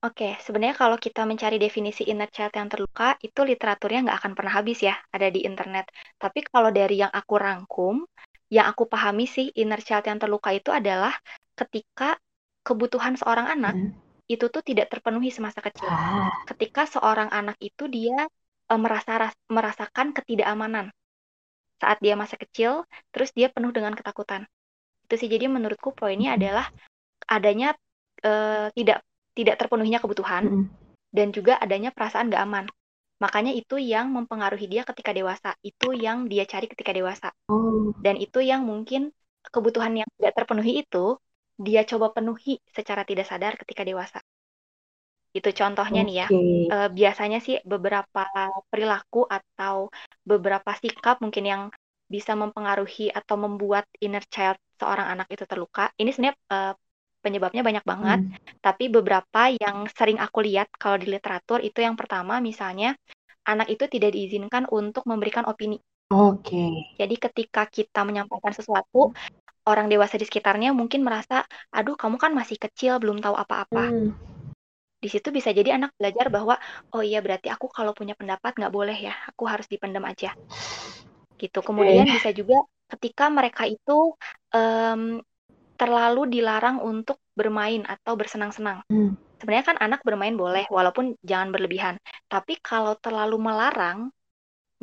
Oke, 0.00 0.36
sebenarnya 0.40 0.76
kalau 0.80 0.96
kita 0.96 1.28
mencari 1.28 1.60
definisi 1.60 2.08
inner 2.08 2.32
child 2.32 2.56
yang 2.56 2.72
terluka, 2.72 3.20
itu 3.20 3.40
literaturnya 3.44 4.08
nggak 4.08 4.18
akan 4.24 4.32
pernah 4.32 4.52
habis 4.56 4.80
ya, 4.80 4.96
ada 5.12 5.28
di 5.28 5.44
internet. 5.44 5.92
Tapi 6.16 6.40
kalau 6.48 6.72
dari 6.72 7.04
yang 7.04 7.12
aku 7.12 7.36
rangkum, 7.36 8.00
yang 8.48 8.64
aku 8.64 8.88
pahami 8.88 9.28
sih 9.28 9.52
inner 9.60 9.84
child 9.84 10.08
yang 10.08 10.16
terluka 10.16 10.56
itu 10.56 10.72
adalah 10.72 11.12
ketika 11.52 12.16
kebutuhan 12.64 13.20
seorang 13.20 13.52
anak 13.52 13.76
hmm. 13.76 13.92
itu 14.24 14.48
tuh 14.48 14.64
tidak 14.64 14.88
terpenuhi 14.88 15.28
semasa 15.28 15.60
kecil. 15.60 15.88
Ah. 15.92 16.32
Ketika 16.48 16.88
seorang 16.88 17.28
anak 17.28 17.60
itu 17.60 17.84
dia 17.84 18.24
uh, 18.70 18.80
merasa 18.80 19.34
merasakan 19.50 20.14
ketidakamanan 20.14 20.94
saat 21.80 21.98
dia 22.04 22.14
masa 22.14 22.36
kecil, 22.36 22.84
terus 23.10 23.32
dia 23.32 23.48
penuh 23.48 23.72
dengan 23.72 23.96
ketakutan. 23.96 24.44
Itu 25.08 25.16
sih 25.16 25.26
jadi 25.32 25.48
menurutku 25.48 25.96
poinnya 25.96 26.36
adalah 26.36 26.68
adanya 27.26 27.74
uh, 28.22 28.68
tidak 28.76 29.02
tidak 29.32 29.56
terpenuhinya 29.56 29.98
kebutuhan 29.98 30.42
mm 30.44 30.52
-hmm. 30.52 30.66
dan 31.10 31.28
juga 31.32 31.56
adanya 31.56 31.90
perasaan 31.90 32.28
gak 32.28 32.44
aman. 32.44 32.64
Makanya 33.20 33.52
itu 33.52 33.76
yang 33.76 34.12
mempengaruhi 34.12 34.64
dia 34.68 34.82
ketika 34.84 35.12
dewasa. 35.12 35.52
Itu 35.60 35.92
yang 35.92 36.28
dia 36.28 36.48
cari 36.48 36.68
ketika 36.68 36.92
dewasa. 36.92 37.28
Oh. 37.52 37.92
Dan 38.00 38.16
itu 38.16 38.40
yang 38.40 38.64
mungkin 38.64 39.12
kebutuhan 39.48 39.92
yang 40.04 40.08
tidak 40.16 40.32
terpenuhi 40.36 40.84
itu 40.84 41.20
dia 41.60 41.84
coba 41.84 42.16
penuhi 42.16 42.56
secara 42.72 43.04
tidak 43.04 43.28
sadar 43.28 43.60
ketika 43.60 43.84
dewasa. 43.84 44.24
Itu 45.30 45.48
contohnya 45.54 46.00
nih 46.02 46.16
ya. 46.26 46.28
Uh, 46.30 46.88
biasanya 46.90 47.38
sih 47.38 47.62
beberapa 47.62 48.26
perilaku 48.66 49.26
atau 49.30 49.88
beberapa 50.26 50.70
sikap 50.74 51.22
mungkin 51.22 51.44
yang 51.46 51.62
bisa 52.10 52.34
mempengaruhi 52.34 53.14
atau 53.14 53.38
membuat 53.38 53.86
inner 54.02 54.26
child 54.26 54.58
seorang 54.74 55.06
anak 55.14 55.30
itu 55.30 55.46
terluka. 55.46 55.94
Ini 55.94 56.10
sebenarnya 56.10 56.36
uh, 56.50 56.74
penyebabnya 57.22 57.62
banyak 57.62 57.84
banget, 57.86 58.20
hmm. 58.26 58.58
tapi 58.64 58.90
beberapa 58.90 59.52
yang 59.54 59.86
sering 59.94 60.18
aku 60.18 60.42
lihat 60.42 60.72
kalau 60.74 60.98
di 60.98 61.06
literatur 61.06 61.62
itu 61.62 61.78
yang 61.84 61.94
pertama 61.94 62.40
misalnya 62.42 62.96
anak 63.46 63.70
itu 63.70 63.86
tidak 63.86 64.16
diizinkan 64.16 64.66
untuk 64.72 65.06
memberikan 65.06 65.46
opini. 65.46 65.78
Oke. 66.10 66.96
Jadi 66.98 67.14
ketika 67.20 67.70
kita 67.70 68.02
menyampaikan 68.02 68.50
sesuatu, 68.50 69.14
orang 69.68 69.86
dewasa 69.86 70.18
di 70.18 70.26
sekitarnya 70.26 70.74
mungkin 70.74 71.06
merasa, 71.06 71.46
"Aduh, 71.70 71.94
kamu 71.94 72.18
kan 72.18 72.34
masih 72.34 72.58
kecil, 72.58 72.98
belum 72.98 73.22
tahu 73.22 73.36
apa-apa." 73.38 73.84
Hmm 73.86 74.29
di 75.00 75.08
situ 75.08 75.32
bisa 75.32 75.48
jadi 75.50 75.80
anak 75.80 75.96
belajar 75.96 76.28
bahwa 76.28 76.60
oh 76.92 77.00
iya 77.00 77.24
berarti 77.24 77.48
aku 77.48 77.72
kalau 77.72 77.96
punya 77.96 78.12
pendapat 78.12 78.52
nggak 78.52 78.72
boleh 78.72 78.94
ya 78.94 79.16
aku 79.32 79.48
harus 79.48 79.64
dipendam 79.64 80.04
aja 80.04 80.36
gitu 81.40 81.64
kemudian 81.64 82.04
okay. 82.04 82.20
bisa 82.20 82.30
juga 82.36 82.60
ketika 82.92 83.32
mereka 83.32 83.64
itu 83.64 84.12
um, 84.52 85.24
terlalu 85.80 86.28
dilarang 86.28 86.84
untuk 86.84 87.16
bermain 87.32 87.80
atau 87.88 88.12
bersenang-senang 88.12 88.84
hmm. 88.92 89.40
sebenarnya 89.40 89.66
kan 89.72 89.78
anak 89.80 90.04
bermain 90.04 90.36
boleh 90.36 90.68
walaupun 90.68 91.16
jangan 91.24 91.48
berlebihan 91.48 91.96
tapi 92.28 92.60
kalau 92.60 92.92
terlalu 93.00 93.40
melarang 93.40 94.12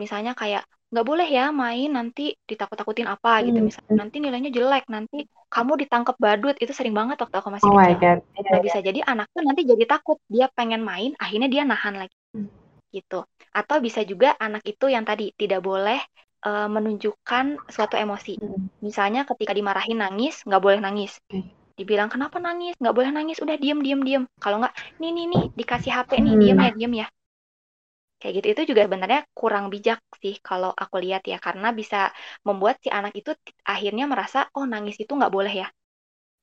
misalnya 0.01 0.33
kayak 0.33 0.65
nggak 0.87 1.03
boleh 1.03 1.27
ya 1.27 1.51
main 1.51 1.91
nanti 1.91 2.31
ditakut-takutin 2.47 3.11
apa 3.11 3.43
gitu. 3.43 3.59
Hmm, 3.59 3.67
misalnya 3.67 3.93
nanti 3.99 4.15
nilainya 4.23 4.51
jelek 4.55 4.87
nanti 4.87 5.27
kamu 5.51 5.83
ditangkap 5.83 6.15
badut. 6.15 6.55
Itu 6.55 6.71
sering 6.71 6.95
banget 6.95 7.19
waktu 7.19 7.35
aku 7.35 7.49
masih 7.51 7.67
Oh 7.67 7.75
kecil. 7.75 8.23
Iya, 8.23 8.43
nah 8.47 8.59
iya. 8.59 8.63
bisa. 8.63 8.79
Jadi 8.79 8.99
anak 9.03 9.27
tuh 9.35 9.43
nanti 9.43 9.61
jadi 9.67 9.83
takut. 9.83 10.17
Dia 10.31 10.47
pengen 10.47 10.81
main 10.87 11.11
akhirnya 11.19 11.51
dia 11.51 11.63
nahan 11.67 11.95
lagi. 11.99 12.15
Hmm. 12.31 12.49
gitu. 12.87 13.27
Atau 13.51 13.83
bisa 13.83 13.99
juga 14.07 14.31
anak 14.39 14.63
itu 14.63 14.87
yang 14.87 15.03
tadi 15.03 15.35
tidak 15.35 15.59
boleh 15.59 15.99
uh, 16.47 16.71
menunjukkan 16.71 17.67
suatu 17.67 17.99
emosi. 17.99 18.39
Hmm. 18.39 18.71
misalnya 18.79 19.27
ketika 19.27 19.51
dimarahin 19.51 19.99
nangis 19.99 20.39
nggak 20.47 20.63
boleh 20.63 20.79
nangis. 20.79 21.19
Oke. 21.27 21.43
dibilang 21.77 22.09
kenapa 22.09 22.41
nangis? 22.41 22.73
Nggak 22.79 22.95
boleh 22.95 23.11
nangis. 23.11 23.37
Udah 23.43 23.59
diem 23.59 23.83
diem 23.83 24.01
diem. 24.01 24.23
Kalau 24.39 24.63
nggak 24.63 24.73
nih 25.03 25.11
nih 25.13 25.25
nih 25.35 25.43
dikasih 25.51 25.91
HP 25.93 26.23
nih. 26.23 26.33
Hmm. 26.33 26.41
diem 26.41 26.57
ya 26.57 26.71
diem 26.73 26.93
ya 27.03 27.07
kayak 28.19 28.33
gitu 28.37 28.47
itu 28.53 28.61
juga 28.71 28.81
sebenarnya 28.87 29.21
kurang 29.39 29.65
bijak 29.73 29.99
sih 30.21 30.35
kalau 30.47 30.71
aku 30.83 30.95
lihat 31.03 31.21
ya 31.31 31.37
karena 31.45 31.67
bisa 31.79 31.97
membuat 32.47 32.75
si 32.83 32.89
anak 32.97 33.13
itu 33.19 33.31
akhirnya 33.73 34.05
merasa 34.11 34.39
oh 34.57 34.65
nangis 34.73 34.97
itu 35.03 35.11
nggak 35.19 35.33
boleh 35.37 35.53
ya. 35.61 35.67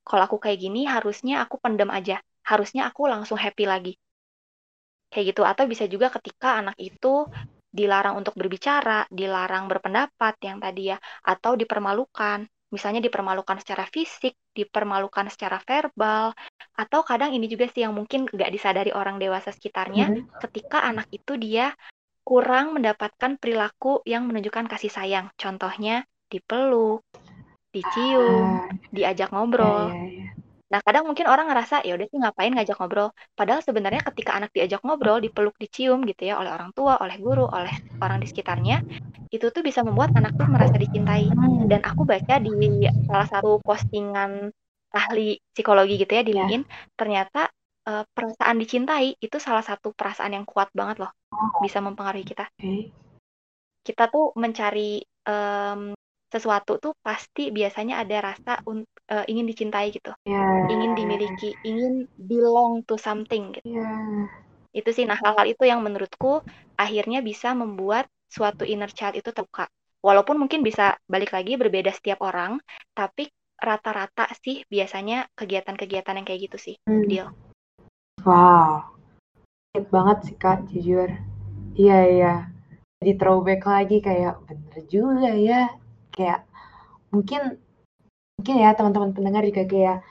Kalau 0.09 0.23
aku 0.29 0.39
kayak 0.45 0.59
gini 0.65 0.81
harusnya 0.95 1.35
aku 1.45 1.57
pendem 1.65 1.91
aja. 1.99 2.17
Harusnya 2.51 2.83
aku 2.89 3.03
langsung 3.13 3.39
happy 3.45 3.65
lagi. 3.73 3.93
Kayak 5.11 5.25
gitu. 5.33 5.43
Atau 5.51 5.65
bisa 5.73 5.85
juga 5.93 6.07
ketika 6.17 6.49
anak 6.61 6.77
itu 6.89 7.25
dilarang 7.75 8.15
untuk 8.23 8.39
berbicara 8.39 9.03
dilarang 9.11 9.67
berpendapat 9.67 10.35
yang 10.47 10.63
tadi 10.63 10.95
ya 10.95 10.99
atau 11.27 11.59
dipermalukan 11.59 12.47
misalnya 12.75 13.01
dipermalukan 13.07 13.63
secara 13.63 13.87
fisik 13.87 14.35
dipermalukan 14.59 15.31
secara 15.31 15.63
verbal 15.63 16.35
atau 16.75 17.01
kadang 17.07 17.31
ini 17.37 17.47
juga 17.47 17.71
sih 17.71 17.87
yang 17.87 17.95
mungkin 17.95 18.27
nggak 18.27 18.51
disadari 18.51 18.91
orang 18.91 19.17
dewasa 19.23 19.55
sekitarnya 19.55 20.11
Hmm. 20.11 20.27
ketika 20.43 20.83
anak 20.91 21.07
itu 21.15 21.39
dia 21.39 21.71
kurang 22.25 22.75
mendapatkan 22.75 23.37
perilaku 23.37 24.01
yang 24.09 24.25
menunjukkan 24.27 24.67
kasih 24.67 24.91
sayang. 24.91 25.27
Contohnya 25.37 26.09
dipeluk, 26.33 27.05
dicium, 27.71 28.65
Ah, 28.65 28.69
diajak 28.91 29.29
iya, 29.29 29.35
ngobrol. 29.37 29.85
iya, 29.93 30.03
iya. 30.09 30.27
Nah, 30.75 30.83
kadang 30.83 31.07
mungkin 31.07 31.31
orang 31.31 31.47
ngerasa 31.47 31.87
ya 31.87 31.95
udah 31.95 32.07
sih 32.11 32.19
ngapain 32.19 32.51
ngajak 32.51 32.75
ngobrol. 32.83 33.15
Padahal 33.39 33.63
sebenarnya 33.63 34.03
ketika 34.11 34.35
anak 34.35 34.51
diajak 34.51 34.83
ngobrol, 34.83 35.23
dipeluk, 35.23 35.55
dicium 35.55 36.03
gitu 36.03 36.27
ya 36.27 36.35
oleh 36.35 36.51
orang 36.51 36.75
tua, 36.75 36.99
oleh 36.99 37.15
guru, 37.23 37.47
oleh 37.47 37.71
orang 38.03 38.19
di 38.19 38.27
sekitarnya, 38.27 38.83
itu 39.31 39.47
tuh 39.55 39.63
bisa 39.63 39.87
membuat 39.87 40.11
anak 40.19 40.35
tuh 40.35 40.51
merasa 40.51 40.75
dicintai. 40.75 41.31
Hmm. 41.31 41.71
Dan 41.71 41.87
aku 41.87 42.03
baca 42.03 42.43
di 42.43 42.51
salah 43.07 43.29
satu 43.31 43.63
postingan 43.63 44.51
ahli 44.91 45.39
psikologi 45.55 45.95
gitu 45.95 46.11
ya 46.11 46.27
di 46.27 46.35
Ya. 46.35 46.43
LinkedIn, 46.43 46.63
ternyata 46.99 47.55
eh, 47.87 48.03
perasaan 48.11 48.59
dicintai 48.59 49.15
itu 49.23 49.37
salah 49.39 49.63
satu 49.63 49.95
perasaan 49.95 50.35
yang 50.35 50.43
kuat 50.43 50.75
banget 50.75 51.07
loh, 51.07 51.15
Oh, 51.31 51.63
bisa 51.63 51.79
mempengaruhi 51.79 52.27
kita. 52.27 52.51
Kita 53.87 54.11
tuh 54.11 54.35
mencari 54.35 54.99
em, 55.23 55.95
sesuatu 56.35 56.83
tuh 56.83 56.93
pasti 56.99 57.55
biasanya 57.55 58.03
ada 58.03 58.35
rasa 58.35 58.53
eh, 59.11 59.25
ingin 59.29 59.47
dicintai 59.49 59.93
gitu, 59.93 60.13
Ya. 60.25 60.45
ingin 60.71 60.97
dimiliki, 60.97 61.57
ingin 61.65 62.09
belong 62.17 62.85
to 62.89 62.97
something 62.97 63.53
gitu. 63.57 63.69
Ya. 63.81 63.91
Itu 64.75 64.91
sih, 64.91 65.05
nah 65.07 65.15
hal-hal 65.19 65.47
itu 65.55 65.63
yang 65.69 65.85
menurutku 65.85 66.43
akhirnya 66.75 67.23
bisa 67.23 67.55
membuat 67.55 68.11
suatu 68.27 68.67
inner 68.67 68.91
child 68.91 69.15
itu 69.15 69.31
terbuka. 69.31 69.71
Walaupun 70.05 70.37
mungkin 70.37 70.61
bisa 70.67 70.99
balik 71.09 71.33
lagi 71.33 71.57
berbeda 71.57 71.95
setiap 71.95 72.21
orang, 72.27 72.61
tapi 72.93 73.31
rata-rata 73.57 74.29
sih 74.43 74.61
biasanya 74.69 75.31
kegiatan-kegiatan 75.39 76.19
yang 76.19 76.27
kayak 76.27 76.51
gitu 76.51 76.59
sih, 76.59 76.75
Hmm. 76.85 77.07
Deal. 77.09 77.29
Wow. 78.27 78.95
Sakit 79.73 79.87
banget 79.91 80.19
sih 80.27 80.37
Kak, 80.37 80.59
jujur. 80.71 81.09
Iya, 81.79 81.99
iya. 82.11 82.35
Jadi 83.01 83.13
throwback 83.21 83.63
lagi 83.65 83.99
kayak 84.03 84.43
bener 84.49 84.77
juga 84.91 85.31
ya. 85.35 85.71
Kayak 86.15 86.47
mungkin 87.15 87.59
mungkin 88.45 88.61
ya 88.61 88.77
teman-teman 88.77 89.17
pendengar 89.17 89.41
juga 89.49 89.65
kayak 89.65 90.05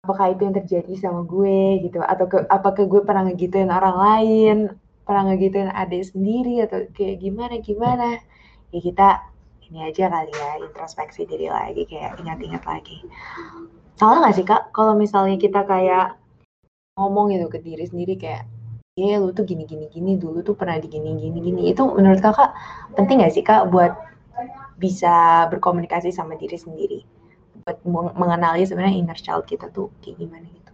apakah 0.00 0.32
itu 0.32 0.48
yang 0.48 0.56
terjadi 0.56 0.92
sama 0.96 1.28
gue? 1.28 1.84
gitu. 1.84 2.00
Atau 2.00 2.24
ke, 2.24 2.40
apakah 2.48 2.88
gue 2.88 3.04
pernah 3.04 3.28
ngegituin 3.28 3.68
orang 3.68 3.96
lain? 4.00 4.56
Pernah 5.04 5.28
ngegituin 5.28 5.68
adik 5.76 6.08
sendiri? 6.08 6.64
Atau 6.64 6.88
kayak 6.96 7.20
gimana 7.20 7.60
gimana? 7.60 8.16
Ya 8.72 8.80
kita 8.80 9.28
ini 9.68 9.92
aja 9.92 10.08
kali 10.08 10.32
ya 10.32 10.50
introspeksi 10.64 11.28
diri 11.28 11.52
lagi 11.52 11.84
kayak 11.84 12.16
ingat-ingat 12.16 12.64
lagi. 12.64 13.04
Salah 14.00 14.24
nggak 14.24 14.34
sih 14.40 14.46
kak 14.48 14.72
kalau 14.72 14.96
misalnya 14.96 15.36
kita 15.36 15.68
kayak 15.68 16.16
ngomong 16.96 17.28
gitu 17.36 17.52
ke 17.52 17.60
diri 17.60 17.84
sendiri 17.84 18.16
kayak 18.16 18.48
ya 18.96 19.20
lu 19.20 19.36
tuh 19.36 19.44
gini 19.44 19.68
gini 19.68 19.92
gini 19.92 20.16
dulu 20.16 20.40
tuh 20.40 20.56
pernah 20.56 20.80
di 20.80 20.88
gini 20.88 21.12
gini 21.20 21.44
gini. 21.44 21.62
Itu 21.68 21.92
menurut 21.92 22.24
kakak 22.24 22.56
penting 22.96 23.20
nggak 23.20 23.36
sih 23.36 23.44
kak 23.44 23.68
buat 23.68 24.15
bisa 24.76 25.46
berkomunikasi 25.48 26.12
sama 26.12 26.36
diri 26.36 26.56
sendiri 26.56 27.00
buat 27.64 27.80
meng- 27.88 28.14
mengenali 28.14 28.62
sebenarnya 28.62 28.96
inner 28.96 29.18
child 29.18 29.48
kita 29.48 29.72
tuh 29.72 29.88
kayak 30.00 30.16
gimana 30.20 30.46
gitu 30.46 30.72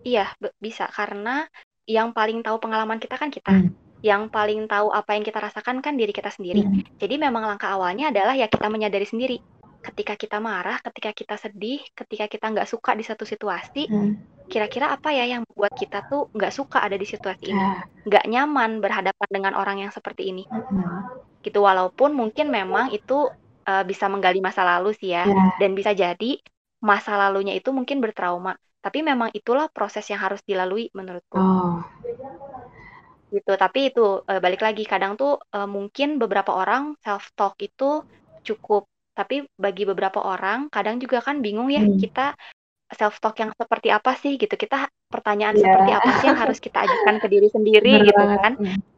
Iya, 0.00 0.32
bisa 0.56 0.88
karena 0.88 1.44
yang 1.84 2.16
paling 2.16 2.40
tahu 2.40 2.56
pengalaman 2.56 2.96
kita 2.96 3.20
kan 3.20 3.28
kita. 3.28 3.52
Hmm. 3.52 3.76
Yang 4.00 4.32
paling 4.32 4.64
tahu 4.64 4.88
apa 4.88 5.12
yang 5.12 5.28
kita 5.28 5.36
rasakan 5.36 5.84
kan 5.84 5.92
diri 5.92 6.08
kita 6.08 6.32
sendiri. 6.32 6.64
Hmm. 6.64 6.80
Jadi 6.96 7.20
memang 7.20 7.44
langkah 7.44 7.76
awalnya 7.76 8.08
adalah 8.08 8.32
ya 8.32 8.48
kita 8.48 8.72
menyadari 8.72 9.04
sendiri. 9.04 9.36
Ketika 9.84 10.16
kita 10.16 10.40
marah, 10.40 10.80
ketika 10.80 11.12
kita 11.12 11.36
sedih, 11.36 11.84
ketika 11.92 12.32
kita 12.32 12.48
nggak 12.48 12.64
suka 12.64 12.96
di 12.96 13.04
satu 13.04 13.28
situasi, 13.28 13.92
Hmm. 13.92 14.16
kira-kira 14.48 14.88
apa 14.88 15.12
ya 15.12 15.36
yang 15.36 15.44
membuat 15.44 15.76
kita 15.76 16.08
tuh 16.08 16.32
nggak 16.32 16.52
suka 16.52 16.80
ada 16.80 16.96
di 16.96 17.04
situasi 17.04 17.52
ini, 17.52 17.60
Ya. 17.60 17.84
nggak 18.08 18.24
nyaman 18.24 18.80
berhadapan 18.80 19.28
dengan 19.28 19.52
orang 19.52 19.84
yang 19.84 19.92
seperti 19.92 20.32
ini. 20.32 20.48
Hmm. 20.48 21.28
Gitu 21.44 21.58
walaupun 21.68 22.10
mungkin 22.20 22.46
memang 22.52 22.92
itu 22.92 23.28
uh, 23.70 23.84
bisa 23.90 24.06
menggali 24.12 24.40
masa 24.44 24.62
lalu 24.66 24.92
sih 25.00 25.10
ya, 25.16 25.24
Ya. 25.28 25.44
dan 25.60 25.70
bisa 25.78 25.92
jadi 25.96 26.30
masa 26.80 27.16
lalunya 27.20 27.52
itu 27.56 27.70
mungkin 27.72 27.98
bertrauma. 28.04 28.56
Tapi 28.80 29.04
memang 29.04 29.28
itulah 29.36 29.68
proses 29.72 30.04
yang 30.08 30.20
harus 30.24 30.40
dilalui 30.48 30.88
menurutku. 30.96 31.36
Oh. 31.36 31.84
gitu 33.30 33.54
tapi 33.54 33.94
itu 33.94 34.00
eh, 34.26 34.40
balik 34.42 34.58
lagi 34.66 34.82
kadang 34.82 35.14
tuh 35.14 35.38
eh, 35.54 35.68
mungkin 35.70 36.18
beberapa 36.18 36.50
orang 36.50 36.98
self 36.98 37.30
talk 37.38 37.54
itu 37.62 38.02
cukup 38.42 38.90
tapi 39.14 39.46
bagi 39.54 39.86
beberapa 39.86 40.18
orang 40.32 40.66
kadang 40.74 40.98
juga 40.98 41.22
kan 41.22 41.38
bingung 41.38 41.70
ya 41.70 41.78
Hmm. 41.78 41.94
kita 41.94 42.34
self 42.98 43.22
talk 43.22 43.38
yang 43.38 43.50
seperti 43.54 43.88
apa 43.94 44.12
sih 44.18 44.34
gitu 44.34 44.54
kita 44.58 44.90
pertanyaan 45.14 45.56
Iya. 45.56 45.64
seperti 45.64 45.90
apa 45.98 46.10
sih 46.18 46.24
yang 46.30 46.38
harus 46.42 46.58
kita 46.64 46.78
ajukan 46.86 47.16
ke 47.22 47.26
diri 47.32 47.48
sendiri 47.56 47.88
Bener 47.92 48.06
gitu 48.08 48.22
kan? 48.44 48.52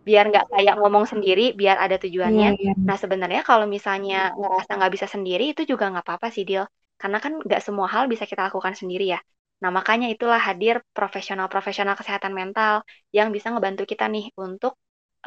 Biar 0.06 0.24
nggak 0.30 0.44
kayak 0.52 0.74
ngomong 0.80 1.04
sendiri 1.12 1.42
biar 1.60 1.76
ada 1.84 1.96
tujuannya. 2.02 2.48
Iya, 2.52 2.62
iya. 2.62 2.72
nah 2.88 2.96
sebenarnya 3.02 3.40
kalau 3.48 3.66
misalnya 3.76 4.34
ngerasa 4.40 4.70
nggak 4.78 4.92
bisa 4.96 5.06
sendiri 5.14 5.44
itu 5.54 5.62
juga 5.72 5.84
nggak 5.92 6.04
apa-apa 6.06 6.28
sih 6.34 6.44
Dil. 6.48 6.64
Karena 7.00 7.18
kan 7.24 7.32
nggak 7.46 7.60
semua 7.66 7.86
hal 7.94 8.04
bisa 8.12 8.24
kita 8.30 8.42
lakukan 8.50 8.74
sendiri 8.80 9.04
ya. 9.14 9.20
Nah 9.62 9.70
makanya 9.78 10.06
itulah 10.14 10.40
hadir 10.48 10.82
profesional-profesional 10.96 11.94
kesehatan 12.00 12.32
mental 12.34 12.82
yang 13.16 13.28
bisa 13.34 13.46
ngebantu 13.54 13.82
kita 13.86 14.04
nih 14.10 14.24
untuk 14.36 14.74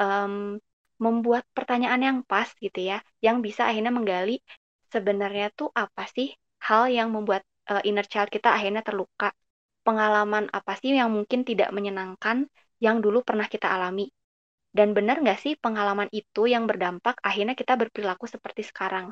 em, 0.00 0.60
membuat 1.04 1.44
pertanyaan 1.56 2.00
yang 2.00 2.18
pas 2.30 2.48
gitu 2.64 2.80
ya, 2.80 2.98
yang 3.24 3.40
bisa 3.44 3.68
akhirnya 3.68 3.92
menggali 3.92 4.40
sebenarnya 4.92 5.46
tuh 5.58 5.68
apa 5.74 6.04
sih 6.14 6.28
hal 6.68 6.88
yang 6.88 7.08
membuat 7.14 7.42
eh, 7.72 7.82
inner 7.88 8.06
child 8.08 8.28
kita 8.32 8.48
akhirnya 8.56 8.80
terluka, 8.86 9.28
pengalaman 9.86 10.44
apa 10.58 10.72
sih 10.80 10.90
yang 11.00 11.10
mungkin 11.16 11.40
tidak 11.48 11.70
menyenangkan 11.76 12.50
yang 12.84 12.96
dulu 13.04 13.18
pernah 13.28 13.46
kita 13.54 13.70
alami, 13.70 14.10
dan 14.76 14.92
benar 14.96 15.16
nggak 15.24 15.38
sih 15.44 15.52
pengalaman 15.64 16.08
itu 16.12 16.42
yang 16.54 16.64
berdampak 16.70 17.16
akhirnya 17.28 17.54
kita 17.60 17.72
berperilaku 17.80 18.26
seperti 18.28 18.62
sekarang. 18.70 19.06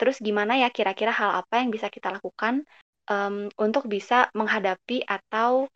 Terus 0.00 0.16
gimana 0.26 0.56
ya 0.62 0.68
kira-kira 0.76 1.12
hal 1.14 1.30
apa 1.44 1.60
yang 1.62 1.70
bisa 1.70 1.86
kita 1.92 2.08
lakukan 2.16 2.64
em, 3.12 3.52
untuk 3.60 3.84
bisa 3.86 4.32
menghadapi 4.38 5.04
atau 5.06 5.68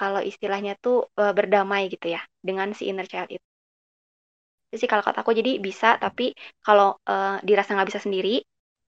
kalau 0.00 0.20
istilahnya 0.30 0.74
tuh 0.84 1.08
eh, 1.20 1.32
berdamai 1.38 1.82
gitu 1.94 2.06
ya 2.16 2.20
dengan 2.42 2.68
si 2.76 2.90
inner 2.90 3.06
child 3.08 3.30
itu. 3.32 3.46
Itu 4.68 4.76
sih 4.84 4.90
kalau 4.92 5.00
kata 5.06 5.24
aku 5.24 5.32
jadi 5.32 5.56
bisa 5.66 5.96
tapi 6.04 6.36
kalau 6.66 7.00
eh, 7.08 7.36
dirasa 7.46 7.72
nggak 7.74 7.88
bisa 7.90 8.02
sendiri 8.04 8.44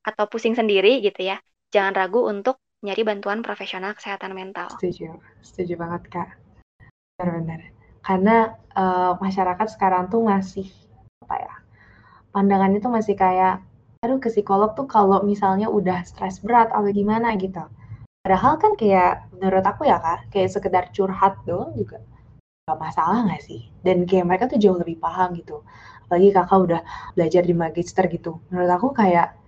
atau 0.09 0.25
pusing 0.33 0.55
sendiri 0.61 1.01
gitu 1.07 1.21
ya, 1.31 1.37
jangan 1.75 1.93
ragu 1.97 2.21
untuk 2.33 2.57
nyari 2.81 3.03
bantuan 3.05 3.45
profesional 3.45 3.93
kesehatan 3.93 4.33
mental. 4.33 4.73
Setuju, 4.81 5.21
setuju 5.45 5.75
banget 5.77 6.03
kak. 6.09 6.29
Benar-benar. 7.21 7.61
Karena 8.01 8.37
eh, 8.57 9.13
masyarakat 9.21 9.69
sekarang 9.77 10.09
tuh 10.09 10.25
masih 10.25 10.67
apa 11.25 11.37
ya? 11.37 11.55
Pandangannya 12.33 12.81
tuh 12.81 12.93
masih 12.95 13.19
kayak, 13.19 13.61
aduh 14.01 14.17
ke 14.17 14.33
psikolog 14.33 14.73
tuh 14.73 14.89
kalau 14.89 15.21
misalnya 15.27 15.69
udah 15.69 16.01
stres 16.09 16.41
berat 16.41 16.73
atau 16.73 16.89
gimana 16.89 17.37
gitu. 17.37 17.61
Padahal 18.21 18.61
kan 18.61 18.73
kayak 18.77 19.33
menurut 19.33 19.65
aku 19.65 19.89
ya 19.89 19.97
kak, 20.01 20.29
kayak 20.33 20.53
sekedar 20.53 20.85
curhat 20.93 21.41
doang 21.49 21.73
juga 21.73 22.01
gak 22.69 22.79
masalah 22.79 23.27
gak 23.27 23.43
sih? 23.43 23.67
Dan 23.83 24.05
kayak 24.07 24.25
mereka 24.29 24.45
tuh 24.47 24.61
jauh 24.61 24.79
lebih 24.79 25.01
paham 25.01 25.35
gitu. 25.37 25.65
Apalagi 26.07 26.29
kakak 26.31 26.59
udah 26.61 26.81
belajar 27.17 27.43
di 27.43 27.55
magister 27.57 28.05
gitu. 28.13 28.39
Menurut 28.53 28.71
aku 28.71 28.89
kayak 28.93 29.40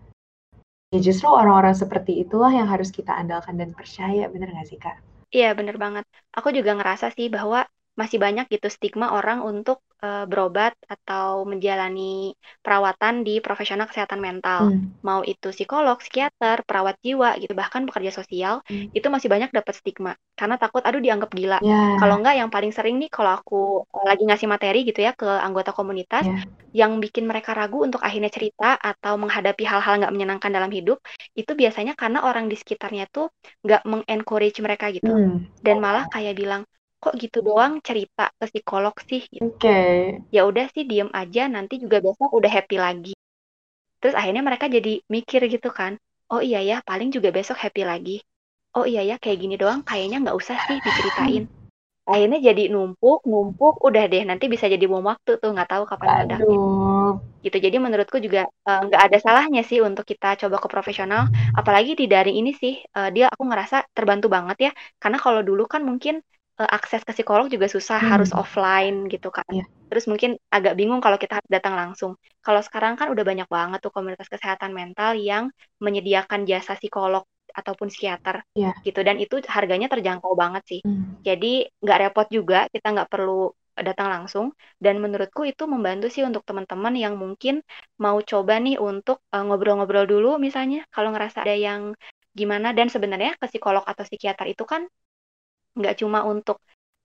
ya 0.93 0.99
justru 1.07 1.27
orang-orang 1.41 1.75
seperti 1.83 2.13
itulah 2.23 2.53
yang 2.59 2.69
harus 2.73 2.91
kita 2.97 3.13
andalkan 3.21 3.55
dan 3.61 3.71
percaya, 3.79 4.25
bener 4.33 4.49
gak 4.57 4.67
sih 4.71 4.79
kak? 4.85 4.97
Iya, 5.35 5.47
bener 5.59 5.77
banget. 5.85 6.05
Aku 6.37 6.49
juga 6.59 6.71
ngerasa 6.79 7.07
sih 7.17 7.27
bahwa 7.37 7.59
masih 7.93 8.17
banyak 8.17 8.49
gitu 8.49 8.73
stigma 8.73 9.13
orang 9.13 9.45
untuk 9.45 9.85
uh, 10.01 10.25
berobat 10.25 10.73
atau 10.89 11.45
menjalani 11.45 12.33
perawatan 12.65 13.21
di 13.21 13.45
profesional 13.45 13.85
kesehatan 13.85 14.17
mental. 14.17 14.73
Hmm. 14.73 14.97
Mau 15.05 15.21
itu 15.21 15.53
psikolog, 15.53 16.01
psikiater, 16.01 16.65
perawat 16.65 16.97
jiwa 17.05 17.37
gitu, 17.37 17.53
bahkan 17.53 17.85
pekerja 17.85 18.09
sosial, 18.09 18.65
hmm. 18.65 18.97
itu 18.97 19.07
masih 19.13 19.29
banyak 19.29 19.53
dapat 19.53 19.77
stigma 19.77 20.17
karena 20.33 20.57
takut 20.57 20.81
aduh 20.83 21.05
dianggap 21.05 21.31
gila. 21.37 21.61
Yeah. 21.61 22.01
Kalau 22.01 22.17
enggak 22.19 22.41
yang 22.41 22.49
paling 22.49 22.73
sering 22.73 22.97
nih 22.97 23.13
kalau 23.13 23.37
aku 23.37 23.85
uh, 23.85 24.05
lagi 24.09 24.25
ngasih 24.25 24.49
materi 24.49 24.89
gitu 24.89 25.05
ya 25.05 25.13
ke 25.13 25.29
anggota 25.29 25.77
komunitas 25.77 26.25
yeah. 26.25 26.43
yang 26.73 26.97
bikin 26.97 27.29
mereka 27.29 27.53
ragu 27.53 27.85
untuk 27.85 28.01
akhirnya 28.01 28.33
cerita 28.33 28.81
atau 28.81 29.21
menghadapi 29.21 29.69
hal-hal 29.69 30.01
nggak 30.01 30.13
menyenangkan 30.17 30.49
dalam 30.49 30.73
hidup, 30.73 31.05
itu 31.37 31.53
biasanya 31.53 31.93
karena 31.93 32.25
orang 32.25 32.49
di 32.49 32.57
sekitarnya 32.57 33.05
tuh 33.13 33.29
nggak 33.61 33.85
mengencourage 33.85 34.65
mereka 34.65 34.89
gitu. 34.89 35.13
Hmm. 35.13 35.45
Dan 35.61 35.77
malah 35.85 36.09
kayak 36.09 36.33
bilang, 36.41 36.65
kok 37.03 37.19
gitu 37.19 37.43
doang 37.43 37.83
cerita 37.83 38.31
ke 38.39 38.47
psikolog 38.47 38.95
sih 39.11 39.27
gitu. 39.27 39.43
Oke. 39.51 39.59
Okay. 39.59 39.95
Ya 40.31 40.47
udah 40.47 40.71
sih 40.71 40.87
diem 40.87 41.11
aja 41.11 41.51
nanti 41.51 41.83
juga 41.83 41.99
besok 41.99 42.31
udah 42.31 42.47
happy 42.47 42.79
lagi. 42.79 43.13
Terus 43.99 44.15
akhirnya 44.15 44.47
mereka 44.47 44.71
jadi 44.71 45.03
mikir 45.11 45.51
gitu 45.51 45.75
kan. 45.75 45.99
Oh 46.31 46.39
iya 46.39 46.63
ya, 46.63 46.79
paling 46.87 47.11
juga 47.11 47.35
besok 47.35 47.59
happy 47.59 47.83
lagi. 47.83 48.17
Oh 48.79 48.87
iya 48.87 49.03
ya, 49.03 49.19
kayak 49.19 49.39
gini 49.43 49.59
doang 49.59 49.83
kayaknya 49.83 50.23
nggak 50.23 50.39
usah 50.39 50.57
sih 50.71 50.79
diceritain. 50.79 51.45
Akhirnya 52.03 52.39
jadi 52.43 52.67
numpuk, 52.67 53.23
numpuk, 53.23 53.79
udah 53.79 54.11
deh 54.11 54.27
nanti 54.27 54.51
bisa 54.51 54.67
jadi 54.67 54.83
bom 54.91 55.07
waktu 55.07 55.39
tuh 55.39 55.55
nggak 55.55 55.71
tahu 55.71 55.85
kapan 55.87 56.27
ada. 56.27 56.37
Gitu. 57.47 57.57
Jadi 57.63 57.77
menurutku 57.79 58.19
juga 58.19 58.47
eh, 58.47 58.81
nggak 58.91 59.03
uh, 59.03 59.07
ada 59.07 59.19
salahnya 59.23 59.63
sih 59.63 59.79
untuk 59.83 60.03
kita 60.03 60.35
coba 60.47 60.59
ke 60.59 60.67
profesional. 60.67 61.31
Apalagi 61.55 61.95
di 61.95 62.11
daring 62.11 62.35
ini 62.43 62.51
sih 62.59 62.75
uh, 62.99 63.11
dia 63.15 63.31
aku 63.31 63.47
ngerasa 63.47 63.87
terbantu 63.95 64.27
banget 64.27 64.57
ya. 64.67 64.73
Karena 64.99 65.19
kalau 65.23 65.47
dulu 65.47 65.67
kan 65.71 65.87
mungkin 65.87 66.19
uh, 66.63 66.69
akses 66.71 67.03
ke 67.03 67.11
psikolog 67.11 67.51
juga 67.51 67.67
susah, 67.67 67.99
hmm. 67.99 68.11
harus 68.15 68.31
offline 68.31 69.11
gitu 69.11 69.35
kan. 69.35 69.47
Yeah. 69.51 69.67
Terus 69.91 70.07
mungkin 70.07 70.39
agak 70.49 70.79
bingung 70.79 71.03
kalau 71.03 71.19
kita 71.19 71.43
datang 71.51 71.75
langsung. 71.75 72.15
Kalau 72.39 72.63
sekarang 72.63 72.95
kan 72.95 73.11
udah 73.11 73.25
banyak 73.27 73.49
banget 73.51 73.83
tuh 73.83 73.91
komunitas 73.91 74.31
kesehatan 74.31 74.71
mental 74.71 75.19
yang 75.19 75.51
menyediakan 75.83 76.47
jasa 76.47 76.79
psikolog 76.79 77.27
ataupun 77.53 77.93
psikiater 77.93 78.41
yeah. 78.57 78.73
gitu 78.81 79.05
dan 79.05 79.21
itu 79.21 79.43
harganya 79.51 79.91
terjangkau 79.91 80.33
banget 80.39 80.63
sih. 80.65 80.81
Hmm. 80.87 81.19
Jadi 81.27 81.67
nggak 81.83 81.99
repot 82.09 82.29
juga, 82.31 82.71
kita 82.71 82.95
nggak 82.95 83.11
perlu 83.11 83.53
datang 83.73 84.13
langsung 84.13 84.53
dan 84.77 85.01
menurutku 85.01 85.49
itu 85.49 85.65
membantu 85.65 86.13
sih 86.13 86.21
untuk 86.29 86.45
teman-teman 86.45 86.93
yang 86.93 87.17
mungkin 87.17 87.65
mau 87.97 88.21
coba 88.21 88.61
nih 88.61 88.77
untuk 88.77 89.25
ngobrol 89.33 89.49
ngobrol-ngobrol 89.81 90.05
dulu 90.05 90.31
misalnya 90.37 90.85
kalau 90.93 91.09
ngerasa 91.09 91.41
ada 91.41 91.57
yang 91.57 91.97
gimana 92.37 92.77
dan 92.77 92.93
sebenarnya 92.93 93.37
ke 93.41 93.49
psikolog 93.49 93.85
atau 93.85 94.05
psikiater 94.05 94.53
itu 94.53 94.65
kan 94.69 94.85
nggak 95.77 95.95
cuma 96.01 96.25
untuk 96.27 96.61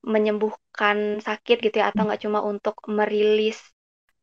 menyembuhkan 0.06 1.20
sakit 1.20 1.58
gitu 1.60 1.76
ya 1.82 1.92
atau 1.92 2.08
nggak 2.08 2.22
cuma 2.24 2.40
untuk 2.46 2.80
merilis 2.88 3.60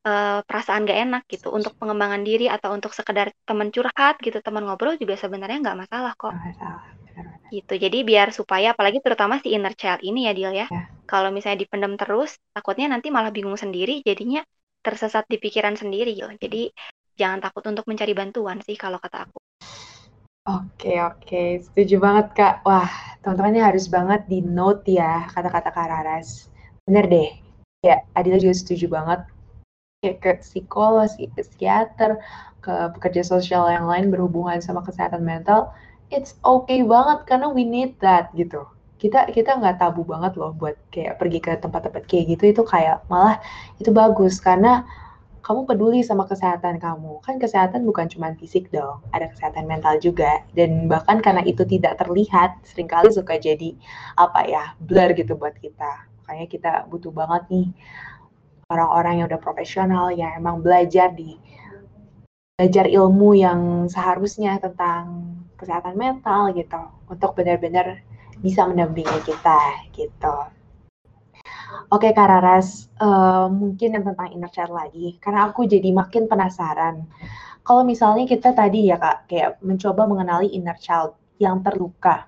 uh, 0.06 0.40
perasaan 0.46 0.86
gak 0.88 1.00
enak 1.04 1.22
gitu 1.28 1.50
untuk 1.50 1.76
pengembangan 1.76 2.22
diri 2.22 2.46
atau 2.48 2.72
untuk 2.72 2.94
sekedar 2.94 3.34
teman 3.44 3.68
curhat 3.74 4.16
gitu 4.22 4.38
teman 4.40 4.64
ngobrol 4.64 4.96
juga 4.96 5.18
sebenarnya 5.18 5.60
nggak 5.60 5.78
masalah 5.84 6.12
kok. 6.16 6.32
Gitu. 7.52 7.74
Jadi 7.78 7.98
biar 8.02 8.34
supaya 8.34 8.72
apalagi 8.74 8.98
terutama 8.98 9.38
si 9.38 9.54
inner 9.54 9.76
child 9.76 10.02
ini 10.02 10.26
ya 10.26 10.32
Dil 10.34 10.52
ya, 10.56 10.66
ya. 10.66 10.82
kalau 11.06 11.30
misalnya 11.30 11.62
dipendam 11.62 11.94
terus 11.94 12.40
takutnya 12.50 12.90
nanti 12.90 13.12
malah 13.12 13.30
bingung 13.30 13.54
sendiri 13.54 14.00
jadinya 14.02 14.42
tersesat 14.84 15.24
di 15.30 15.40
pikiran 15.40 15.80
sendiri 15.80 16.12
jadi 16.36 16.68
jangan 17.16 17.40
takut 17.40 17.64
untuk 17.70 17.88
mencari 17.88 18.12
bantuan 18.12 18.60
sih 18.60 18.76
kalau 18.76 19.00
kata 19.00 19.24
aku 19.24 19.38
Oke 20.44 21.00
oke, 21.00 21.64
setuju 21.64 21.96
banget 22.04 22.26
Kak. 22.36 22.54
Wah, 22.68 22.92
teman-teman 23.24 23.56
ini 23.56 23.62
harus 23.64 23.88
banget 23.88 24.28
di 24.28 24.44
note 24.44 24.84
ya 24.92 25.24
kata-kata 25.32 25.72
Kak 25.72 25.88
Raras. 25.88 26.52
Bener 26.84 27.08
deh. 27.08 27.32
Ya, 27.80 28.04
Adila 28.12 28.36
juga 28.36 28.52
setuju 28.52 28.92
banget. 28.92 29.24
Kayak 30.04 30.16
ke 30.20 30.30
psikolog, 30.44 31.08
psikiater, 31.08 32.20
ke 32.60 32.74
pekerja 32.92 33.24
sosial 33.24 33.72
yang 33.72 33.88
lain 33.88 34.12
berhubungan 34.12 34.60
sama 34.60 34.84
kesehatan 34.84 35.24
mental, 35.24 35.72
it's 36.12 36.36
okay 36.44 36.84
banget 36.84 37.24
karena 37.24 37.48
we 37.48 37.64
need 37.64 37.96
that 38.04 38.28
gitu. 38.36 38.68
Kita 39.00 39.32
kita 39.32 39.56
nggak 39.56 39.80
tabu 39.80 40.04
banget 40.04 40.36
loh 40.36 40.52
buat 40.52 40.76
kayak 40.92 41.24
pergi 41.24 41.40
ke 41.40 41.52
tempat-tempat 41.56 42.04
kayak 42.04 42.36
gitu 42.36 42.44
itu 42.52 42.62
kayak 42.68 43.00
malah 43.08 43.40
itu 43.80 43.88
bagus 43.96 44.44
karena 44.44 44.84
kamu 45.44 45.68
peduli 45.68 46.00
sama 46.00 46.24
kesehatan 46.24 46.80
kamu. 46.80 47.20
Kan 47.20 47.36
kesehatan 47.36 47.84
bukan 47.84 48.08
cuma 48.08 48.32
fisik 48.40 48.72
dong, 48.72 49.04
ada 49.12 49.28
kesehatan 49.28 49.68
mental 49.68 50.00
juga. 50.00 50.40
Dan 50.56 50.88
bahkan 50.88 51.20
karena 51.20 51.44
itu 51.44 51.68
tidak 51.68 52.00
terlihat, 52.00 52.56
sering 52.64 52.88
kali 52.88 53.12
suka 53.12 53.36
jadi 53.36 53.76
apa 54.16 54.40
ya, 54.48 54.72
blur 54.80 55.12
gitu 55.12 55.36
buat 55.36 55.52
kita. 55.60 56.08
Makanya 56.24 56.46
kita 56.48 56.72
butuh 56.88 57.12
banget 57.12 57.44
nih 57.52 57.68
orang-orang 58.72 59.20
yang 59.20 59.26
udah 59.28 59.42
profesional 59.44 60.08
yang 60.08 60.32
emang 60.40 60.64
belajar 60.64 61.12
di 61.12 61.36
belajar 62.56 62.88
ilmu 62.88 63.36
yang 63.36 63.90
seharusnya 63.92 64.56
tentang 64.56 65.36
kesehatan 65.60 66.00
mental 66.00 66.56
gitu 66.56 66.80
untuk 67.04 67.36
benar-benar 67.36 68.00
bisa 68.40 68.64
mendampingi 68.64 69.20
kita 69.28 69.60
gitu. 69.92 70.36
Oke 71.92 72.10
Kak 72.10 72.26
Raras, 72.26 72.90
uh, 72.98 73.46
mungkin 73.52 73.94
yang 73.94 74.04
tentang 74.04 74.32
inner 74.34 74.50
child 74.50 74.72
lagi, 74.74 75.18
karena 75.22 75.50
aku 75.52 75.68
jadi 75.68 75.90
makin 75.94 76.26
penasaran. 76.26 77.06
Kalau 77.64 77.82
misalnya 77.86 78.28
kita 78.28 78.52
tadi 78.52 78.90
ya 78.90 78.98
Kak, 79.00 79.30
kayak 79.30 79.62
mencoba 79.64 80.04
mengenali 80.04 80.52
inner 80.52 80.76
child 80.76 81.16
yang 81.40 81.62
terluka, 81.62 82.26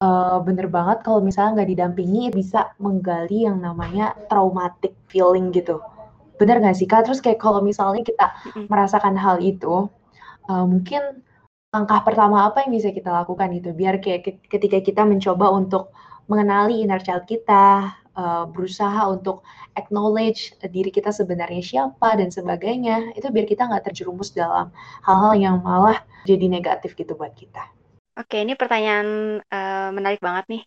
uh, 0.00 0.38
bener 0.42 0.68
banget 0.70 1.02
kalau 1.04 1.20
misalnya 1.24 1.62
nggak 1.62 1.70
didampingi 1.74 2.24
bisa 2.32 2.72
menggali 2.80 3.44
yang 3.48 3.60
namanya 3.60 4.14
traumatic 4.28 4.96
feeling 5.08 5.52
gitu. 5.52 5.80
Bener 6.36 6.60
nggak 6.60 6.76
sih 6.76 6.88
Kak? 6.88 7.08
Terus 7.08 7.24
kayak 7.24 7.40
kalau 7.40 7.64
misalnya 7.64 8.04
kita 8.04 8.32
merasakan 8.68 9.16
hal 9.16 9.40
itu, 9.40 9.88
uh, 10.48 10.64
mungkin 10.68 11.24
langkah 11.72 12.00
pertama 12.00 12.48
apa 12.48 12.64
yang 12.64 12.72
bisa 12.72 12.92
kita 12.92 13.12
lakukan 13.12 13.52
gitu, 13.52 13.76
biar 13.76 14.00
kayak 14.00 14.48
ketika 14.48 14.78
kita 14.80 15.02
mencoba 15.04 15.52
untuk 15.52 15.92
mengenali 16.26 16.80
inner 16.80 17.02
child 17.02 17.28
kita, 17.28 17.92
uh, 18.16 18.48
berusaha 18.48 19.06
untuk 19.06 19.44
acknowledge 19.76 20.56
diri 20.72 20.88
kita 20.88 21.12
sebenarnya 21.12 21.62
siapa 21.62 22.16
dan 22.16 22.32
sebagainya 22.32 23.12
itu 23.14 23.28
biar 23.28 23.46
kita 23.46 23.68
nggak 23.68 23.92
terjerumus 23.92 24.32
dalam 24.32 24.72
hal-hal 25.04 25.34
yang 25.36 25.56
malah 25.60 26.02
jadi 26.24 26.48
negatif 26.48 26.96
gitu 26.96 27.14
buat 27.14 27.36
kita. 27.36 27.62
Oke, 28.16 28.40
ini 28.40 28.56
pertanyaan 28.56 29.38
uh, 29.44 29.92
menarik 29.92 30.24
banget 30.24 30.44
nih, 30.48 30.62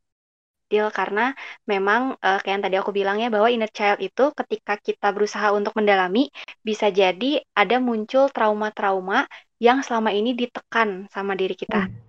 Dil, 0.69 0.93
karena 0.93 1.33
memang 1.65 2.13
uh, 2.21 2.37
kayak 2.45 2.61
yang 2.61 2.63
tadi 2.63 2.75
aku 2.77 2.93
bilang 2.93 3.17
ya 3.17 3.33
bahwa 3.33 3.49
inner 3.49 3.73
child 3.73 3.97
itu 3.97 4.29
ketika 4.37 4.77
kita 4.77 5.09
berusaha 5.09 5.49
untuk 5.49 5.73
mendalami 5.73 6.29
bisa 6.61 6.93
jadi 6.93 7.41
ada 7.57 7.81
muncul 7.81 8.29
trauma-trauma 8.29 9.25
yang 9.57 9.81
selama 9.81 10.13
ini 10.13 10.37
ditekan 10.37 11.09
sama 11.09 11.33
diri 11.33 11.57
kita. 11.57 11.89
Hmm 11.89 12.08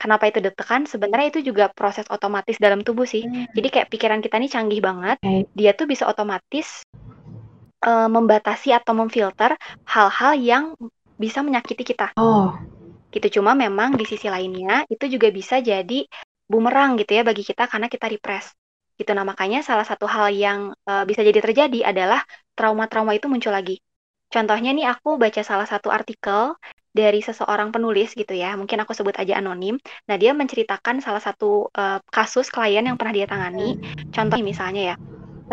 kenapa 0.00 0.32
itu 0.32 0.40
deg-degan? 0.40 0.88
Sebenarnya 0.88 1.28
itu 1.28 1.52
juga 1.52 1.68
proses 1.68 2.08
otomatis 2.08 2.56
dalam 2.56 2.80
tubuh 2.80 3.04
sih. 3.04 3.28
Hmm. 3.28 3.52
jadi 3.52 3.68
kayak 3.68 3.88
pikiran 3.92 4.20
kita 4.24 4.40
ini 4.40 4.48
canggih 4.48 4.80
banget. 4.80 5.20
Okay. 5.20 5.44
dia 5.52 5.76
tuh 5.76 5.84
bisa 5.84 6.08
otomatis 6.08 6.88
uh, 7.84 8.08
membatasi 8.08 8.72
atau 8.72 8.96
memfilter 8.96 9.52
hal-hal 9.84 10.32
yang 10.40 10.64
bisa 11.20 11.44
menyakiti 11.44 11.84
kita. 11.84 12.16
Oh. 12.16 12.56
gitu. 13.12 13.42
Cuma 13.42 13.52
memang 13.52 13.92
di 14.00 14.08
sisi 14.08 14.32
lainnya 14.32 14.88
itu 14.88 15.04
juga 15.04 15.28
bisa 15.28 15.60
jadi 15.60 16.08
bumerang 16.48 16.96
gitu 16.96 17.14
ya 17.14 17.22
bagi 17.22 17.44
kita 17.44 17.68
karena 17.68 17.92
kita 17.92 18.08
repress 18.08 18.56
gitu. 18.96 19.12
Nah 19.12 19.28
makanya 19.28 19.60
salah 19.60 19.84
satu 19.84 20.08
hal 20.08 20.32
yang 20.32 20.72
uh, 20.88 21.04
bisa 21.04 21.20
jadi 21.20 21.44
terjadi 21.44 21.92
adalah 21.92 22.24
trauma-trauma 22.56 23.12
itu 23.12 23.28
muncul 23.28 23.52
lagi 23.52 23.80
Contohnya 24.30 24.70
nih 24.70 24.86
aku 24.86 25.18
baca 25.18 25.42
salah 25.42 25.66
satu 25.66 25.90
artikel 25.90 26.54
dari 26.90 27.22
seseorang 27.22 27.70
penulis 27.70 28.14
gitu 28.14 28.34
ya, 28.34 28.54
mungkin 28.58 28.82
aku 28.82 28.94
sebut 28.94 29.14
aja 29.18 29.38
anonim. 29.38 29.78
Nah, 30.10 30.16
dia 30.18 30.34
menceritakan 30.34 30.98
salah 31.02 31.22
satu 31.22 31.70
uh, 31.70 32.02
kasus 32.10 32.50
klien 32.50 32.82
yang 32.82 32.98
pernah 32.98 33.14
dia 33.14 33.26
tangani. 33.30 33.78
Contoh 34.10 34.38
misalnya 34.42 34.94
ya, 34.94 34.96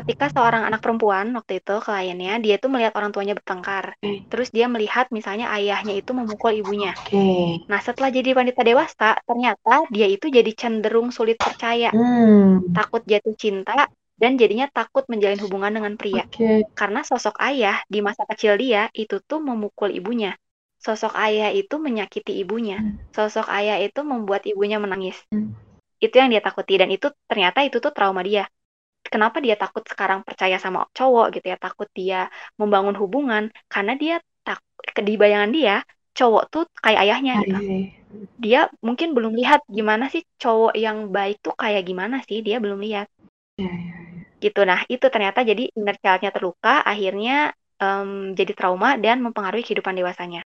ketika 0.02 0.30
seorang 0.30 0.66
anak 0.66 0.82
perempuan 0.82 1.34
waktu 1.34 1.62
itu 1.62 1.82
kliennya, 1.82 2.38
dia 2.42 2.62
tuh 2.62 2.70
melihat 2.70 2.94
orang 2.98 3.10
tuanya 3.10 3.34
bertengkar. 3.34 3.98
Okay. 3.98 4.26
Terus 4.30 4.50
dia 4.54 4.70
melihat 4.70 5.10
misalnya 5.10 5.50
ayahnya 5.58 5.98
itu 5.98 6.14
memukul 6.14 6.54
ibunya. 6.54 6.94
Okay. 7.10 7.66
Nah, 7.66 7.82
setelah 7.82 8.14
jadi 8.14 8.38
wanita 8.38 8.62
dewasa, 8.62 9.18
ternyata 9.26 9.86
dia 9.90 10.06
itu 10.10 10.30
jadi 10.30 10.52
cenderung 10.54 11.10
sulit 11.10 11.42
percaya, 11.42 11.90
hmm. 11.94 12.74
takut 12.78 13.02
jatuh 13.06 13.34
cinta, 13.34 13.90
dan 14.18 14.36
jadinya 14.36 14.68
takut 14.74 15.06
menjalin 15.08 15.40
hubungan 15.40 15.72
dengan 15.72 15.94
pria. 15.96 16.26
Okay. 16.28 16.66
Karena 16.74 17.06
sosok 17.06 17.38
ayah 17.42 17.80
di 17.86 18.02
masa 18.02 18.26
kecil 18.26 18.58
dia 18.58 18.90
itu 18.94 19.22
tuh 19.22 19.40
memukul 19.40 19.94
ibunya 19.94 20.34
sosok 20.78 21.18
ayah 21.18 21.50
itu 21.52 21.76
menyakiti 21.82 22.38
ibunya. 22.40 22.80
Hmm. 22.80 22.96
Sosok 23.12 23.50
ayah 23.50 23.82
itu 23.82 24.00
membuat 24.06 24.46
ibunya 24.46 24.78
menangis. 24.78 25.18
Hmm. 25.34 25.58
Itu 25.98 26.22
yang 26.22 26.30
dia 26.30 26.42
takuti 26.42 26.78
dan 26.78 26.94
itu 26.94 27.10
ternyata 27.26 27.66
itu 27.66 27.82
tuh 27.82 27.92
trauma 27.92 28.22
dia. 28.22 28.46
Kenapa 29.08 29.40
dia 29.40 29.56
takut 29.56 29.82
sekarang 29.88 30.22
percaya 30.22 30.60
sama 30.62 30.86
cowok 30.94 31.40
gitu 31.40 31.52
ya? 31.52 31.58
Takut 31.58 31.90
dia 31.92 32.30
membangun 32.60 32.94
hubungan 32.96 33.50
karena 33.72 33.98
dia 33.98 34.16
tak 34.46 34.62
di 35.04 35.20
bayangan 35.20 35.52
dia 35.52 35.76
cowok 36.18 36.44
tuh 36.50 36.64
kayak 36.82 37.02
ayahnya 37.08 37.34
gitu. 37.46 37.62
Dia 38.40 38.72
mungkin 38.82 39.14
belum 39.14 39.34
lihat 39.36 39.66
gimana 39.70 40.10
sih 40.10 40.26
cowok 40.40 40.74
yang 40.78 41.10
baik 41.14 41.44
tuh 41.44 41.54
kayak 41.54 41.86
gimana 41.86 42.24
sih, 42.26 42.42
dia 42.42 42.58
belum 42.58 42.82
lihat. 42.82 43.08
Gitu. 44.38 44.62
Nah, 44.70 44.86
itu 44.86 45.06
ternyata 45.10 45.42
jadi 45.42 45.70
inner 45.74 45.98
child-nya 45.98 46.30
terluka, 46.30 46.86
akhirnya, 46.86 47.52
mmm, 47.82 48.38
jadi 48.38 48.52
trauma 48.54 48.96
dan 49.02 49.22
mempengaruhi 49.26 49.66
kehidupan 49.66 49.98
dewasanya. 49.98 50.46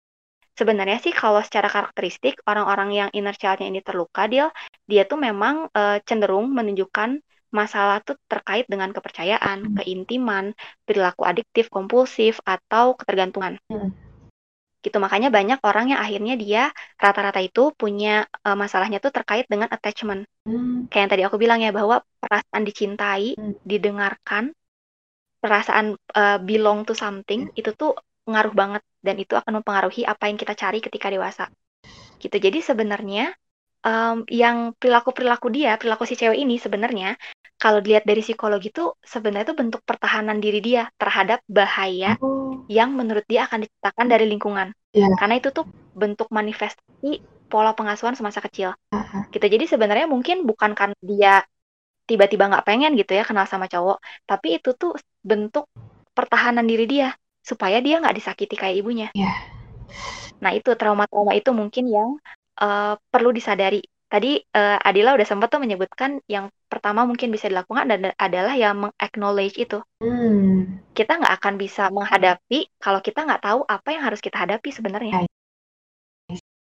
Sebenarnya 0.57 0.97
sih 0.99 1.13
kalau 1.13 1.39
secara 1.45 1.69
karakteristik 1.69 2.41
orang-orang 2.49 2.89
yang 2.91 3.09
inner 3.13 3.37
child-nya 3.37 3.69
ini 3.69 3.79
terluka, 3.85 4.25
dia 4.25 4.49
dia 4.89 5.05
tuh 5.05 5.21
memang, 5.21 5.69
eee, 5.71 6.01
cenderung 6.03 6.49
menunjukkan 6.49 7.21
masalah 7.53 8.03
tuh 8.03 8.17
terkait 8.27 8.65
dengan 8.67 8.91
kepercayaan, 8.91 9.59
Hmm. 9.63 9.75
keintiman, 9.79 10.45
perilaku 10.83 11.23
adiktif, 11.23 11.69
kompulsif, 11.71 12.41
atau 12.43 12.97
ketergantungan. 12.97 13.55
Mhm. 13.71 14.06
Gitu, 14.85 14.97
makanya 15.01 15.33
banyak 15.33 15.59
orang 15.65 15.89
yang 15.95 15.99
akhirnya 16.01 16.37
dia 16.37 16.63
rata-rata 17.01 17.41
itu 17.41 17.73
punya, 17.73 18.29
eee, 18.45 18.55
masalahnya 18.57 19.01
tuh 19.01 19.09
terkait 19.09 19.49
dengan 19.49 19.69
attachment. 19.73 20.29
Mmm. 20.45 20.87
Kayak 20.93 21.01
yang 21.03 21.11
tadi 21.11 21.23
aku 21.25 21.37
bilang 21.41 21.59
ya, 21.65 21.71
bahwa 21.73 22.05
perasaan 22.21 22.63
dicintai, 22.63 23.33
Hmm. 23.35 23.57
didengarkan, 23.65 24.43
perasaan, 25.41 25.97
eee, 25.97 26.37
belong 26.45 26.85
to 26.87 26.93
something, 26.97 27.49
Iya. 27.53 27.65
itu 27.65 27.71
tuh 27.77 27.91
ngaruh 28.27 28.53
banget 28.53 28.83
dan 29.01 29.15
itu 29.17 29.33
akan 29.39 29.61
mempengaruhi 29.63 30.03
apa 30.05 30.27
yang 30.29 30.37
kita 30.37 30.53
cari 30.57 30.79
ketika 30.83 31.07
dewasa. 31.09 31.47
Gitu. 32.21 32.37
Jadi 32.37 32.59
sebenarnya, 32.65 33.33
mmm, 33.85 34.27
yang 34.31 34.73
perilaku-perilaku 34.77 35.47
dia, 35.53 35.75
perilaku 35.81 36.05
si 36.09 36.15
cewek 36.19 36.37
ini 36.39 36.57
sebenarnya 36.61 37.15
kalau 37.57 37.81
dilihat 37.81 38.05
dari 38.05 38.21
psikologi 38.21 38.69
tuh 38.69 38.93
sebenarnya 39.01 39.51
itu 39.51 39.57
bentuk 39.57 39.81
pertahanan 39.81 40.37
diri 40.37 40.61
dia 40.61 40.89
terhadap 41.01 41.41
bahaya 41.49 42.15
Oh. 42.21 42.63
yang 42.69 42.93
menurut 42.93 43.25
dia 43.25 43.49
akan 43.49 43.65
diciptakan 43.65 44.07
dari 44.09 44.25
lingkungan. 44.29 44.71
Iya. 44.93 45.17
Karena 45.17 45.35
itu 45.41 45.49
tuh 45.53 45.65
bentuk 45.97 46.29
manifestasi 46.29 47.21
pola 47.49 47.73
pengasuhan 47.73 48.13
semasa 48.13 48.39
kecil. 48.45 48.77
Heeh. 48.93 49.21
Gitu. 49.33 49.45
Jadi 49.45 49.65
sebenarnya 49.65 50.05
mungkin 50.05 50.45
bukan 50.45 50.77
karena 50.77 50.97
dia 51.01 51.41
tiba-tiba 52.07 52.47
nggak 52.47 52.65
pengen 52.65 52.95
gitu 52.95 53.11
ya 53.19 53.27
kenal 53.27 53.43
sama 53.49 53.67
cowok, 53.67 53.99
tapi 54.23 54.61
itu 54.61 54.71
tuh 54.79 54.95
bentuk 55.19 55.67
pertahanan 56.15 56.63
diri 56.63 56.87
dia 56.87 57.11
supaya 57.43 57.83
dia 57.83 57.99
nggak 57.99 58.15
disakiti 58.15 58.55
kayak 58.55 58.79
ibunya. 58.79 59.07
Iya. 59.11 59.31
Nah, 60.39 60.51
itu 60.53 60.71
trauma-trauma 60.77 61.33
itu 61.33 61.49
mungkin 61.51 61.85
yang, 61.89 62.09
eee, 62.61 62.93
perlu 63.11 63.29
disadari. 63.33 63.81
Tadi, 64.07 64.39
eee, 64.39 64.77
Adila 64.87 65.19
udah 65.19 65.27
sempet 65.27 65.51
tuh 65.51 65.59
menyebutkan 65.59 66.23
yang 66.31 66.47
pertama 66.71 67.03
mungkin 67.03 67.27
bisa 67.27 67.51
dilakukan 67.51 67.91
adalah 68.15 68.55
yang 68.55 68.87
meng-acknowledge 68.87 69.59
itu. 69.59 69.83
Mmm. 69.99 70.79
Kita 70.95 71.19
nggak 71.19 71.33
akan 71.43 71.53
bisa 71.59 71.91
menghadapi 71.91 72.71
kalau 72.79 73.03
kita 73.03 73.27
nggak 73.27 73.43
tahu 73.43 73.59
apa 73.67 73.87
yang 73.91 74.03
harus 74.07 74.23
kita 74.23 74.39
hadapi 74.39 74.69
sebenarnya. 74.71 75.13
Hai. 75.21 75.27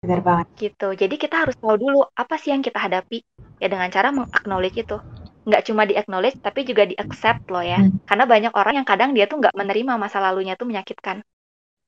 Bener 0.05 0.21
banget. 0.21 0.45
Gitu. 0.57 0.87
Jadi 0.93 1.15
kita 1.17 1.45
harus 1.45 1.57
tahu 1.57 1.81
dulu 1.81 2.05
apa 2.13 2.37
sih 2.37 2.53
yang 2.53 2.61
kita 2.61 2.77
hadapi, 2.77 3.25
ya 3.57 3.67
dengan 3.69 3.89
cara 3.89 4.13
meng-acknowledge 4.13 4.77
itu. 4.77 4.97
Nggak 5.41 5.61
cuma 5.65 5.81
di-acknowledge 5.89 6.37
tapi 6.45 6.61
juga 6.61 6.85
di-accept 6.85 7.41
loh 7.49 7.65
ya. 7.65 7.81
Hmm. 7.81 7.97
Karena 8.05 8.25
banyak 8.29 8.53
orang 8.53 8.73
yang 8.81 8.87
kadang 8.87 9.17
dia 9.17 9.25
tuh 9.25 9.41
nggak 9.41 9.57
menerima 9.57 9.93
masa 9.97 10.21
lalunya 10.21 10.53
tuh 10.53 10.69
menyakitkan. 10.69 11.25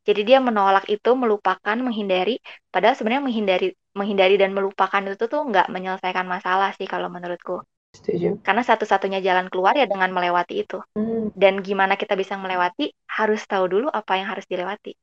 Jadi 0.03 0.21
dia 0.27 0.41
menolak 0.43 0.89
itu, 0.91 1.15
melupakan, 1.15 1.77
menghindari, 1.79 2.41
padahal 2.73 2.97
sebenarnya 2.97 3.23
menghindari 3.23 3.71
menghindari 3.93 4.35
dan 4.41 4.51
melupakan 4.53 5.01
itu 5.05 5.25
tuh 5.29 5.41
nggak 5.45 5.69
menyelesaikan 5.69 6.25
masalah 6.25 6.73
sih 6.73 6.89
kalau 6.89 7.09
menurutku. 7.13 7.61
Setuju. 7.93 8.41
Karena 8.41 8.65
satu-satunya 8.65 9.21
jalan 9.21 9.53
keluar 9.53 9.77
ya 9.77 9.85
dengan 9.85 10.09
melewati 10.09 10.65
itu. 10.65 10.81
Mmm. 10.97 11.37
Dan 11.37 11.61
gimana 11.61 11.93
kita 11.93 12.17
bisa 12.17 12.33
melewati, 12.41 12.89
harus 13.05 13.45
tahu 13.45 13.69
dulu 13.69 13.87
apa 13.93 14.17
yang 14.17 14.33
harus 14.33 14.49
dilewati. 14.49 14.97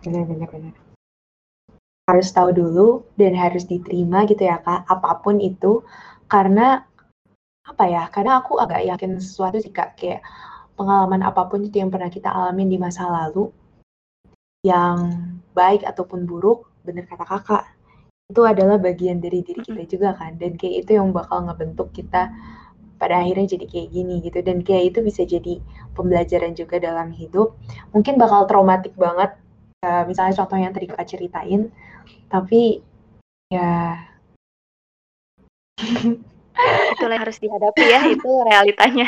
Bener 0.00 0.24
bener. 0.24 0.72
Harus 2.08 2.32
tahu 2.32 2.56
dulu 2.56 3.04
dan 3.20 3.36
harus 3.36 3.68
diterima 3.68 4.24
gitu 4.24 4.48
ya, 4.48 4.64
Kak, 4.64 4.88
apa 4.88 5.20
pun 5.20 5.36
itu. 5.44 5.84
Karena, 6.24 6.80
apa 7.68 7.84
ya, 7.84 8.08
karena 8.08 8.40
aku 8.40 8.56
agak 8.56 8.88
yakin 8.88 9.20
sesuatu 9.20 9.60
sih, 9.60 9.68
Kak, 9.68 10.00
kayak 10.00 10.24
pengalaman 10.80 11.20
apa 11.20 11.44
pun 11.44 11.60
itu 11.60 11.76
yang 11.76 11.92
pernah 11.92 12.08
kita 12.08 12.32
alamin 12.32 12.72
di 12.72 12.80
masa 12.80 13.04
lalu, 13.04 13.52
yang 14.64 15.12
baik 15.52 15.84
ataupun 15.84 16.24
buruk, 16.24 16.64
bener 16.86 17.04
kata 17.06 17.24
Kakak, 17.24 17.64
itu 18.28 18.42
adalah 18.44 18.76
bagian 18.76 19.18
dari 19.24 19.40
diri 19.40 19.60
kita 19.64 19.82
juga 19.88 20.12
kan, 20.16 20.36
dan 20.36 20.54
kayak 20.60 20.84
itu 20.84 20.98
yang 21.00 21.14
bakal 21.14 21.44
ngebentuk 21.48 21.90
kita 21.96 22.28
pada 22.98 23.22
akhirnya 23.22 23.54
jadi 23.56 23.66
kayak 23.70 23.88
gini 23.94 24.14
gitu, 24.26 24.38
dan 24.42 24.60
kayak 24.66 24.94
itu 24.94 24.98
bisa 25.06 25.22
jadi 25.22 25.62
pembelajaran 25.94 26.52
juga 26.58 26.82
dalam 26.82 27.14
hidup. 27.14 27.54
Mungkin 27.94 28.18
bakal 28.18 28.44
traumatik 28.50 28.92
banget, 28.98 29.38
eee, 29.86 30.02
misalnya 30.10 30.34
contoh 30.44 30.58
yang 30.58 30.74
tadi 30.74 30.86
Kakak 30.90 31.08
ceritain, 31.08 31.70
tapi 32.28 32.82
ya 33.48 33.96
Itulah 36.98 37.14
yang 37.14 37.22
harus 37.22 37.38
dihadapi 37.38 37.84
ya, 37.86 38.00
itu 38.10 38.30
realitanya. 38.42 39.06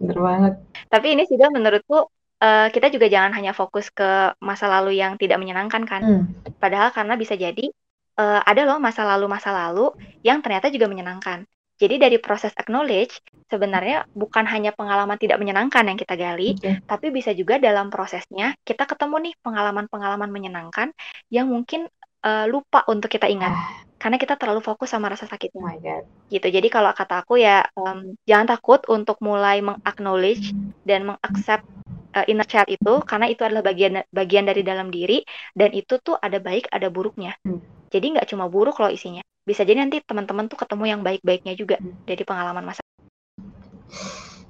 Bener 0.00 0.18
banget. 0.18 0.54
Tapi 0.88 1.06
ini 1.12 1.28
juga 1.28 1.52
menurutku, 1.52 2.08
eee, 2.42 2.66
kita 2.74 2.88
juga 2.94 3.06
jangan 3.10 3.32
hanya 3.38 3.52
fokus 3.56 3.90
ke 3.92 4.34
masa 4.42 4.66
lalu 4.70 4.98
yang 4.98 5.14
tidak 5.20 5.38
menyenangkan 5.42 5.82
kan. 5.86 6.02
Mmm. 6.04 6.24
Padahal 6.62 6.90
karena 6.94 7.14
bisa 7.18 7.34
jadi, 7.38 7.70
eee, 8.18 8.40
ada 8.46 8.62
loh 8.68 8.78
masa 8.82 9.02
lalu-masa 9.06 9.50
lalu 9.54 9.90
yang 10.26 10.42
ternyata 10.44 10.68
juga 10.74 10.86
menyenangkan. 10.90 11.46
Jadi 11.78 11.94
dari 12.02 12.18
proses 12.18 12.50
acknowledge, 12.58 13.22
sebenarnya 13.48 14.04
bukan 14.12 14.44
hanya 14.50 14.74
pengalaman 14.74 15.16
tidak 15.16 15.38
menyenangkan 15.40 15.86
yang 15.86 15.96
kita 15.98 16.18
gali, 16.18 16.52
Oke. 16.58 16.82
tapi 16.90 17.06
bisa 17.14 17.30
juga 17.32 17.56
dalam 17.62 17.88
prosesnya 17.88 18.52
kita 18.66 18.84
ketemu 18.90 19.30
nih 19.30 19.34
pengalaman-pengalaman 19.46 20.28
menyenangkan 20.28 20.90
yang 21.32 21.46
mungkin, 21.48 21.86
eee, 22.26 22.44
lupa 22.50 22.82
untuk 22.90 23.08
kita 23.08 23.30
ingat. 23.30 23.54
Ah. 23.54 23.72
Karena 23.98 24.16
kita 24.20 24.34
terlalu 24.38 24.60
fokus 24.62 24.90
sama 24.94 25.10
rasa 25.10 25.26
Oh 25.26 25.30
sakitnya. 25.32 25.62
my 25.64 25.78
god. 25.82 26.04
Gitu. 26.30 26.46
Jadi 26.50 26.68
kalau 26.70 26.90
kata 26.94 27.24
aku 27.24 27.40
ya, 27.40 27.64
mmm, 27.74 28.18
jangan 28.28 28.46
takut 28.58 28.80
untuk 28.90 29.16
mulai 29.24 29.62
meng-acknowledge 29.64 30.52
dan 30.86 31.06
meng-accept, 31.08 31.64
eee, 32.18 32.34
inner 32.34 32.46
child 32.50 32.68
itu, 32.70 32.92
karena 33.06 33.26
itu 33.30 33.42
adalah 33.46 33.62
bagian 33.62 34.02
bagian 34.10 34.44
dari 34.50 34.62
dalam 34.66 34.90
diri 34.90 35.22
dan 35.54 35.70
itu 35.74 35.98
tuh 36.02 36.18
ada 36.18 36.38
baik, 36.42 36.66
ada 36.74 36.90
buruknya. 36.90 37.34
Mmm. 37.46 37.60
Jadi 37.94 38.06
nggak 38.18 38.26
cuma 38.34 38.50
buruk 38.50 38.76
loh 38.82 38.90
isinya. 38.92 39.22
Bisa 39.46 39.64
jadi 39.64 39.80
nanti 39.80 40.04
teman-teman 40.04 40.44
tuh 40.52 40.60
ketemu 40.60 40.84
yang 40.92 41.00
baik-baiknya 41.06 41.54
juga 41.56 41.76
Mmm. 41.80 42.04
dari 42.04 42.22
pengalaman 42.26 42.64
masa 42.68 42.82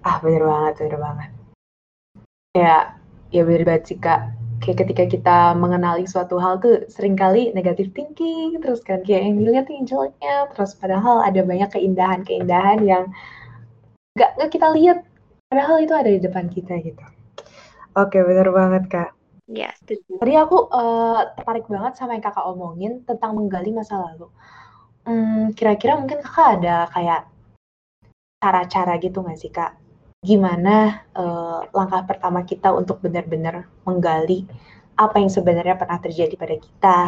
Ah, 0.07 0.17
bener 0.25 0.43
banget 0.47 0.75
bener 0.81 0.99
banget. 0.99 1.31
Kayak, 2.57 2.83
ya 3.35 3.43
bener 3.47 3.63
banget 3.69 3.83
sih, 3.93 3.99
Kak. 4.01 4.21
Kayak 4.59 4.79
ketika 4.83 5.05
kita 5.07 5.39
mengenali 5.55 6.05
suatu 6.11 6.37
hal 6.43 6.59
tuh 6.59 6.89
sering 6.91 7.15
kali 7.15 7.55
negative 7.55 7.95
thinking 7.95 8.59
terus 8.59 8.83
kan, 8.83 9.01
kayak 9.07 9.23
yang 9.31 9.37
dilihat 9.39 9.67
yang 9.71 9.85
jeleknya, 9.87 10.51
terus 10.55 10.75
padahal 10.75 11.23
ada 11.23 11.41
banyak 11.47 11.71
keindahan-keindahan 11.71 12.83
yang 12.83 13.05
nggak 14.19 14.31
nggak 14.37 14.51
kita 14.51 14.69
lihat, 14.75 14.99
padahal 15.53 15.77
itu 15.85 15.95
ada 15.95 16.11
di 16.11 16.21
depan 16.23 16.47
kita 16.51 16.75
gitu. 16.83 17.05
Oke, 18.03 18.19
bener 18.29 18.49
banget, 18.59 18.83
Kak. 18.93 19.11
Iya, 19.49 19.69
setuju. 19.81 20.11
Tadi 20.21 20.33
aku, 20.45 20.57
eee, 20.79 21.21
tertarik 21.37 21.67
banget 21.75 21.93
sama 21.99 22.13
yang 22.17 22.25
Kakak 22.27 22.47
omongin 22.53 22.93
tentang 23.09 23.31
menggali 23.39 23.71
masa 23.79 23.95
lalu. 24.07 24.27
Mmm, 25.09 25.57
kira-kira 25.59 25.95
mungkin 26.01 26.21
Kakak 26.27 26.49
ada 26.61 26.77
kayak 26.95 27.21
cara-cara 28.43 28.95
gitu 29.05 29.19
nggak 29.25 29.39
sih, 29.43 29.51
Kak? 29.59 29.73
Gimana, 30.29 30.77
eee, 31.21 31.59
langkah 31.79 32.03
pertama 32.11 32.41
kita 32.51 32.69
untuk 32.81 32.97
benar-benar 33.05 33.67
menggali 33.89 34.47
apa 35.05 35.17
yang 35.23 35.31
sebenarnya 35.37 35.75
pernah 35.81 35.99
terjadi 36.05 36.35
pada 36.43 36.57
kita, 36.67 36.99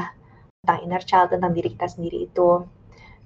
tentang 0.62 0.78
inner 0.86 1.02
child, 1.08 1.28
tentang 1.34 1.52
diri 1.56 1.68
kita 1.74 1.86
sendiri 1.94 2.18
itu. 2.30 2.50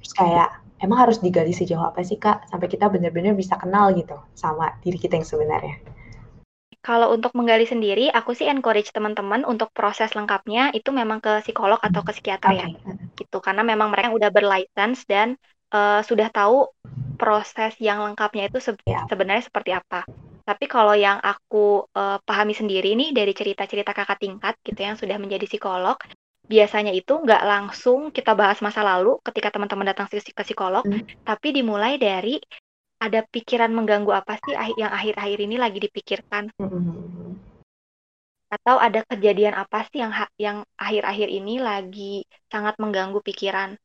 Terus 0.00 0.12
kayak, 0.20 0.50
emang 0.84 0.98
harus 1.08 1.18
digali 1.24 1.52
sejauh 1.56 1.84
apa 1.90 2.00
sih, 2.08 2.18
Kak, 2.20 2.50
sampai 2.52 2.68
kita 2.72 2.86
benar-benar 2.92 3.34
bisa 3.38 3.54
kenal 3.62 3.92
gitu 3.96 4.16
sama 4.36 4.66
diri 4.84 4.98
kita 5.00 5.14
yang 5.20 5.28
sebenarnya? 5.28 5.76
Kalau 6.84 7.16
untuk 7.16 7.32
menggali 7.32 7.64
sendiri, 7.64 8.12
aku 8.12 8.36
sih 8.36 8.44
encourage 8.44 8.92
teman-teman 8.92 9.40
untuk 9.48 9.72
proses 9.72 10.12
lengkapnya 10.12 10.68
itu 10.76 10.92
memang 10.92 11.16
ke 11.24 11.40
psikolog 11.40 11.80
atau 11.80 12.04
ke 12.04 12.12
psikiater 12.12 12.52
ya. 12.52 12.66
Oke, 12.66 12.78
heeh. 12.84 12.96
Gitu. 13.16 13.36
Karena 13.40 13.64
memang 13.64 13.88
mereka 13.88 14.12
udah 14.12 14.28
berlicense 14.28 15.08
dan, 15.08 15.40
eee, 15.72 16.00
sudah 16.04 16.28
tahu 16.28 16.68
proses 17.16 17.72
yang 17.80 18.04
lengkapnya 18.04 18.52
itu 18.52 18.58
seb 18.60 18.76
Iya. 18.86 19.08
sebenarnya 19.08 19.48
seperti 19.48 19.70
apa. 19.72 20.04
Tapi 20.44 20.64
kalau 20.68 20.92
yang 20.92 21.24
aku, 21.24 21.88
eee, 21.96 22.18
pahami 22.28 22.52
sendiri 22.52 22.92
nih 23.00 23.16
dari 23.16 23.32
cerita-cerita 23.32 23.96
kakak 23.96 24.20
tingkat 24.20 24.54
gitu 24.60 24.80
yang 24.84 24.96
sudah 25.00 25.16
menjadi 25.16 25.48
psikolog, 25.48 25.96
biasanya 26.52 26.92
itu 26.92 27.16
nggak 27.16 27.42
langsung 27.48 28.12
kita 28.12 28.36
bahas 28.36 28.60
masa 28.60 28.84
lalu 28.84 29.16
ketika 29.24 29.48
teman-teman 29.56 29.88
datang 29.88 30.04
ke 30.12 30.20
psikolog, 30.44 30.84
Mmm. 30.84 31.00
tapi 31.24 31.56
dimulai 31.56 31.96
dari 31.96 32.36
ada 33.04 33.20
pikiran 33.28 33.68
mengganggu 33.76 34.12
apa 34.16 34.40
sih 34.40 34.56
yang 34.80 34.92
akhir-akhir 34.92 35.38
ini 35.44 35.56
lagi 35.60 35.78
dipikirkan. 35.84 36.48
Mhm. 36.56 37.36
Atau 38.48 38.76
ada 38.80 39.04
kejadian 39.10 39.54
apa 39.58 39.84
sih 39.90 39.98
yang 40.00 40.12
yang 40.40 40.58
akhir-akhir 40.78 41.28
ini 41.28 41.54
lagi 41.60 42.24
sangat 42.48 42.80
mengganggu 42.80 43.20
pikiran. 43.20 43.76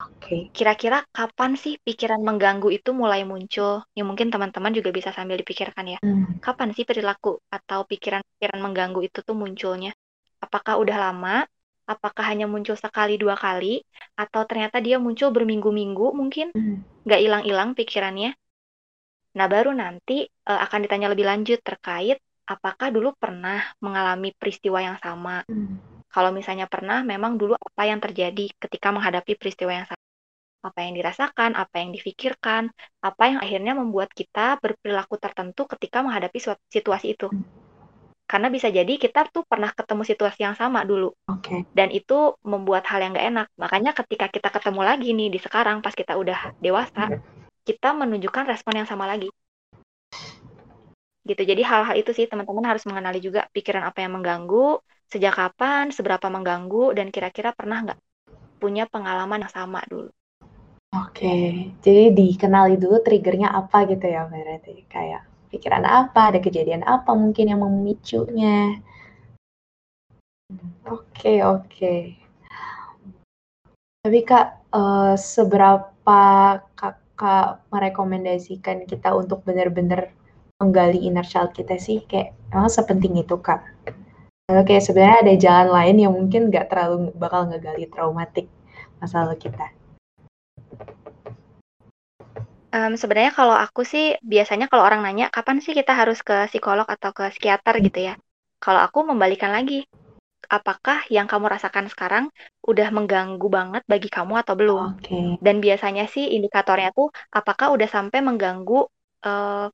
Oke. 0.00 0.48
Kira-kira 0.56 1.04
kapan 1.12 1.52
sih 1.60 1.76
pikiran 1.86 2.24
mengganggu 2.24 2.72
itu 2.72 2.90
mulai 2.96 3.22
muncul? 3.28 3.84
Ya 3.92 4.02
mungkin 4.08 4.32
teman-teman 4.32 4.72
juga 4.72 4.90
bisa 4.90 5.12
sambil 5.12 5.36
dipikirkan 5.38 5.84
ya. 5.94 5.98
Mmm. 6.00 6.40
Kapan 6.40 6.72
sih 6.72 6.88
perilaku 6.88 7.38
atau 7.52 7.84
pikiran-pikiran 7.84 8.58
mengganggu 8.64 9.00
itu 9.04 9.18
tuh 9.20 9.36
munculnya? 9.36 9.92
Apakah 10.40 10.80
udah 10.80 10.96
lama? 10.96 11.44
Apakah 11.90 12.30
hanya 12.30 12.46
muncul 12.46 12.78
sekali, 12.78 13.18
2 13.18 13.34
kali? 13.34 13.82
Atau 14.14 14.46
ternyata 14.46 14.78
dia 14.78 15.02
muncul 15.02 15.34
berminggu-minggu 15.34 16.06
mungkin? 16.14 16.54
Mmm. 16.54 17.02
Nggak 17.02 17.20
ilang-ilang 17.26 17.74
pikirannya? 17.74 18.30
Nah, 19.34 19.46
baru 19.50 19.74
nanti 19.74 20.26
uh, 20.26 20.60
akan 20.62 20.86
ditanya 20.86 21.10
lebih 21.10 21.26
lanjut 21.26 21.58
terkait 21.62 22.22
apakah 22.46 22.90
dulu 22.90 23.14
pernah 23.14 23.62
mengalami 23.78 24.34
peristiwa 24.34 24.82
yang 24.82 24.98
sama. 24.98 25.46
Hmm. 25.46 25.78
Kalau 26.10 26.34
misalnya 26.34 26.66
pernah, 26.66 27.06
memang 27.06 27.38
dulu 27.38 27.54
apa 27.54 27.86
yang 27.86 28.02
terjadi 28.02 28.50
ketika 28.58 28.90
menghadapi 28.90 29.38
peristiwa 29.38 29.70
yang 29.70 29.86
sama. 29.86 30.02
Apa 30.60 30.78
yang 30.82 30.98
dirasakan, 30.98 31.54
apa 31.54 31.74
yang 31.78 31.94
difikirkan, 31.94 32.68
apa 33.00 33.22
yang 33.30 33.38
akhirnya 33.38 33.78
membuat 33.78 34.10
kita 34.10 34.58
berperilaku 34.58 35.14
tertentu 35.22 35.70
ketika 35.70 36.02
menghadapi 36.02 36.38
situasi 36.66 37.14
itu. 37.14 37.30
Hmm. 37.30 37.46
Karena 38.30 38.46
bisa 38.46 38.70
jadi 38.70 38.94
kita 38.94 39.26
tuh 39.34 39.42
pernah 39.42 39.74
ketemu 39.74 40.06
situasi 40.06 40.46
yang 40.46 40.54
sama 40.54 40.86
dulu. 40.86 41.10
Okay. 41.26 41.66
Dan 41.74 41.90
itu 41.90 42.38
membuat 42.46 42.86
hal 42.86 43.02
yang 43.02 43.10
gak 43.18 43.26
enak. 43.26 43.46
Makanya 43.58 43.90
ketika 43.90 44.30
kita 44.30 44.54
ketemu 44.54 44.86
lagi 44.86 45.10
nih 45.10 45.34
di 45.34 45.38
sekarang, 45.42 45.82
pas 45.82 45.90
kita 45.90 46.14
udah 46.14 46.54
dewasa, 46.62 47.18
kita 47.66 47.90
menunjukkan 47.90 48.46
respon 48.46 48.78
yang 48.78 48.86
sama 48.86 49.10
lagi. 49.10 49.26
Gitu. 51.26 51.42
Jadi 51.42 51.62
hal-hal 51.66 51.98
itu 51.98 52.14
sih 52.14 52.30
teman-teman 52.30 52.70
harus 52.70 52.86
mengenali 52.86 53.18
juga 53.18 53.50
pikiran 53.50 53.82
apa 53.82 53.98
yang 54.06 54.14
mengganggu, 54.14 54.78
sejak 55.10 55.34
kapan, 55.34 55.90
seberapa 55.90 56.30
mengganggu, 56.30 56.94
dan 56.94 57.10
kira-kira 57.10 57.50
pernah 57.50 57.82
nggak 57.82 57.98
punya 58.62 58.86
pengalaman 58.86 59.42
yang 59.42 59.50
sama 59.50 59.82
dulu. 59.90 60.10
Oke, 60.90 61.70
jadi 61.82 62.10
dikenali 62.10 62.74
dulu 62.78 62.98
triggernya 63.02 63.54
apa 63.54 63.86
gitu 63.86 64.10
ya 64.10 64.26
berarti 64.26 64.86
kayak 64.90 65.29
pikiran 65.50 65.84
apa, 65.84 66.30
ada 66.32 66.38
kejadian 66.38 66.86
apa 66.86 67.10
mungkin 67.12 67.50
yang 67.50 67.60
memicunya. 67.60 68.78
Oke 70.86 71.42
oke. 71.44 71.94
Tapi 74.00 74.18
Kak, 74.24 74.72
uh, 74.72 75.14
seberapa 75.14 76.22
Kakak 76.72 77.68
merekomendasikan 77.68 78.88
kita 78.88 79.12
untuk 79.12 79.44
benar-benar 79.44 80.10
menggali 80.56 81.04
inner 81.04 81.26
child 81.26 81.52
kita 81.52 81.76
sih? 81.76 82.00
Kayak 82.08 82.32
emang 82.48 82.72
sepenting 82.72 83.20
itu, 83.20 83.36
Kak? 83.36 83.60
Kalau 84.48 84.62
kayak 84.66 84.82
sebenarnya 84.82 85.18
ada 85.22 85.34
jalan 85.38 85.68
lain 85.70 85.96
yang 86.00 86.12
mungkin 86.16 86.50
nggak 86.50 86.72
terlalu 86.72 87.14
bakal 87.14 87.46
ngegali 87.46 87.86
traumatik 87.86 88.50
masalah 88.98 89.38
kita. 89.38 89.70
Um, 92.70 92.94
sebenarnya 92.94 93.34
kalau 93.34 93.58
aku 93.58 93.82
sih 93.82 94.14
biasanya 94.22 94.70
kalau 94.70 94.86
orang 94.86 95.02
nanya 95.02 95.26
kapan 95.26 95.58
sih 95.58 95.74
kita 95.74 95.90
harus 95.90 96.22
ke 96.22 96.46
psikolog 96.46 96.86
atau 96.86 97.10
ke 97.10 97.26
psikiater 97.34 97.82
gitu 97.82 97.98
ya. 98.10 98.14
Kalau 98.62 98.78
aku 98.78 99.02
membalikan 99.02 99.50
lagi, 99.50 99.90
apakah 100.46 101.02
yang 101.10 101.26
kamu 101.26 101.50
rasakan 101.50 101.90
sekarang 101.90 102.30
udah 102.62 102.88
mengganggu 102.94 103.48
banget 103.50 103.82
bagi 103.90 104.06
kamu 104.06 104.38
atau 104.42 104.54
belum. 104.54 105.02
Okay. 105.02 105.38
Dan 105.42 105.58
biasanya 105.58 106.06
sih 106.06 106.30
indikatornya 106.38 106.94
tuh 106.94 107.10
apakah 107.34 107.74
udah 107.74 107.88
sampai 107.90 108.22
mengganggu 108.22 108.86
uh, 109.26 109.66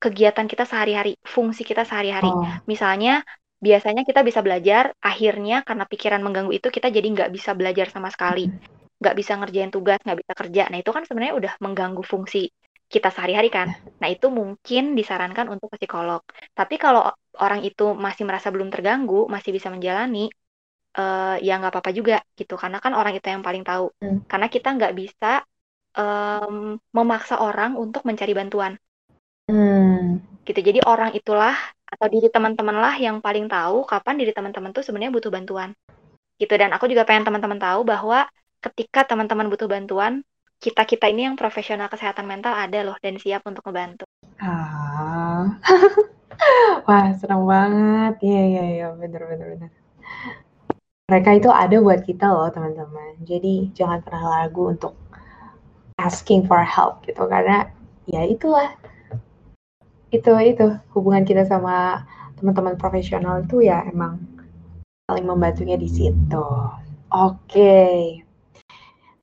kegiatan 0.00 0.48
kita 0.48 0.64
sehari-hari, 0.64 1.20
fungsi 1.20 1.60
kita 1.64 1.84
sehari-hari. 1.84 2.32
Oh. 2.32 2.44
Misalnya 2.64 3.20
biasanya 3.60 4.08
kita 4.08 4.24
bisa 4.24 4.40
belajar, 4.40 4.96
akhirnya 5.04 5.60
karena 5.60 5.84
pikiran 5.84 6.24
mengganggu 6.24 6.56
itu 6.56 6.72
kita 6.72 6.88
jadi 6.88 7.04
nggak 7.04 7.30
bisa 7.36 7.52
belajar 7.52 7.92
sama 7.92 8.08
sekali, 8.08 8.48
nggak 9.00 9.16
bisa 9.16 9.32
ngerjain 9.40 9.72
tugas, 9.72 9.98
nggak 10.04 10.18
bisa 10.20 10.32
kerja. 10.36 10.62
Nah 10.68 10.78
itu 10.78 10.90
kan 10.92 11.02
sebenarnya 11.08 11.34
udah 11.40 11.52
mengganggu 11.64 12.04
fungsi 12.04 12.52
kita 12.90 13.08
sehari-hari 13.14 13.48
kan. 13.48 13.70
Nah 14.02 14.08
itu 14.10 14.26
mungkin 14.28 14.98
disarankan 14.98 15.46
untuk 15.48 15.70
psikolog. 15.72 16.20
Tapi 16.52 16.74
kalau 16.76 17.06
orang 17.38 17.62
itu 17.62 17.96
masih 17.96 18.26
merasa 18.26 18.50
belum 18.50 18.68
terganggu, 18.68 19.30
masih 19.30 19.54
bisa 19.54 19.70
menjalani, 19.70 20.28
uh, 20.98 21.38
ya 21.38 21.56
nggak 21.62 21.70
apa-apa 21.70 21.90
juga 21.94 22.18
gitu. 22.34 22.58
Karena 22.58 22.82
kan 22.82 22.92
orang 22.98 23.14
itu 23.14 23.26
yang 23.30 23.46
paling 23.46 23.62
tahu. 23.62 23.94
Hmm. 24.02 24.26
Karena 24.26 24.50
kita 24.50 24.68
nggak 24.74 24.92
bisa 24.98 25.46
um, 25.94 26.76
memaksa 26.90 27.38
orang 27.38 27.78
untuk 27.78 28.02
mencari 28.02 28.34
bantuan. 28.34 28.74
Hmm. 29.46 30.18
Gitu. 30.42 30.58
Jadi 30.58 30.82
orang 30.82 31.14
itulah 31.14 31.54
atau 31.86 32.06
diri 32.10 32.26
teman-teman 32.26 32.74
lah 32.74 32.94
yang 32.98 33.22
paling 33.22 33.46
tahu 33.46 33.86
kapan 33.86 34.14
diri 34.18 34.34
teman-teman 34.34 34.74
tuh 34.74 34.82
sebenarnya 34.82 35.14
butuh 35.14 35.30
bantuan. 35.30 35.70
Gitu. 36.42 36.50
Dan 36.58 36.74
aku 36.74 36.90
juga 36.90 37.06
pengen 37.06 37.22
teman-teman 37.22 37.62
tahu 37.62 37.86
bahwa 37.86 38.26
ketika 38.60 39.08
teman-teman 39.08 39.48
butuh 39.48 39.66
bantuan, 39.66 40.20
kita-kita 40.60 41.08
ini 41.08 41.24
yang 41.24 41.36
profesional 41.40 41.88
kesehatan 41.88 42.28
mental 42.28 42.52
ada 42.52 42.84
loh 42.84 42.96
dan 43.00 43.16
siap 43.16 43.40
untuk 43.48 43.64
membantu. 43.72 44.04
Ah. 44.36 45.56
Wah, 46.88 47.08
senang 47.16 47.48
banget. 47.48 48.20
Iya, 48.20 48.42
iya, 48.44 48.64
iya, 48.76 48.86
bener, 48.92 49.24
bener, 49.24 49.46
bener. 49.56 49.70
Mereka 51.08 51.30
itu 51.42 51.50
ada 51.50 51.76
buat 51.80 52.00
kita 52.04 52.26
loh, 52.28 52.48
teman-teman. 52.52 53.24
Jadi, 53.24 53.72
jangan 53.72 54.04
pernah 54.04 54.44
ragu 54.44 54.72
untuk 54.72 54.94
asking 56.00 56.44
for 56.48 56.60
help 56.60 57.04
gitu, 57.04 57.24
karena 57.28 57.68
ya 58.08 58.24
itulah. 58.24 58.72
Itu, 60.12 60.36
itu, 60.40 60.76
hubungan 60.92 61.24
kita 61.24 61.44
sama 61.48 62.04
teman-teman 62.40 62.80
profesional 62.80 63.44
itu 63.44 63.64
ya 63.64 63.84
emang 63.84 64.16
saling 65.08 65.28
membantunya 65.28 65.76
di 65.76 65.88
situ. 65.88 66.46
Oke. 67.10 67.44
Okay. 67.48 68.29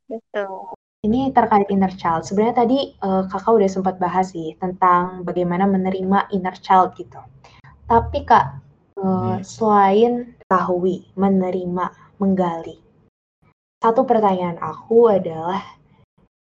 Betul. 0.07 0.73
Ini 1.05 1.31
terkait 1.31 1.69
inner 1.69 1.93
child. 1.93 2.25
Sebenarnya 2.25 2.65
tadi 2.65 2.79
uh, 3.05 3.27
kakak 3.29 3.53
udah 3.53 3.69
sempat 3.69 3.95
bahas 4.01 4.33
sih 4.33 4.57
tentang 4.57 5.23
bagaimana 5.23 5.69
menerima 5.69 6.33
inner 6.33 6.57
child 6.57 6.97
gitu. 6.97 7.21
Tapi 7.87 8.25
kak, 8.27 8.59
uh, 8.99 9.39
selain 9.45 10.35
tahu, 10.49 10.87
menerima, 11.15 11.85
menggali, 12.19 12.81
satu 13.77 14.09
pertanyaan 14.09 14.57
aku 14.57 15.05
adalah 15.05 15.61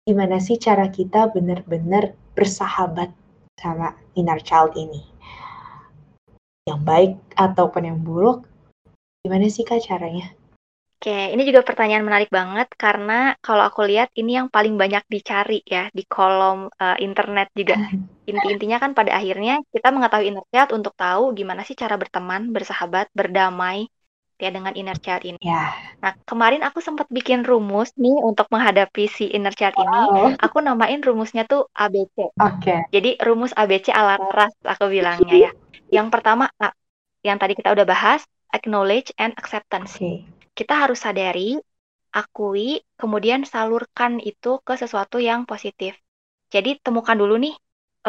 gimana 0.07 0.39
sih 0.39 0.55
cara 0.55 0.87
kita 0.87 1.27
benar-benar 1.35 2.15
bersahabat 2.31 3.11
sama 3.59 3.99
inner 4.15 4.39
child 4.39 4.71
ini? 4.79 5.03
Yang 6.63 6.79
baik 6.87 7.13
ataupun 7.35 7.83
yang 7.83 7.99
buruk, 7.99 8.47
gimana 9.27 9.51
sih 9.51 9.67
kak 9.67 9.83
caranya? 9.83 10.31
Oke, 10.97 11.13
ini 11.13 11.45
juga 11.45 11.61
pertanyaan 11.61 12.01
menarik 12.01 12.33
banget 12.33 12.73
karena 12.73 13.37
kalau 13.37 13.61
aku 13.69 13.85
lihat 13.85 14.09
ini 14.17 14.41
yang 14.41 14.49
paling 14.49 14.81
banyak 14.81 15.05
dicari 15.05 15.61
ya 15.61 15.93
di 15.93 16.01
kolom 16.09 16.73
uh, 16.73 16.97
internet 16.97 17.53
juga. 17.53 17.77
Inti-intinya 18.29 18.81
kan 18.81 18.97
pada 18.97 19.13
akhirnya 19.13 19.61
kita 19.69 19.93
mengetahui 19.93 20.33
inner 20.33 20.41
child 20.49 20.73
untuk 20.73 20.97
tahu 20.97 21.37
gimana 21.37 21.61
sih 21.61 21.77
cara 21.77 22.01
berteman, 22.01 22.49
bersahabat, 22.49 23.13
berdamai 23.13 23.85
ya 24.41 24.49
dengan 24.49 24.73
inner 24.73 24.97
child 24.97 25.21
ini. 25.21 25.37
Yeah. 25.37 25.69
Nah, 26.01 26.17
kemarin 26.25 26.65
aku 26.65 26.81
sempat 26.81 27.05
bikin 27.13 27.45
rumus 27.45 27.93
nih 27.93 28.17
untuk 28.25 28.49
menghadapi 28.49 29.05
si 29.05 29.29
inner 29.29 29.53
child 29.53 29.77
ini. 29.77 30.33
Aku 30.41 30.65
namain 30.65 30.97
rumusnya 31.05 31.45
tuh 31.45 31.69
ABC. 31.77 32.33
Oke. 32.41 32.57
Okay. 32.57 32.79
Jadi 32.89 33.21
rumus 33.21 33.53
ABC 33.53 33.93
ala 33.93 34.17
ras 34.33 34.57
aku 34.65 34.89
bilangnya 34.89 35.45
ya. 35.45 35.51
Yang 36.01 36.09
pertama 36.09 36.49
yang 37.21 37.37
tadi 37.37 37.53
kita 37.53 37.69
udah 37.69 37.85
bahas, 37.85 38.25
acknowledge 38.49 39.13
and 39.21 39.37
acceptance. 39.37 39.93
Okay 40.01 40.25
kita 40.57 40.73
harus 40.73 40.97
sadari, 41.05 41.61
akui, 42.09 42.81
kemudian 42.97 43.45
salurkan 43.45 44.17
itu 44.17 44.57
ke 44.65 44.73
sesuatu 44.73 45.21
yang 45.21 45.45
positif. 45.45 45.93
Jadi 46.49 46.81
temukan 46.81 47.13
dulu 47.13 47.37
nih, 47.37 47.53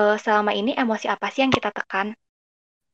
uh, 0.01 0.17
selama 0.17 0.57
ini 0.57 0.73
emosi 0.73 1.13
apa 1.13 1.29
sih 1.29 1.45
yang 1.45 1.53
kita 1.53 1.69
tekan? 1.69 2.17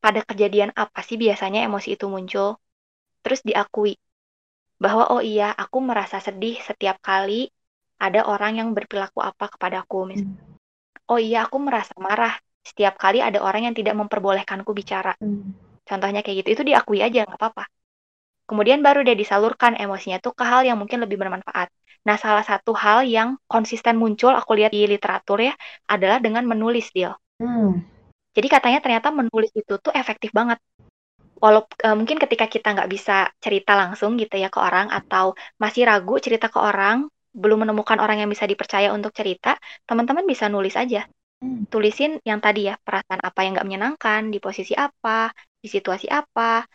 Pada 0.03 0.21
kejadian 0.27 0.75
apa 0.75 1.01
sih 1.07 1.15
biasanya 1.15 1.63
emosi 1.65 1.95
itu 1.95 2.11
muncul? 2.11 2.59
Terus 3.23 3.41
diakui 3.47 3.95
bahwa 4.75 5.09
oh 5.15 5.23
iya, 5.23 5.55
aku 5.55 5.79
merasa 5.79 6.19
sedih 6.19 6.59
setiap 6.61 6.99
kali 6.99 7.47
ada 8.03 8.27
orang 8.27 8.59
yang 8.59 8.69
berperilaku 8.75 9.23
apa 9.23 9.49
kepadaku. 9.55 10.11
Misalnya. 10.11 10.35
Hmm. 10.35 10.59
Oh 11.09 11.21
iya, 11.21 11.47
aku 11.47 11.63
merasa 11.63 11.95
marah 11.97 12.35
setiap 12.65 12.97
kali 12.99 13.23
ada 13.23 13.39
orang 13.45 13.71
yang 13.71 13.77
tidak 13.77 13.95
memperbolehkanku 13.95 14.73
bicara. 14.75 15.15
Hmm. 15.23 15.55
Contohnya 15.85 16.25
kayak 16.25 16.43
gitu, 16.43 16.49
itu 16.59 16.63
diakui 16.75 17.05
aja 17.05 17.29
nggak 17.29 17.39
apa-apa. 17.39 17.65
Kemudian 18.45 18.85
baru 18.85 19.01
dia 19.01 19.17
disalurkan 19.17 19.77
emosinya 19.81 20.21
tuh 20.21 20.37
ke 20.37 20.45
hal 20.45 20.69
yang 20.69 20.77
mungkin 20.77 21.01
lebih 21.01 21.17
bermanfaat. 21.17 21.73
Nah, 22.05 22.17
salah 22.21 22.45
satu 22.45 22.77
hal 22.77 23.09
yang 23.09 23.41
konsisten 23.49 23.97
muncul 23.97 24.37
aku 24.37 24.53
lihat 24.61 24.77
di 24.77 24.85
literatur 24.85 25.41
ya 25.41 25.57
adalah 25.89 26.21
dengan 26.21 26.45
menulis 26.45 26.93
dia. 26.93 27.17
Hmm. 27.41 27.81
Jadi 28.37 28.49
katanya 28.53 28.85
ternyata 28.85 29.09
menulis 29.09 29.49
itu 29.57 29.81
tuh 29.81 29.93
efektif 29.97 30.29
banget. 30.37 30.61
Walaupun 31.41 31.77
e, 31.81 31.89
mungkin 31.97 32.17
ketika 32.21 32.45
kita 32.51 32.77
nggak 32.77 32.91
bisa 32.93 33.33
cerita 33.41 33.73
langsung 33.73 34.21
gitu 34.21 34.37
ya 34.37 34.53
ke 34.53 34.61
orang 34.61 34.93
atau 34.93 35.33
masih 35.57 35.89
ragu 35.89 36.21
cerita 36.21 36.53
ke 36.53 36.61
orang, 36.61 37.09
belum 37.33 37.65
menemukan 37.65 37.97
orang 37.97 38.21
yang 38.21 38.31
bisa 38.31 38.45
dipercaya 38.45 38.93
untuk 38.93 39.17
cerita, 39.17 39.57
teman-teman 39.89 40.29
bisa 40.29 40.51
nulis 40.53 40.77
aja. 40.77 41.09
Hmm. 41.41 41.65
Tulisin 41.73 42.21
yang 42.27 42.45
tadi 42.45 42.69
ya, 42.69 42.77
perasaan 42.85 43.25
apa 43.25 43.41
yang 43.43 43.57
nggak 43.57 43.67
menyenangkan, 43.67 44.29
di 44.29 44.39
posisi 44.45 44.77
apa, 44.77 45.33
di 45.59 45.69
situasi 45.73 46.07
apa, 46.13 46.69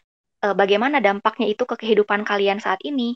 uh, 0.43 0.55
bagaimana 0.55 1.03
dampaknya 1.03 1.47
itu 1.51 1.63
ke 1.63 1.75
kehidupan 1.79 2.23
kalian 2.27 2.59
saat 2.59 2.79
ini, 2.85 3.15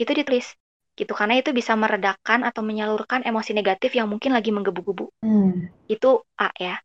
itu 0.00 0.10
ditulis 0.10 0.56
gitu 1.00 1.16
karena 1.16 1.40
itu 1.40 1.56
bisa 1.56 1.72
meredakan 1.78 2.44
atau 2.44 2.60
menyalurkan 2.60 3.24
emosi 3.24 3.56
negatif 3.56 3.96
yang 3.96 4.10
mungkin 4.10 4.36
lagi 4.36 4.52
menggebu-gebu. 4.52 5.08
Hmm. 5.24 5.72
Itu 5.88 6.28
A 6.36 6.52
ya. 6.60 6.76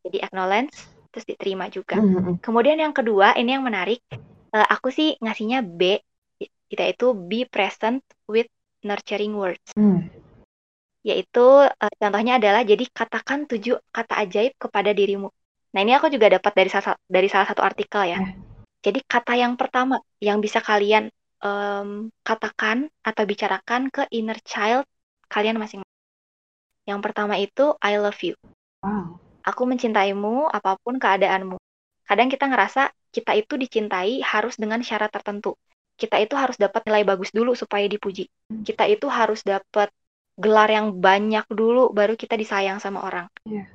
Jadi 0.00 0.24
acknowledge 0.24 0.72
terus 1.12 1.26
diterima 1.28 1.68
juga. 1.68 2.00
Hmm. 2.00 2.08
hmm, 2.08 2.22
hmm. 2.24 2.36
Kemudian 2.40 2.80
yang 2.80 2.94
kedua 2.96 3.36
ini 3.36 3.58
yang 3.58 3.66
menarik, 3.66 4.00
uh, 4.56 4.66
aku 4.70 4.88
sih 4.88 5.18
ngasihnya 5.20 5.60
B, 5.60 6.00
kita 6.72 6.88
itu 6.88 7.12
be 7.12 7.44
present 7.44 8.00
with 8.30 8.48
nurturing 8.80 9.36
words. 9.36 9.76
Hmm. 9.76 10.08
Yaitu 11.04 11.68
uh, 11.68 11.94
contohnya 12.00 12.40
adalah 12.40 12.64
jadi 12.64 12.88
katakan 12.88 13.44
tujuh 13.44 13.76
kata 13.92 14.24
ajaib 14.24 14.56
kepada 14.56 14.96
dirimu. 14.96 15.28
Nah 15.76 15.80
ini 15.84 15.92
aku 15.94 16.08
juga 16.08 16.32
dapat 16.32 16.52
dari 16.56 16.70
salah, 16.72 16.96
dari 17.04 17.28
salah 17.28 17.46
satu 17.50 17.60
artikel 17.60 18.08
ya. 18.08 18.24
Hmm. 18.24 18.49
Jadi 18.80 19.04
kata 19.04 19.36
yang 19.36 19.60
pertama 19.60 20.00
yang 20.24 20.40
bisa 20.40 20.64
kalian 20.64 21.12
um, 21.44 22.08
katakan 22.24 22.88
atau 23.04 23.24
bicarakan 23.28 23.92
ke 23.92 24.08
inner 24.12 24.40
child 24.40 24.88
kalian 25.28 25.60
masing-masing. 25.60 25.88
Yang 26.88 27.00
pertama 27.04 27.36
itu 27.36 27.76
I 27.84 28.00
love 28.00 28.18
you. 28.24 28.34
Wow. 28.80 29.20
Aku 29.44 29.68
mencintaimu 29.68 30.48
apa 30.48 30.80
pun 30.80 30.96
keadaanmu. 30.96 31.60
Kadang 32.08 32.28
kita 32.32 32.48
ngerasa 32.48 32.90
kita 33.12 33.36
itu 33.36 33.54
dicintai 33.60 34.24
harus 34.24 34.56
dengan 34.56 34.80
syarat 34.80 35.12
tertentu. 35.12 35.54
Kita 36.00 36.16
itu 36.16 36.32
harus 36.32 36.56
dapat 36.56 36.80
nilai 36.88 37.04
bagus 37.04 37.28
dulu 37.30 37.52
supaya 37.52 37.84
dipuji. 37.84 38.26
Hmm. 38.48 38.64
Kita 38.64 38.88
itu 38.88 39.06
harus 39.06 39.44
dapat 39.44 39.92
gelar 40.40 40.72
yang 40.72 40.96
banyak 40.96 41.44
dulu 41.52 41.92
baru 41.92 42.16
kita 42.16 42.40
disayang 42.40 42.80
sama 42.80 43.04
orang. 43.04 43.28
Yeah. 43.44 43.68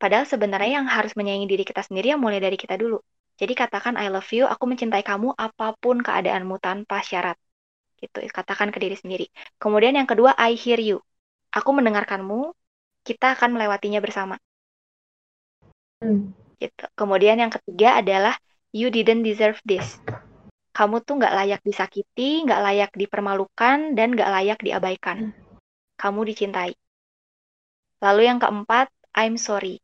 Padahal 0.00 0.26
sebenarnya 0.26 0.82
yang 0.82 0.88
harus 0.88 1.14
menyayangi 1.14 1.46
diri 1.46 1.64
kita 1.68 1.84
sendiri 1.84 2.16
yang 2.16 2.18
mulai 2.18 2.40
dari 2.42 2.56
kita 2.58 2.74
dulu. 2.74 2.98
Jadi 3.42 3.58
katakan 3.58 3.98
I 3.98 4.06
love 4.06 4.30
you, 4.30 4.46
aku 4.46 4.70
mencintai 4.70 5.02
kamu 5.02 5.34
apa 5.34 5.74
pun 5.82 5.98
keadaanmu 5.98 6.62
tanpa 6.62 7.02
syarat. 7.02 7.34
Gitu, 7.98 8.22
katakan 8.30 8.70
ke 8.70 8.78
diri 8.78 8.94
sendiri. 8.94 9.26
Kemudian 9.58 9.98
yang 9.98 10.06
kedua 10.06 10.38
I 10.38 10.54
hear 10.54 10.78
you. 10.78 11.02
Aku 11.50 11.74
mendengarkanmu, 11.74 12.54
kita 13.02 13.34
akan 13.34 13.58
melewatinya 13.58 13.98
bersama. 13.98 14.38
Hmm. 15.98 16.30
Gitu. 16.62 16.86
Kemudian 16.94 17.42
yang 17.42 17.50
ketiga 17.50 17.98
adalah 17.98 18.38
you 18.70 18.94
didn't 18.94 19.26
deserve 19.26 19.58
this 19.66 19.98
kamu 20.72 21.04
tuh 21.04 21.20
nggak 21.20 21.36
layak 21.36 21.60
disakiti, 21.60 22.48
nggak 22.48 22.60
layak 22.64 22.90
dipermalukan, 22.96 23.92
dan 23.92 24.08
nggak 24.16 24.30
layak 24.32 24.58
diabaikan. 24.64 25.16
Hmm. 25.28 25.32
Kamu 26.00 26.24
dicintai. 26.24 26.72
Lalu 28.00 28.22
yang 28.26 28.40
keempat, 28.40 28.88
I'm 29.14 29.36
sorry. 29.36 29.78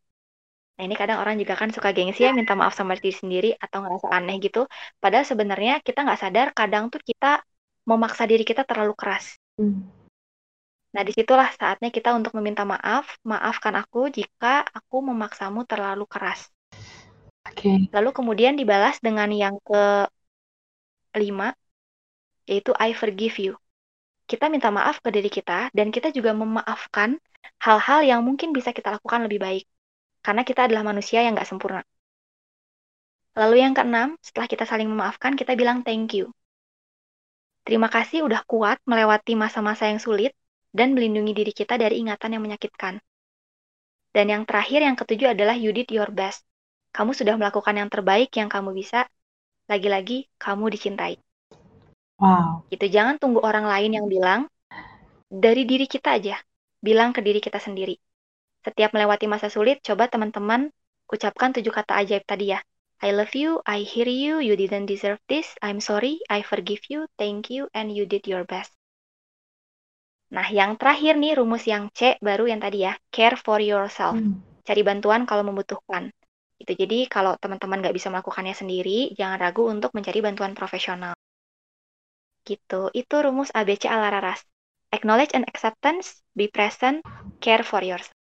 Nah 0.79 0.87
ini 0.87 0.95
kadang 0.95 1.18
orang 1.18 1.35
juga 1.43 1.59
kan 1.59 1.74
suka 1.74 1.91
gengsi 1.91 2.22
ya 2.22 2.31
minta 2.31 2.55
maaf 2.55 2.70
sama 2.70 2.95
diri 2.95 3.11
sendiri 3.11 3.51
atau 3.59 3.83
ngerasa 3.83 4.14
aneh 4.14 4.39
gitu. 4.39 4.70
Padahal 5.03 5.26
sebenarnya 5.26 5.83
kita 5.83 6.07
nggak 6.07 6.20
sadar 6.22 6.47
kadang 6.55 6.87
tuh 6.87 7.03
kita 7.03 7.43
memaksa 7.83 8.31
diri 8.31 8.47
kita 8.47 8.62
terlalu 8.62 8.95
keras. 8.95 9.35
Hmm. 9.59 9.91
Nah 10.95 11.03
di 11.03 11.11
situlah 11.11 11.51
saatnya 11.51 11.91
kita 11.91 12.14
untuk 12.14 12.31
meminta 12.39 12.62
maaf. 12.62 13.11
Maafkan 13.26 13.74
aku 13.74 14.07
jika 14.07 14.62
aku 14.70 15.03
memaksamu 15.03 15.66
terlalu 15.66 16.07
keras. 16.07 16.47
Okay. 17.43 17.91
Lalu 17.91 18.14
kemudian 18.14 18.55
dibalas 18.55 19.03
dengan 19.03 19.26
yang 19.35 19.59
ke 19.59 20.07
lima, 21.18 21.59
yaitu 22.47 22.70
I 22.79 22.95
forgive 22.95 23.35
you. 23.43 23.53
Kita 24.31 24.47
minta 24.47 24.70
maaf 24.70 25.03
ke 25.03 25.11
diri 25.11 25.26
kita 25.26 25.74
dan 25.74 25.91
kita 25.91 26.14
juga 26.14 26.37
memaafkan 26.37 27.18
hal-hal 27.59 28.07
yang 28.07 28.20
mungkin 28.22 28.55
bisa 28.55 28.70
kita 28.70 28.95
lakukan 28.95 29.26
lebih 29.26 29.41
baik. 29.43 29.64
Karena 30.29 30.45
kita 30.45 30.68
adalah 30.68 30.85
manusia 30.85 31.24
yang 31.24 31.33
nggak 31.33 31.49
sempurna. 31.49 31.81
Lalu 33.33 33.64
yang 33.64 33.72
keenam, 33.72 34.20
setelah 34.20 34.45
kita 34.45 34.68
saling 34.68 34.85
memaafkan, 34.85 35.33
kita 35.33 35.57
bilang 35.57 35.81
thank 35.81 36.12
you. 36.12 36.29
Terima 37.64 37.89
kasih 37.89 38.29
udah 38.29 38.45
kuat 38.45 38.76
melewati 38.85 39.33
masa-masa 39.41 39.89
yang 39.89 39.97
sulit 39.97 40.37
dan 40.76 40.93
melindungi 40.93 41.33
diri 41.33 41.57
kita 41.57 41.81
dari 41.81 42.05
ingatan 42.05 42.37
yang 42.37 42.45
menyakitkan. 42.45 43.01
Dan 44.12 44.29
yang 44.29 44.45
terakhir, 44.45 44.85
yang 44.85 45.01
ketujuh 45.01 45.33
adalah 45.33 45.57
you 45.57 45.72
did 45.72 45.89
your 45.89 46.12
best. 46.12 46.45
Kamu 46.93 47.16
sudah 47.16 47.41
melakukan 47.41 47.81
yang 47.81 47.89
terbaik 47.89 48.29
yang 48.37 48.53
kamu 48.53 48.76
bisa 48.76 49.09
lagi-lagi 49.64 50.29
kamu 50.37 50.68
dicintai. 50.68 51.16
Wow. 52.20 52.68
Gitu, 52.68 52.85
jangan 52.93 53.16
tunggu 53.16 53.41
orang 53.41 53.64
lain 53.64 53.97
yang 53.97 54.05
bilang, 54.05 54.45
dari 55.33 55.64
diri 55.64 55.89
kita 55.89 56.20
aja, 56.20 56.37
bilang 56.85 57.16
ke 57.16 57.24
diri 57.24 57.41
kita 57.41 57.57
sendiri. 57.57 57.97
Setiap 58.66 58.90
melewati 58.94 59.30
masa 59.30 59.46
sulit, 59.52 59.78
coba 59.84 60.11
teman-teman 60.11 60.70
ucapkan 61.09 61.54
tujuh 61.54 61.72
kata 61.72 61.98
ajaib 61.98 62.24
tadi 62.26 62.52
ya. 62.56 62.61
I 62.98 63.14
love 63.14 63.30
you, 63.38 63.62
I 63.62 63.86
hear 63.86 64.11
you, 64.11 64.42
you 64.42 64.59
didn't 64.59 64.90
deserve 64.90 65.22
this, 65.30 65.54
I'm 65.62 65.78
sorry, 65.78 66.18
I 66.26 66.42
forgive 66.42 66.82
you, 66.90 67.06
thank 67.14 67.46
you, 67.46 67.70
and 67.70 67.94
you 67.94 68.11
did 68.11 68.26
your 68.26 68.42
best. 68.42 68.74
Nah, 70.34 70.50
yang 70.50 70.74
terakhir 70.76 71.14
nih, 71.16 71.38
rumus 71.38 71.64
yang 71.64 71.88
C 71.94 72.18
baru 72.18 72.50
yang 72.50 72.59
tadi 72.59 72.84
ya, 72.84 72.98
care 73.14 73.38
for 73.38 73.62
yourself. 73.62 74.18
Hmm. 74.18 74.42
Cari 74.66 74.82
bantuan 74.82 75.24
kalau 75.24 75.46
membutuhkan. 75.46 76.11
Gitu. 76.59 76.74
Jadi 76.74 77.06
kalau 77.06 77.38
teman-teman 77.38 77.80
nggak 77.80 77.94
bisa 77.94 78.11
melakukannya 78.11 78.52
sendiri, 78.52 79.14
jangan 79.14 79.38
ragu 79.38 79.70
untuk 79.70 79.94
mencari 79.94 80.18
bantuan 80.18 80.52
profesional. 80.59 81.14
Gitu. 82.42 82.90
Itu 82.92 83.14
rumus 83.22 83.54
ABC 83.54 83.86
ala 83.86 84.11
Raras. 84.11 84.42
Acknowledge 84.90 85.32
and 85.38 85.46
acceptance, 85.46 86.26
be 86.34 86.50
present, 86.50 87.00
care 87.38 87.62
for 87.62 87.80
yourself. 87.80 88.18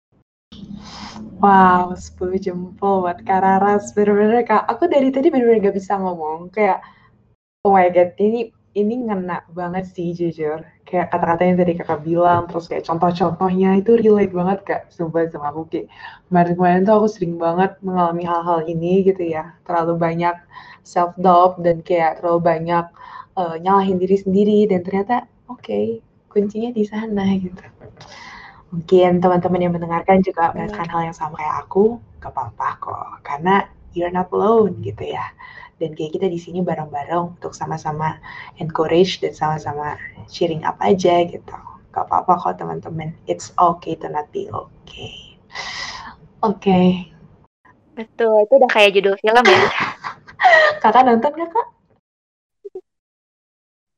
Wow, 1.43 1.99
10 1.99 2.39
jempol 2.39 3.07
buat 3.07 3.19
Kak 3.27 3.41
Raras. 3.43 3.91
Bener-bener 3.95 4.47
Kak, 4.47 4.67
aku 4.71 4.87
dari 4.87 5.11
tadi 5.11 5.29
bener-bener 5.29 5.71
gak 5.71 5.77
bisa 5.77 5.99
ngomong. 5.99 6.55
Kayak, 6.55 6.83
oh 7.67 7.75
my 7.75 7.91
God, 7.91 8.15
ini 8.19 8.55
ini 8.73 9.05
ngena 9.05 9.45
banget 9.53 9.85
sih 9.93 10.17
jujur. 10.17 10.65
Kayak 10.89 11.13
kata-kata 11.13 11.43
yang 11.45 11.59
tadi 11.61 11.73
kakak 11.77 12.01
bilang, 12.05 12.49
terus 12.49 12.67
kayak 12.69 12.85
contoh-contohnya 12.89 13.77
itu 13.81 14.01
relate 14.01 14.33
banget 14.33 14.59
kak, 14.65 14.83
sumpah 14.89 15.29
sama 15.29 15.53
aku 15.53 15.63
kayak 15.69 15.87
kemarin-kemarin 16.29 16.81
tuh 16.89 16.95
aku 17.01 17.09
sering 17.13 17.37
banget 17.37 17.77
mengalami 17.85 18.25
hal-hal 18.25 18.61
ini 18.65 19.05
gitu 19.05 19.23
ya, 19.25 19.53
terlalu 19.69 19.95
banyak 20.01 20.37
self 20.83 21.13
doubt 21.21 21.61
dan 21.61 21.85
kayak 21.85 22.21
terlalu 22.21 22.41
banyak 22.41 22.85
uh, 23.37 23.57
nyalahin 23.61 24.01
diri 24.01 24.17
sendiri 24.17 24.59
dan 24.69 24.81
ternyata 24.85 25.29
oke 25.53 25.61
okay, 25.61 26.01
kuncinya 26.33 26.73
di 26.73 26.85
sana 26.89 27.29
gitu. 27.37 27.65
Mungkin 28.73 29.21
teman-teman 29.21 29.61
yang 29.61 29.73
mendengarkan 29.77 30.25
juga 30.25 30.51
merasakan 30.57 30.89
hal 30.89 31.03
yang 31.13 31.17
sama 31.17 31.37
kayak 31.37 31.69
aku, 31.69 32.01
gak 32.25 32.33
apa-apa 32.33 32.69
kok, 32.81 33.09
karena 33.21 33.69
you're 33.93 34.09
not 34.09 34.33
alone 34.33 34.81
gitu 34.81 35.13
ya 35.13 35.29
dan 35.83 35.99
kayak 35.99 36.15
kita 36.15 36.31
di 36.31 36.39
sini 36.39 36.63
bareng-bareng 36.63 37.35
untuk 37.35 37.51
sama-sama 37.59 38.23
encourage 38.63 39.19
dan 39.19 39.35
sama-sama 39.35 39.99
cheering 40.31 40.63
up 40.63 40.79
aja 40.79 41.27
gitu. 41.27 41.59
Gak 41.91 42.07
apa-apa 42.07 42.39
kok 42.39 42.63
teman-teman. 42.63 43.11
It's 43.27 43.51
okay 43.59 43.99
to 43.99 44.07
not 44.07 44.31
be 44.31 44.47
okay. 44.55 45.35
Oke. 46.47 46.63
Okay. 46.63 46.87
Betul, 47.99 48.47
itu 48.47 48.53
udah 48.57 48.71
kayak 48.71 48.95
judul 48.95 49.19
film 49.19 49.45
ya. 49.45 49.63
kakak 50.83 51.03
nonton 51.03 51.35
gak 51.35 51.51
kak? 51.51 51.67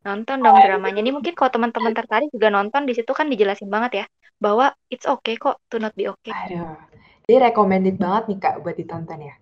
Nonton 0.09 0.37
dong 0.41 0.57
dramanya. 0.57 1.01
Ini 1.05 1.13
mungkin 1.13 1.37
kalau 1.37 1.53
teman-teman 1.53 1.93
tertarik 1.93 2.33
juga 2.33 2.49
nonton 2.49 2.89
di 2.89 2.97
situ 2.97 3.13
kan 3.13 3.29
dijelasin 3.29 3.69
banget 3.69 4.05
ya 4.05 4.07
bahwa 4.39 4.75
it's 4.91 5.07
okay 5.07 5.39
kok 5.39 5.61
to 5.71 5.79
not 5.79 5.95
be 5.99 6.11
okay. 6.11 6.33
Aduh. 6.33 6.77
Jadi 7.25 7.41
recommended 7.41 7.97
banget 7.97 8.23
nih 8.29 8.39
kak 8.41 8.61
buat 8.61 8.77
ditonton 8.77 9.33
ya. 9.33 9.35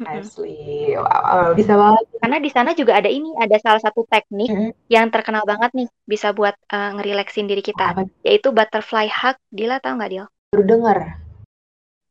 Asli, 0.00 0.96
wow, 0.96 1.52
bisa 1.52 1.76
banget. 1.76 2.04
Karena 2.24 2.38
di 2.40 2.48
sana 2.48 2.72
juga 2.72 2.96
ada 2.96 3.12
ini, 3.12 3.36
ada 3.36 3.52
salah 3.60 3.84
satu 3.84 4.08
teknik 4.08 4.48
mm-hmm. 4.48 4.70
yang 4.88 5.12
terkenal 5.12 5.44
banget 5.44 5.76
nih, 5.76 5.88
bisa 6.08 6.32
buat 6.32 6.56
uh, 6.72 6.96
ngerileksin 6.96 7.44
diri 7.44 7.60
kita, 7.60 7.92
Apa? 7.92 8.08
yaitu 8.24 8.48
butterfly 8.48 9.12
hug. 9.12 9.36
Dila 9.52 9.76
tahu 9.76 10.00
nggak 10.00 10.10
Dil? 10.10 10.26
Baru 10.56 10.64
dengar. 10.64 10.98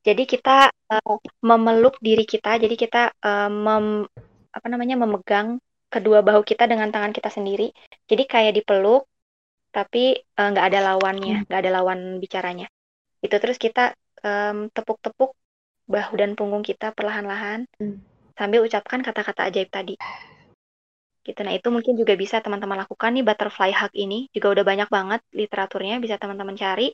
Jadi 0.06 0.24
kita 0.30 0.70
uh, 0.70 1.18
memeluk 1.42 1.98
diri 1.98 2.30
kita, 2.30 2.62
jadi 2.62 2.76
kita 2.78 3.02
uh, 3.26 3.50
mem, 3.50 4.06
apa 4.54 4.68
namanya 4.70 4.96
memegang 5.02 5.58
kedua 5.90 6.22
bahu 6.22 6.46
kita 6.46 6.70
dengan 6.70 6.94
tangan 6.94 7.10
kita 7.10 7.34
sendiri. 7.34 7.74
Jadi 8.06 8.24
kayak 8.30 8.54
dipeluk, 8.54 9.10
tapi 9.70 10.18
nggak 10.36 10.66
uh, 10.66 10.70
ada 10.70 10.80
lawannya, 10.94 11.46
nggak 11.46 11.60
mm. 11.60 11.64
ada 11.66 11.72
lawan 11.72 12.00
bicaranya. 12.18 12.68
Itu 13.20 13.36
terus 13.38 13.60
kita 13.60 13.94
um, 14.24 14.72
tepuk-tepuk 14.72 15.36
bahu 15.90 16.14
dan 16.22 16.38
punggung 16.38 16.62
kita 16.62 16.94
perlahan-lahan 16.94 17.66
hmm. 17.82 17.98
sambil 18.38 18.62
ucapkan 18.62 19.02
kata-kata 19.02 19.50
ajaib 19.50 19.74
tadi. 19.74 19.98
Gitu. 21.26 21.42
Nah, 21.42 21.54
itu 21.58 21.68
mungkin 21.74 21.98
juga 21.98 22.14
bisa 22.14 22.40
teman-teman 22.40 22.86
lakukan 22.86 23.10
nih 23.12 23.26
butterfly 23.26 23.74
hug 23.74 23.94
ini 23.98 24.30
juga 24.30 24.54
udah 24.54 24.66
banyak 24.66 24.90
banget 24.90 25.22
literaturnya 25.34 25.98
bisa 25.98 26.22
teman-teman 26.22 26.56
cari. 26.56 26.94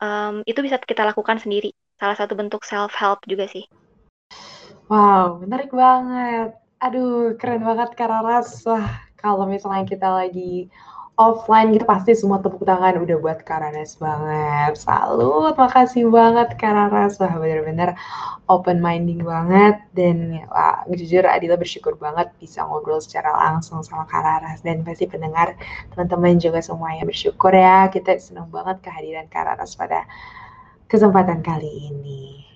Um, 0.00 0.40
itu 0.48 0.64
bisa 0.64 0.80
kita 0.80 1.04
lakukan 1.04 1.42
sendiri. 1.42 1.74
Salah 2.00 2.16
satu 2.16 2.32
bentuk 2.32 2.64
self 2.64 2.96
help 2.96 3.20
juga 3.28 3.44
sih. 3.50 3.68
Wow, 4.88 5.44
menarik 5.44 5.70
banget. 5.70 6.56
Aduh, 6.80 7.36
keren 7.36 7.60
banget 7.60 7.92
Kararas. 7.92 8.64
Wah, 8.64 9.04
kalau 9.20 9.44
misalnya 9.44 9.84
kita 9.84 10.08
lagi 10.08 10.72
offline 11.20 11.76
gitu 11.76 11.84
pasti 11.84 12.16
semua 12.16 12.40
tepuk 12.40 12.64
tangan 12.64 13.04
udah 13.04 13.16
buat 13.20 13.44
Karanes 13.44 14.00
banget. 14.00 14.72
Salut, 14.80 15.52
makasih 15.52 16.08
banget 16.08 16.56
Karanes. 16.56 17.20
Wah 17.20 17.36
bener-bener 17.36 17.92
open 18.48 18.80
minding 18.80 19.20
banget 19.20 19.84
dan 19.92 20.40
wah 20.48 20.80
jujur 20.88 21.28
Adila 21.28 21.60
bersyukur 21.60 22.00
banget 22.00 22.32
bisa 22.40 22.64
ngobrol 22.64 23.04
secara 23.04 23.36
langsung 23.36 23.84
sama 23.84 24.08
Karanes 24.08 24.64
dan 24.64 24.80
pasti 24.80 25.04
pendengar 25.04 25.52
teman-teman 25.92 26.40
juga 26.40 26.64
semuanya 26.64 27.04
bersyukur 27.04 27.52
ya. 27.52 27.92
Kita 27.92 28.16
senang 28.16 28.48
banget 28.48 28.80
kehadiran 28.80 29.28
Karanes 29.28 29.76
pada 29.76 30.08
kesempatan 30.88 31.44
kali 31.44 31.92
ini. 31.92 32.48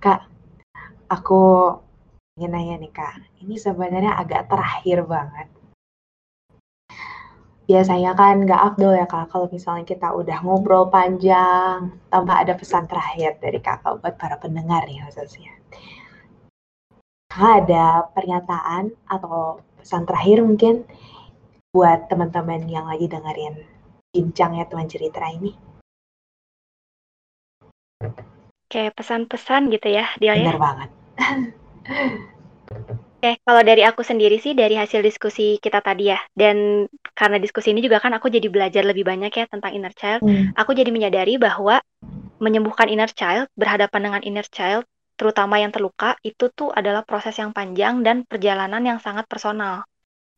Kak, 0.00 0.24
aku 1.12 1.68
ingin 2.40 2.48
nanya 2.48 2.74
nih 2.80 2.92
Kak, 2.96 3.44
ini 3.44 3.60
sebenarnya 3.60 4.16
agak 4.16 4.48
terakhir 4.48 5.04
banget 5.04 5.52
biasanya 7.64 8.12
kan 8.12 8.44
nggak 8.44 8.60
afdol 8.60 8.92
ya 8.92 9.06
Kak, 9.08 9.32
kalau 9.32 9.48
misalnya 9.48 9.84
kita 9.88 10.12
udah 10.12 10.38
ngobrol 10.44 10.92
panjang, 10.92 11.96
tanpa 12.12 12.44
ada 12.44 12.52
pesan 12.52 12.84
terakhir 12.84 13.40
dari 13.40 13.58
Kakak 13.60 14.04
buat 14.04 14.14
para 14.20 14.36
pendengar 14.36 14.84
nih 14.84 15.00
khususnya. 15.08 15.52
Kakak 17.32 17.54
ada 17.64 18.04
pernyataan 18.12 18.92
atau 19.08 19.64
pesan 19.80 20.04
terakhir 20.04 20.44
mungkin 20.44 20.84
buat 21.72 22.06
teman-teman 22.06 22.68
yang 22.68 22.86
lagi 22.86 23.08
dengerin 23.08 23.64
bincangnya 24.14 24.68
teman 24.68 24.86
cerita 24.86 25.24
ini? 25.26 25.56
Oke, 28.68 28.90
pesan-pesan 28.94 29.72
gitu 29.72 29.88
ya, 29.88 30.06
dia 30.20 30.36
ya. 30.36 30.52
Bener 30.52 30.60
banget. 30.60 30.90
Oke, 33.24 33.40
kalau 33.40 33.64
dari 33.64 33.80
aku 33.80 34.04
sendiri 34.04 34.36
sih 34.36 34.52
dari 34.52 34.76
hasil 34.76 35.00
diskusi 35.00 35.56
kita 35.56 35.80
tadi 35.80 36.12
ya, 36.12 36.20
dan 36.36 36.84
karena 37.16 37.40
diskusi 37.40 37.72
ini 37.72 37.80
juga 37.80 37.96
kan 37.96 38.12
aku 38.12 38.28
jadi 38.28 38.52
belajar 38.52 38.84
lebih 38.84 39.00
banyak 39.00 39.32
ya 39.32 39.48
tentang 39.48 39.72
inner 39.72 39.96
child. 39.96 40.20
Hmm. 40.20 40.52
Aku 40.52 40.76
jadi 40.76 40.92
menyadari 40.92 41.40
bahwa 41.40 41.80
menyembuhkan 42.36 42.84
inner 42.92 43.08
child, 43.08 43.48
berhadapan 43.56 44.12
dengan 44.12 44.20
inner 44.28 44.44
child, 44.44 44.84
terutama 45.16 45.56
yang 45.56 45.72
terluka, 45.72 46.20
itu 46.20 46.52
tuh 46.52 46.68
adalah 46.68 47.00
proses 47.00 47.32
yang 47.40 47.56
panjang 47.56 48.04
dan 48.04 48.28
perjalanan 48.28 48.84
yang 48.84 49.00
sangat 49.00 49.24
personal. 49.24 49.88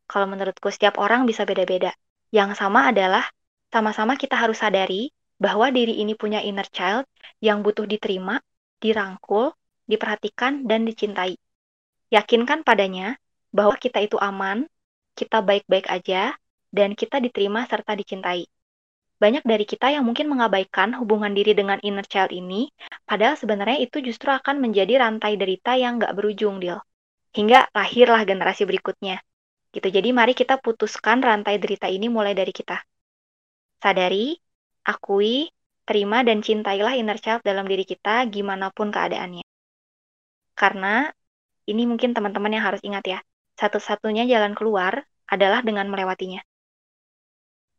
Kalau 0.07 0.30
menurutku 0.30 0.70
setiap 0.70 1.03
orang 1.03 1.26
bisa 1.26 1.43
beda-beda. 1.43 1.91
Yang 2.30 2.55
sama 2.55 2.87
adalah 2.87 3.26
sama-sama 3.74 4.14
kita 4.14 4.39
harus 4.39 4.62
sadari 4.62 5.11
bahwa 5.43 5.74
diri 5.74 5.99
ini 6.07 6.14
punya 6.14 6.39
inner 6.39 6.70
child 6.70 7.03
yang 7.43 7.66
butuh 7.66 7.82
diterima, 7.82 8.39
dirangkul, 8.78 9.51
diperhatikan, 9.91 10.70
dan 10.70 10.87
dicintai 10.87 11.34
Yakinkan 12.13 12.63
padanya 12.63 13.19
bahwa 13.51 13.75
kita 13.75 13.99
itu 14.05 14.15
aman, 14.21 14.69
kita 15.17 15.43
baik-baik 15.43 15.91
aja, 15.91 16.37
dan 16.71 16.93
kita 16.93 17.19
diterima 17.19 17.65
serta 17.67 17.97
dicintai. 17.97 18.47
Banyak 19.17 19.49
dari 19.49 19.65
kita 19.65 19.89
yang 19.89 20.05
mungkin 20.05 20.29
mengabaikan 20.29 20.93
hubungan 21.01 21.33
diri 21.33 21.57
dengan 21.57 21.81
inner 21.81 22.05
child 22.05 22.37
ini, 22.37 22.69
padahal 23.09 23.41
sebenarnya 23.41 23.81
itu 23.81 24.05
justru 24.05 24.29
akan 24.29 24.61
menjadi 24.61 25.01
rantai 25.01 25.41
derita 25.41 25.73
yang 25.73 25.97
gak 25.97 26.13
berujung, 26.13 26.61
Dil. 26.61 26.77
Hingga 27.33 27.73
lahirlah 27.73 28.29
generasi 28.29 28.69
berikutnya. 28.69 29.25
Gitu. 29.73 29.89
Jadi 29.89 30.09
mari 30.13 30.37
kita 30.37 30.61
putuskan 30.61 31.25
rantai 31.25 31.57
derita 31.57 31.89
ini 31.89 32.13
mulai 32.13 32.37
dari 32.37 32.53
kita. 32.53 32.77
Sadari, 33.81 34.37
akui, 34.85 35.49
terima 35.89 36.21
dan 36.21 36.45
cintailah 36.45 36.97
inner 37.01 37.17
child 37.17 37.41
dalam 37.41 37.65
diri 37.65 37.89
kita 37.89 38.29
gimana 38.29 38.69
pun 38.69 38.93
keadaannya. 38.93 39.45
Karena 40.57 41.09
ini 41.67 41.83
mungkin 41.85 42.14
teman-teman 42.14 42.55
yang 42.55 42.64
harus 42.64 42.83
ingat 42.87 43.05
ya. 43.07 43.19
Satu-satunya 43.59 44.25
jalan 44.31 44.55
keluar 44.55 45.03
adalah 45.27 45.61
dengan 45.67 45.91
melewatinya. 45.91 46.41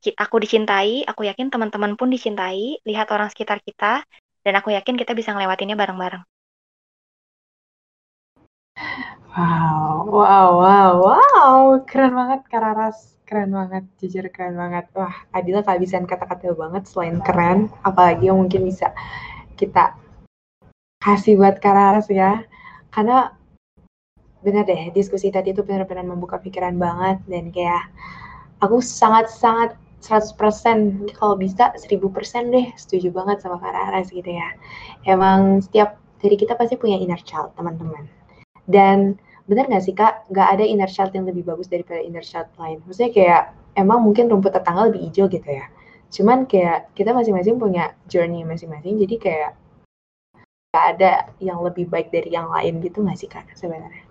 Aku 0.08 0.40
dicintai, 0.40 1.04
aku 1.04 1.28
yakin 1.28 1.52
teman-teman 1.52 2.00
pun 2.00 2.08
dicintai, 2.08 2.80
lihat 2.88 3.12
orang 3.12 3.28
sekitar 3.28 3.60
kita, 3.60 4.06
dan 4.46 4.54
aku 4.56 4.72
yakin 4.72 4.96
kita 4.96 5.12
bisa 5.12 5.36
ngelewatinnya 5.36 5.76
bareng-bareng. 5.76 6.24
Wow, 9.38 10.08
wow, 10.10 10.50
wow, 10.58 10.92
wow, 10.98 11.58
keren 11.86 12.18
banget 12.18 12.42
Kararas, 12.50 13.22
keren 13.28 13.54
banget, 13.54 13.86
jujur 14.02 14.26
keren 14.34 14.58
banget. 14.58 14.90
Wah, 14.98 15.14
Adila 15.30 15.62
kehabisan 15.62 16.10
kata-kata 16.10 16.58
banget 16.58 16.90
selain 16.90 17.22
keren, 17.22 17.70
apalagi 17.86 18.34
yang 18.34 18.42
mungkin 18.42 18.66
bisa 18.66 18.96
kita 19.60 19.94
kasih 21.04 21.38
buat 21.38 21.62
Kararas 21.62 22.10
ya. 22.10 22.42
Karena 22.90 23.37
bener 24.48 24.64
deh 24.64 24.96
diskusi 24.96 25.28
tadi 25.28 25.52
itu 25.52 25.60
benar-benar 25.60 26.08
membuka 26.08 26.40
pikiran 26.40 26.80
banget 26.80 27.20
dan 27.28 27.52
kayak 27.52 27.92
aku 28.64 28.80
sangat-sangat 28.80 29.76
100% 30.00 31.12
kalau 31.20 31.36
bisa 31.36 31.76
1000% 31.76 32.54
deh 32.54 32.72
setuju 32.80 33.12
banget 33.12 33.44
sama 33.44 33.60
Kak 33.60 33.76
Raras 33.76 34.08
gitu 34.14 34.30
ya. 34.30 34.56
Emang 35.04 35.60
setiap 35.60 36.00
dari 36.24 36.40
kita 36.40 36.56
pasti 36.56 36.80
punya 36.80 36.96
inner 36.96 37.20
child 37.20 37.52
teman-teman. 37.60 38.08
Dan 38.72 39.20
bener 39.52 39.68
gak 39.68 39.84
sih 39.84 39.92
Kak, 39.92 40.32
gak 40.32 40.48
ada 40.56 40.64
inner 40.64 40.88
child 40.88 41.12
yang 41.12 41.28
lebih 41.28 41.44
bagus 41.44 41.68
daripada 41.68 42.00
inner 42.00 42.24
child 42.24 42.48
lain. 42.56 42.80
Maksudnya 42.88 43.12
kayak 43.12 43.44
emang 43.76 44.00
mungkin 44.06 44.32
rumput 44.32 44.56
tetangga 44.56 44.88
lebih 44.88 45.12
hijau 45.12 45.28
gitu 45.28 45.50
ya. 45.50 45.68
Cuman 46.08 46.48
kayak 46.48 46.96
kita 46.96 47.12
masing-masing 47.12 47.60
punya 47.60 47.92
journey 48.08 48.48
masing-masing 48.48 48.96
jadi 49.04 49.16
kayak 49.20 49.52
gak 50.72 50.86
ada 50.96 51.12
yang 51.44 51.60
lebih 51.60 51.90
baik 51.92 52.14
dari 52.16 52.32
yang 52.32 52.48
lain 52.48 52.80
gitu 52.80 53.04
gak 53.04 53.18
sih 53.20 53.28
Kak 53.28 53.44
sebenarnya? 53.60 54.07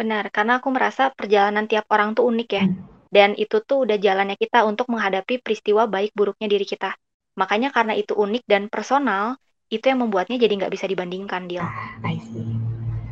Benar, 0.00 0.32
karena 0.32 0.64
aku 0.64 0.72
merasa 0.72 1.12
perjalanan 1.12 1.68
tiap 1.68 1.84
orang 1.92 2.16
tuh 2.16 2.24
unik 2.24 2.48
ya. 2.56 2.64
Hmm. 2.64 2.88
Dan 3.12 3.36
itu 3.36 3.60
tuh 3.60 3.84
udah 3.84 4.00
jalannya 4.00 4.40
kita 4.40 4.64
untuk 4.64 4.88
menghadapi 4.88 5.44
peristiwa 5.44 5.84
baik 5.84 6.16
buruknya 6.16 6.48
diri 6.48 6.64
kita. 6.64 6.96
Makanya 7.36 7.68
karena 7.68 7.92
itu 7.92 8.16
unik 8.16 8.48
dan 8.48 8.72
personal, 8.72 9.36
itu 9.68 9.84
yang 9.84 10.00
membuatnya 10.00 10.40
jadi 10.40 10.56
nggak 10.56 10.72
bisa 10.72 10.88
dibandingkan, 10.88 11.44
dia. 11.44 11.68
Ah, 11.68 12.00
I 12.08 12.16
see. 12.32 12.48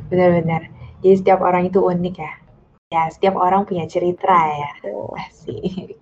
Benar-benar. 0.09 0.73
Jadi 1.05 1.15
setiap 1.21 1.45
orang 1.45 1.69
itu 1.69 1.85
unik 1.85 2.15
ya. 2.17 2.33
Ya, 2.89 3.03
setiap 3.13 3.37
orang 3.37 3.69
punya 3.69 3.85
cerita 3.85 4.33
ya. 4.33 4.71
Oh. 4.89 5.13
Asik. 5.13 6.01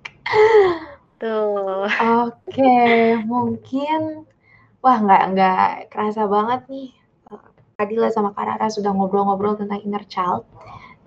Tuh. 1.19 1.91
Oke, 2.23 2.79
mungkin 3.27 4.23
wah 4.79 4.97
nggak 5.03 5.23
nggak 5.35 5.67
kerasa 5.91 6.31
banget 6.31 6.63
nih. 6.71 6.89
Adila 7.77 8.09
sama 8.09 8.33
Karara 8.33 8.73
sudah 8.73 8.93
ngobrol-ngobrol 8.97 9.61
tentang 9.61 9.85
inner 9.85 10.05
child 10.09 10.49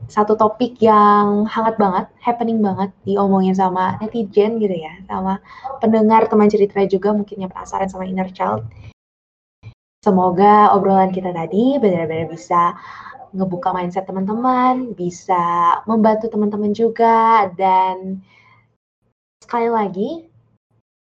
satu 0.07 0.39
topik 0.39 0.79
yang 0.79 1.43
hangat 1.43 1.75
banget, 1.75 2.05
happening 2.23 2.63
banget 2.63 2.93
diomongin 3.03 3.51
sama 3.51 3.99
netizen 3.99 4.55
gitu 4.63 4.71
ya, 4.71 4.95
sama 5.11 5.43
pendengar 5.83 6.31
teman 6.31 6.47
cerita 6.47 6.79
juga 6.87 7.11
mungkin 7.11 7.43
yang 7.43 7.51
penasaran 7.51 7.91
sama 7.91 8.07
inner 8.07 8.31
child. 8.31 8.63
Semoga 9.99 10.71
obrolan 10.71 11.11
kita 11.11 11.35
tadi 11.35 11.75
benar-benar 11.75 12.31
bisa 12.31 12.79
ngebuka 13.35 13.75
mindset 13.75 14.07
teman-teman, 14.07 14.95
bisa 14.95 15.77
membantu 15.83 16.31
teman-teman 16.31 16.71
juga 16.71 17.51
dan 17.59 18.23
sekali 19.43 19.67
lagi 19.67 20.09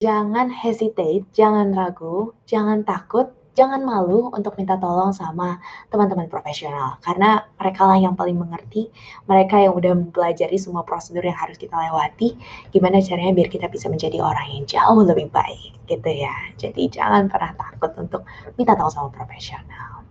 jangan 0.03 0.51
hesitate, 0.51 1.23
jangan 1.31 1.71
ragu, 1.71 2.35
jangan 2.51 2.83
takut 2.83 3.31
jangan 3.61 3.85
malu 3.85 4.33
untuk 4.33 4.57
minta 4.57 4.81
tolong 4.81 5.13
sama 5.13 5.61
teman-teman 5.93 6.33
profesional 6.33 6.97
karena 7.05 7.45
mereka 7.61 7.85
lah 7.85 8.01
yang 8.01 8.17
paling 8.17 8.41
mengerti 8.41 8.89
mereka 9.29 9.61
yang 9.61 9.77
udah 9.77 9.93
mempelajari 9.93 10.57
semua 10.57 10.81
prosedur 10.81 11.21
yang 11.21 11.37
harus 11.37 11.61
kita 11.61 11.77
lewati 11.77 12.41
gimana 12.73 13.05
caranya 13.05 13.37
biar 13.37 13.53
kita 13.53 13.69
bisa 13.69 13.93
menjadi 13.93 14.25
orang 14.25 14.49
yang 14.49 14.65
jauh 14.65 15.05
lebih 15.05 15.29
baik 15.29 15.77
gitu 15.91 16.11
ya. 16.11 16.33
Jadi 16.55 16.87
jangan 16.89 17.27
pernah 17.27 17.53
takut 17.59 17.93
untuk 17.99 18.23
minta 18.55 18.79
tolong 18.79 18.95
sama 18.95 19.11
profesional. 19.11 20.07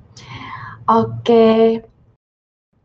Oke 0.86 1.24
okay 1.24 1.89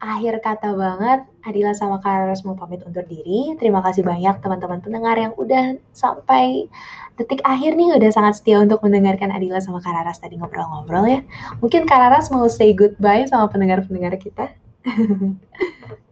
akhir 0.05 0.35
kata 0.45 0.77
banget, 0.77 1.21
Adila 1.49 1.73
sama 1.73 1.97
Karas 2.05 2.45
mau 2.45 2.53
pamit 2.53 2.85
undur 2.85 3.05
diri. 3.09 3.57
Terima 3.57 3.81
kasih 3.81 4.05
banyak 4.05 4.39
teman-teman 4.45 4.81
pendengar 4.85 5.17
yang 5.17 5.33
udah 5.35 5.81
sampai 5.97 6.69
detik 7.17 7.41
akhir 7.43 7.73
nih, 7.79 7.97
udah 7.97 8.11
sangat 8.13 8.35
setia 8.39 8.61
untuk 8.61 8.85
mendengarkan 8.85 9.33
Adila 9.33 9.59
sama 9.65 9.81
Kararas 9.81 10.21
tadi 10.21 10.37
ngobrol-ngobrol 10.37 11.05
ya. 11.09 11.21
Mungkin 11.65 11.89
Kararas 11.89 12.29
mau 12.29 12.45
say 12.53 12.77
goodbye 12.77 13.25
sama 13.25 13.49
pendengar-pendengar 13.49 14.15
kita? 14.21 14.53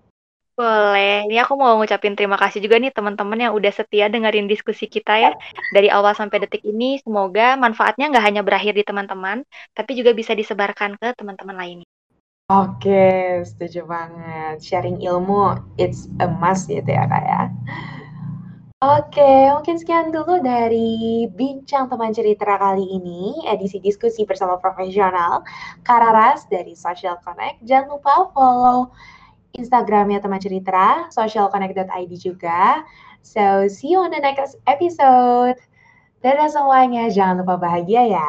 Boleh. 0.58 1.24
Ini 1.26 1.36
aku 1.44 1.54
mau 1.56 1.72
ngucapin 1.80 2.14
terima 2.18 2.36
kasih 2.36 2.60
juga 2.64 2.76
nih 2.82 2.92
teman-teman 2.96 3.38
yang 3.44 3.52
udah 3.58 3.72
setia 3.72 4.06
dengerin 4.12 4.46
diskusi 4.52 4.84
kita 4.88 5.12
ya. 5.24 5.30
Dari 5.74 5.88
awal 5.88 6.12
sampai 6.12 6.38
detik 6.44 6.62
ini, 6.64 7.00
semoga 7.04 7.56
manfaatnya 7.56 8.04
nggak 8.12 8.24
hanya 8.28 8.42
berakhir 8.46 8.72
di 8.78 8.84
teman-teman, 8.88 9.44
tapi 9.76 9.96
juga 9.98 10.12
bisa 10.12 10.32
disebarkan 10.36 11.00
ke 11.00 11.08
teman-teman 11.18 11.56
lainnya. 11.56 11.91
Oke, 12.52 13.40
setuju 13.48 13.88
banget. 13.88 14.60
Sharing 14.60 15.00
ilmu, 15.00 15.56
it's 15.80 16.12
a 16.20 16.28
must 16.28 16.68
gitu 16.68 16.84
ya 16.84 17.08
Kak 17.08 17.24
ya. 17.24 17.42
Oke, 18.82 19.48
mungkin 19.56 19.78
sekian 19.78 20.10
dulu 20.12 20.42
dari 20.42 21.24
Bincang 21.32 21.86
Teman 21.86 22.12
Cerita 22.12 22.44
kali 22.58 22.82
ini, 22.82 23.40
edisi 23.46 23.78
diskusi 23.78 24.26
bersama 24.26 24.58
profesional 24.58 25.46
Kararas 25.86 26.44
dari 26.50 26.74
Social 26.76 27.16
Connect. 27.22 27.62
Jangan 27.64 27.96
lupa 27.96 28.28
follow 28.36 28.92
Instagramnya 29.56 30.20
Teman 30.20 30.42
Cerita, 30.42 31.08
socialconnect.id 31.14 32.12
juga. 32.20 32.82
So, 33.22 33.70
see 33.70 33.94
you 33.94 34.02
on 34.02 34.12
the 34.12 34.20
next 34.20 34.58
episode. 34.68 35.56
Dadah 36.20 36.50
semuanya, 36.50 37.08
jangan 37.08 37.46
lupa 37.46 37.62
bahagia 37.62 38.18
ya. 38.18 38.28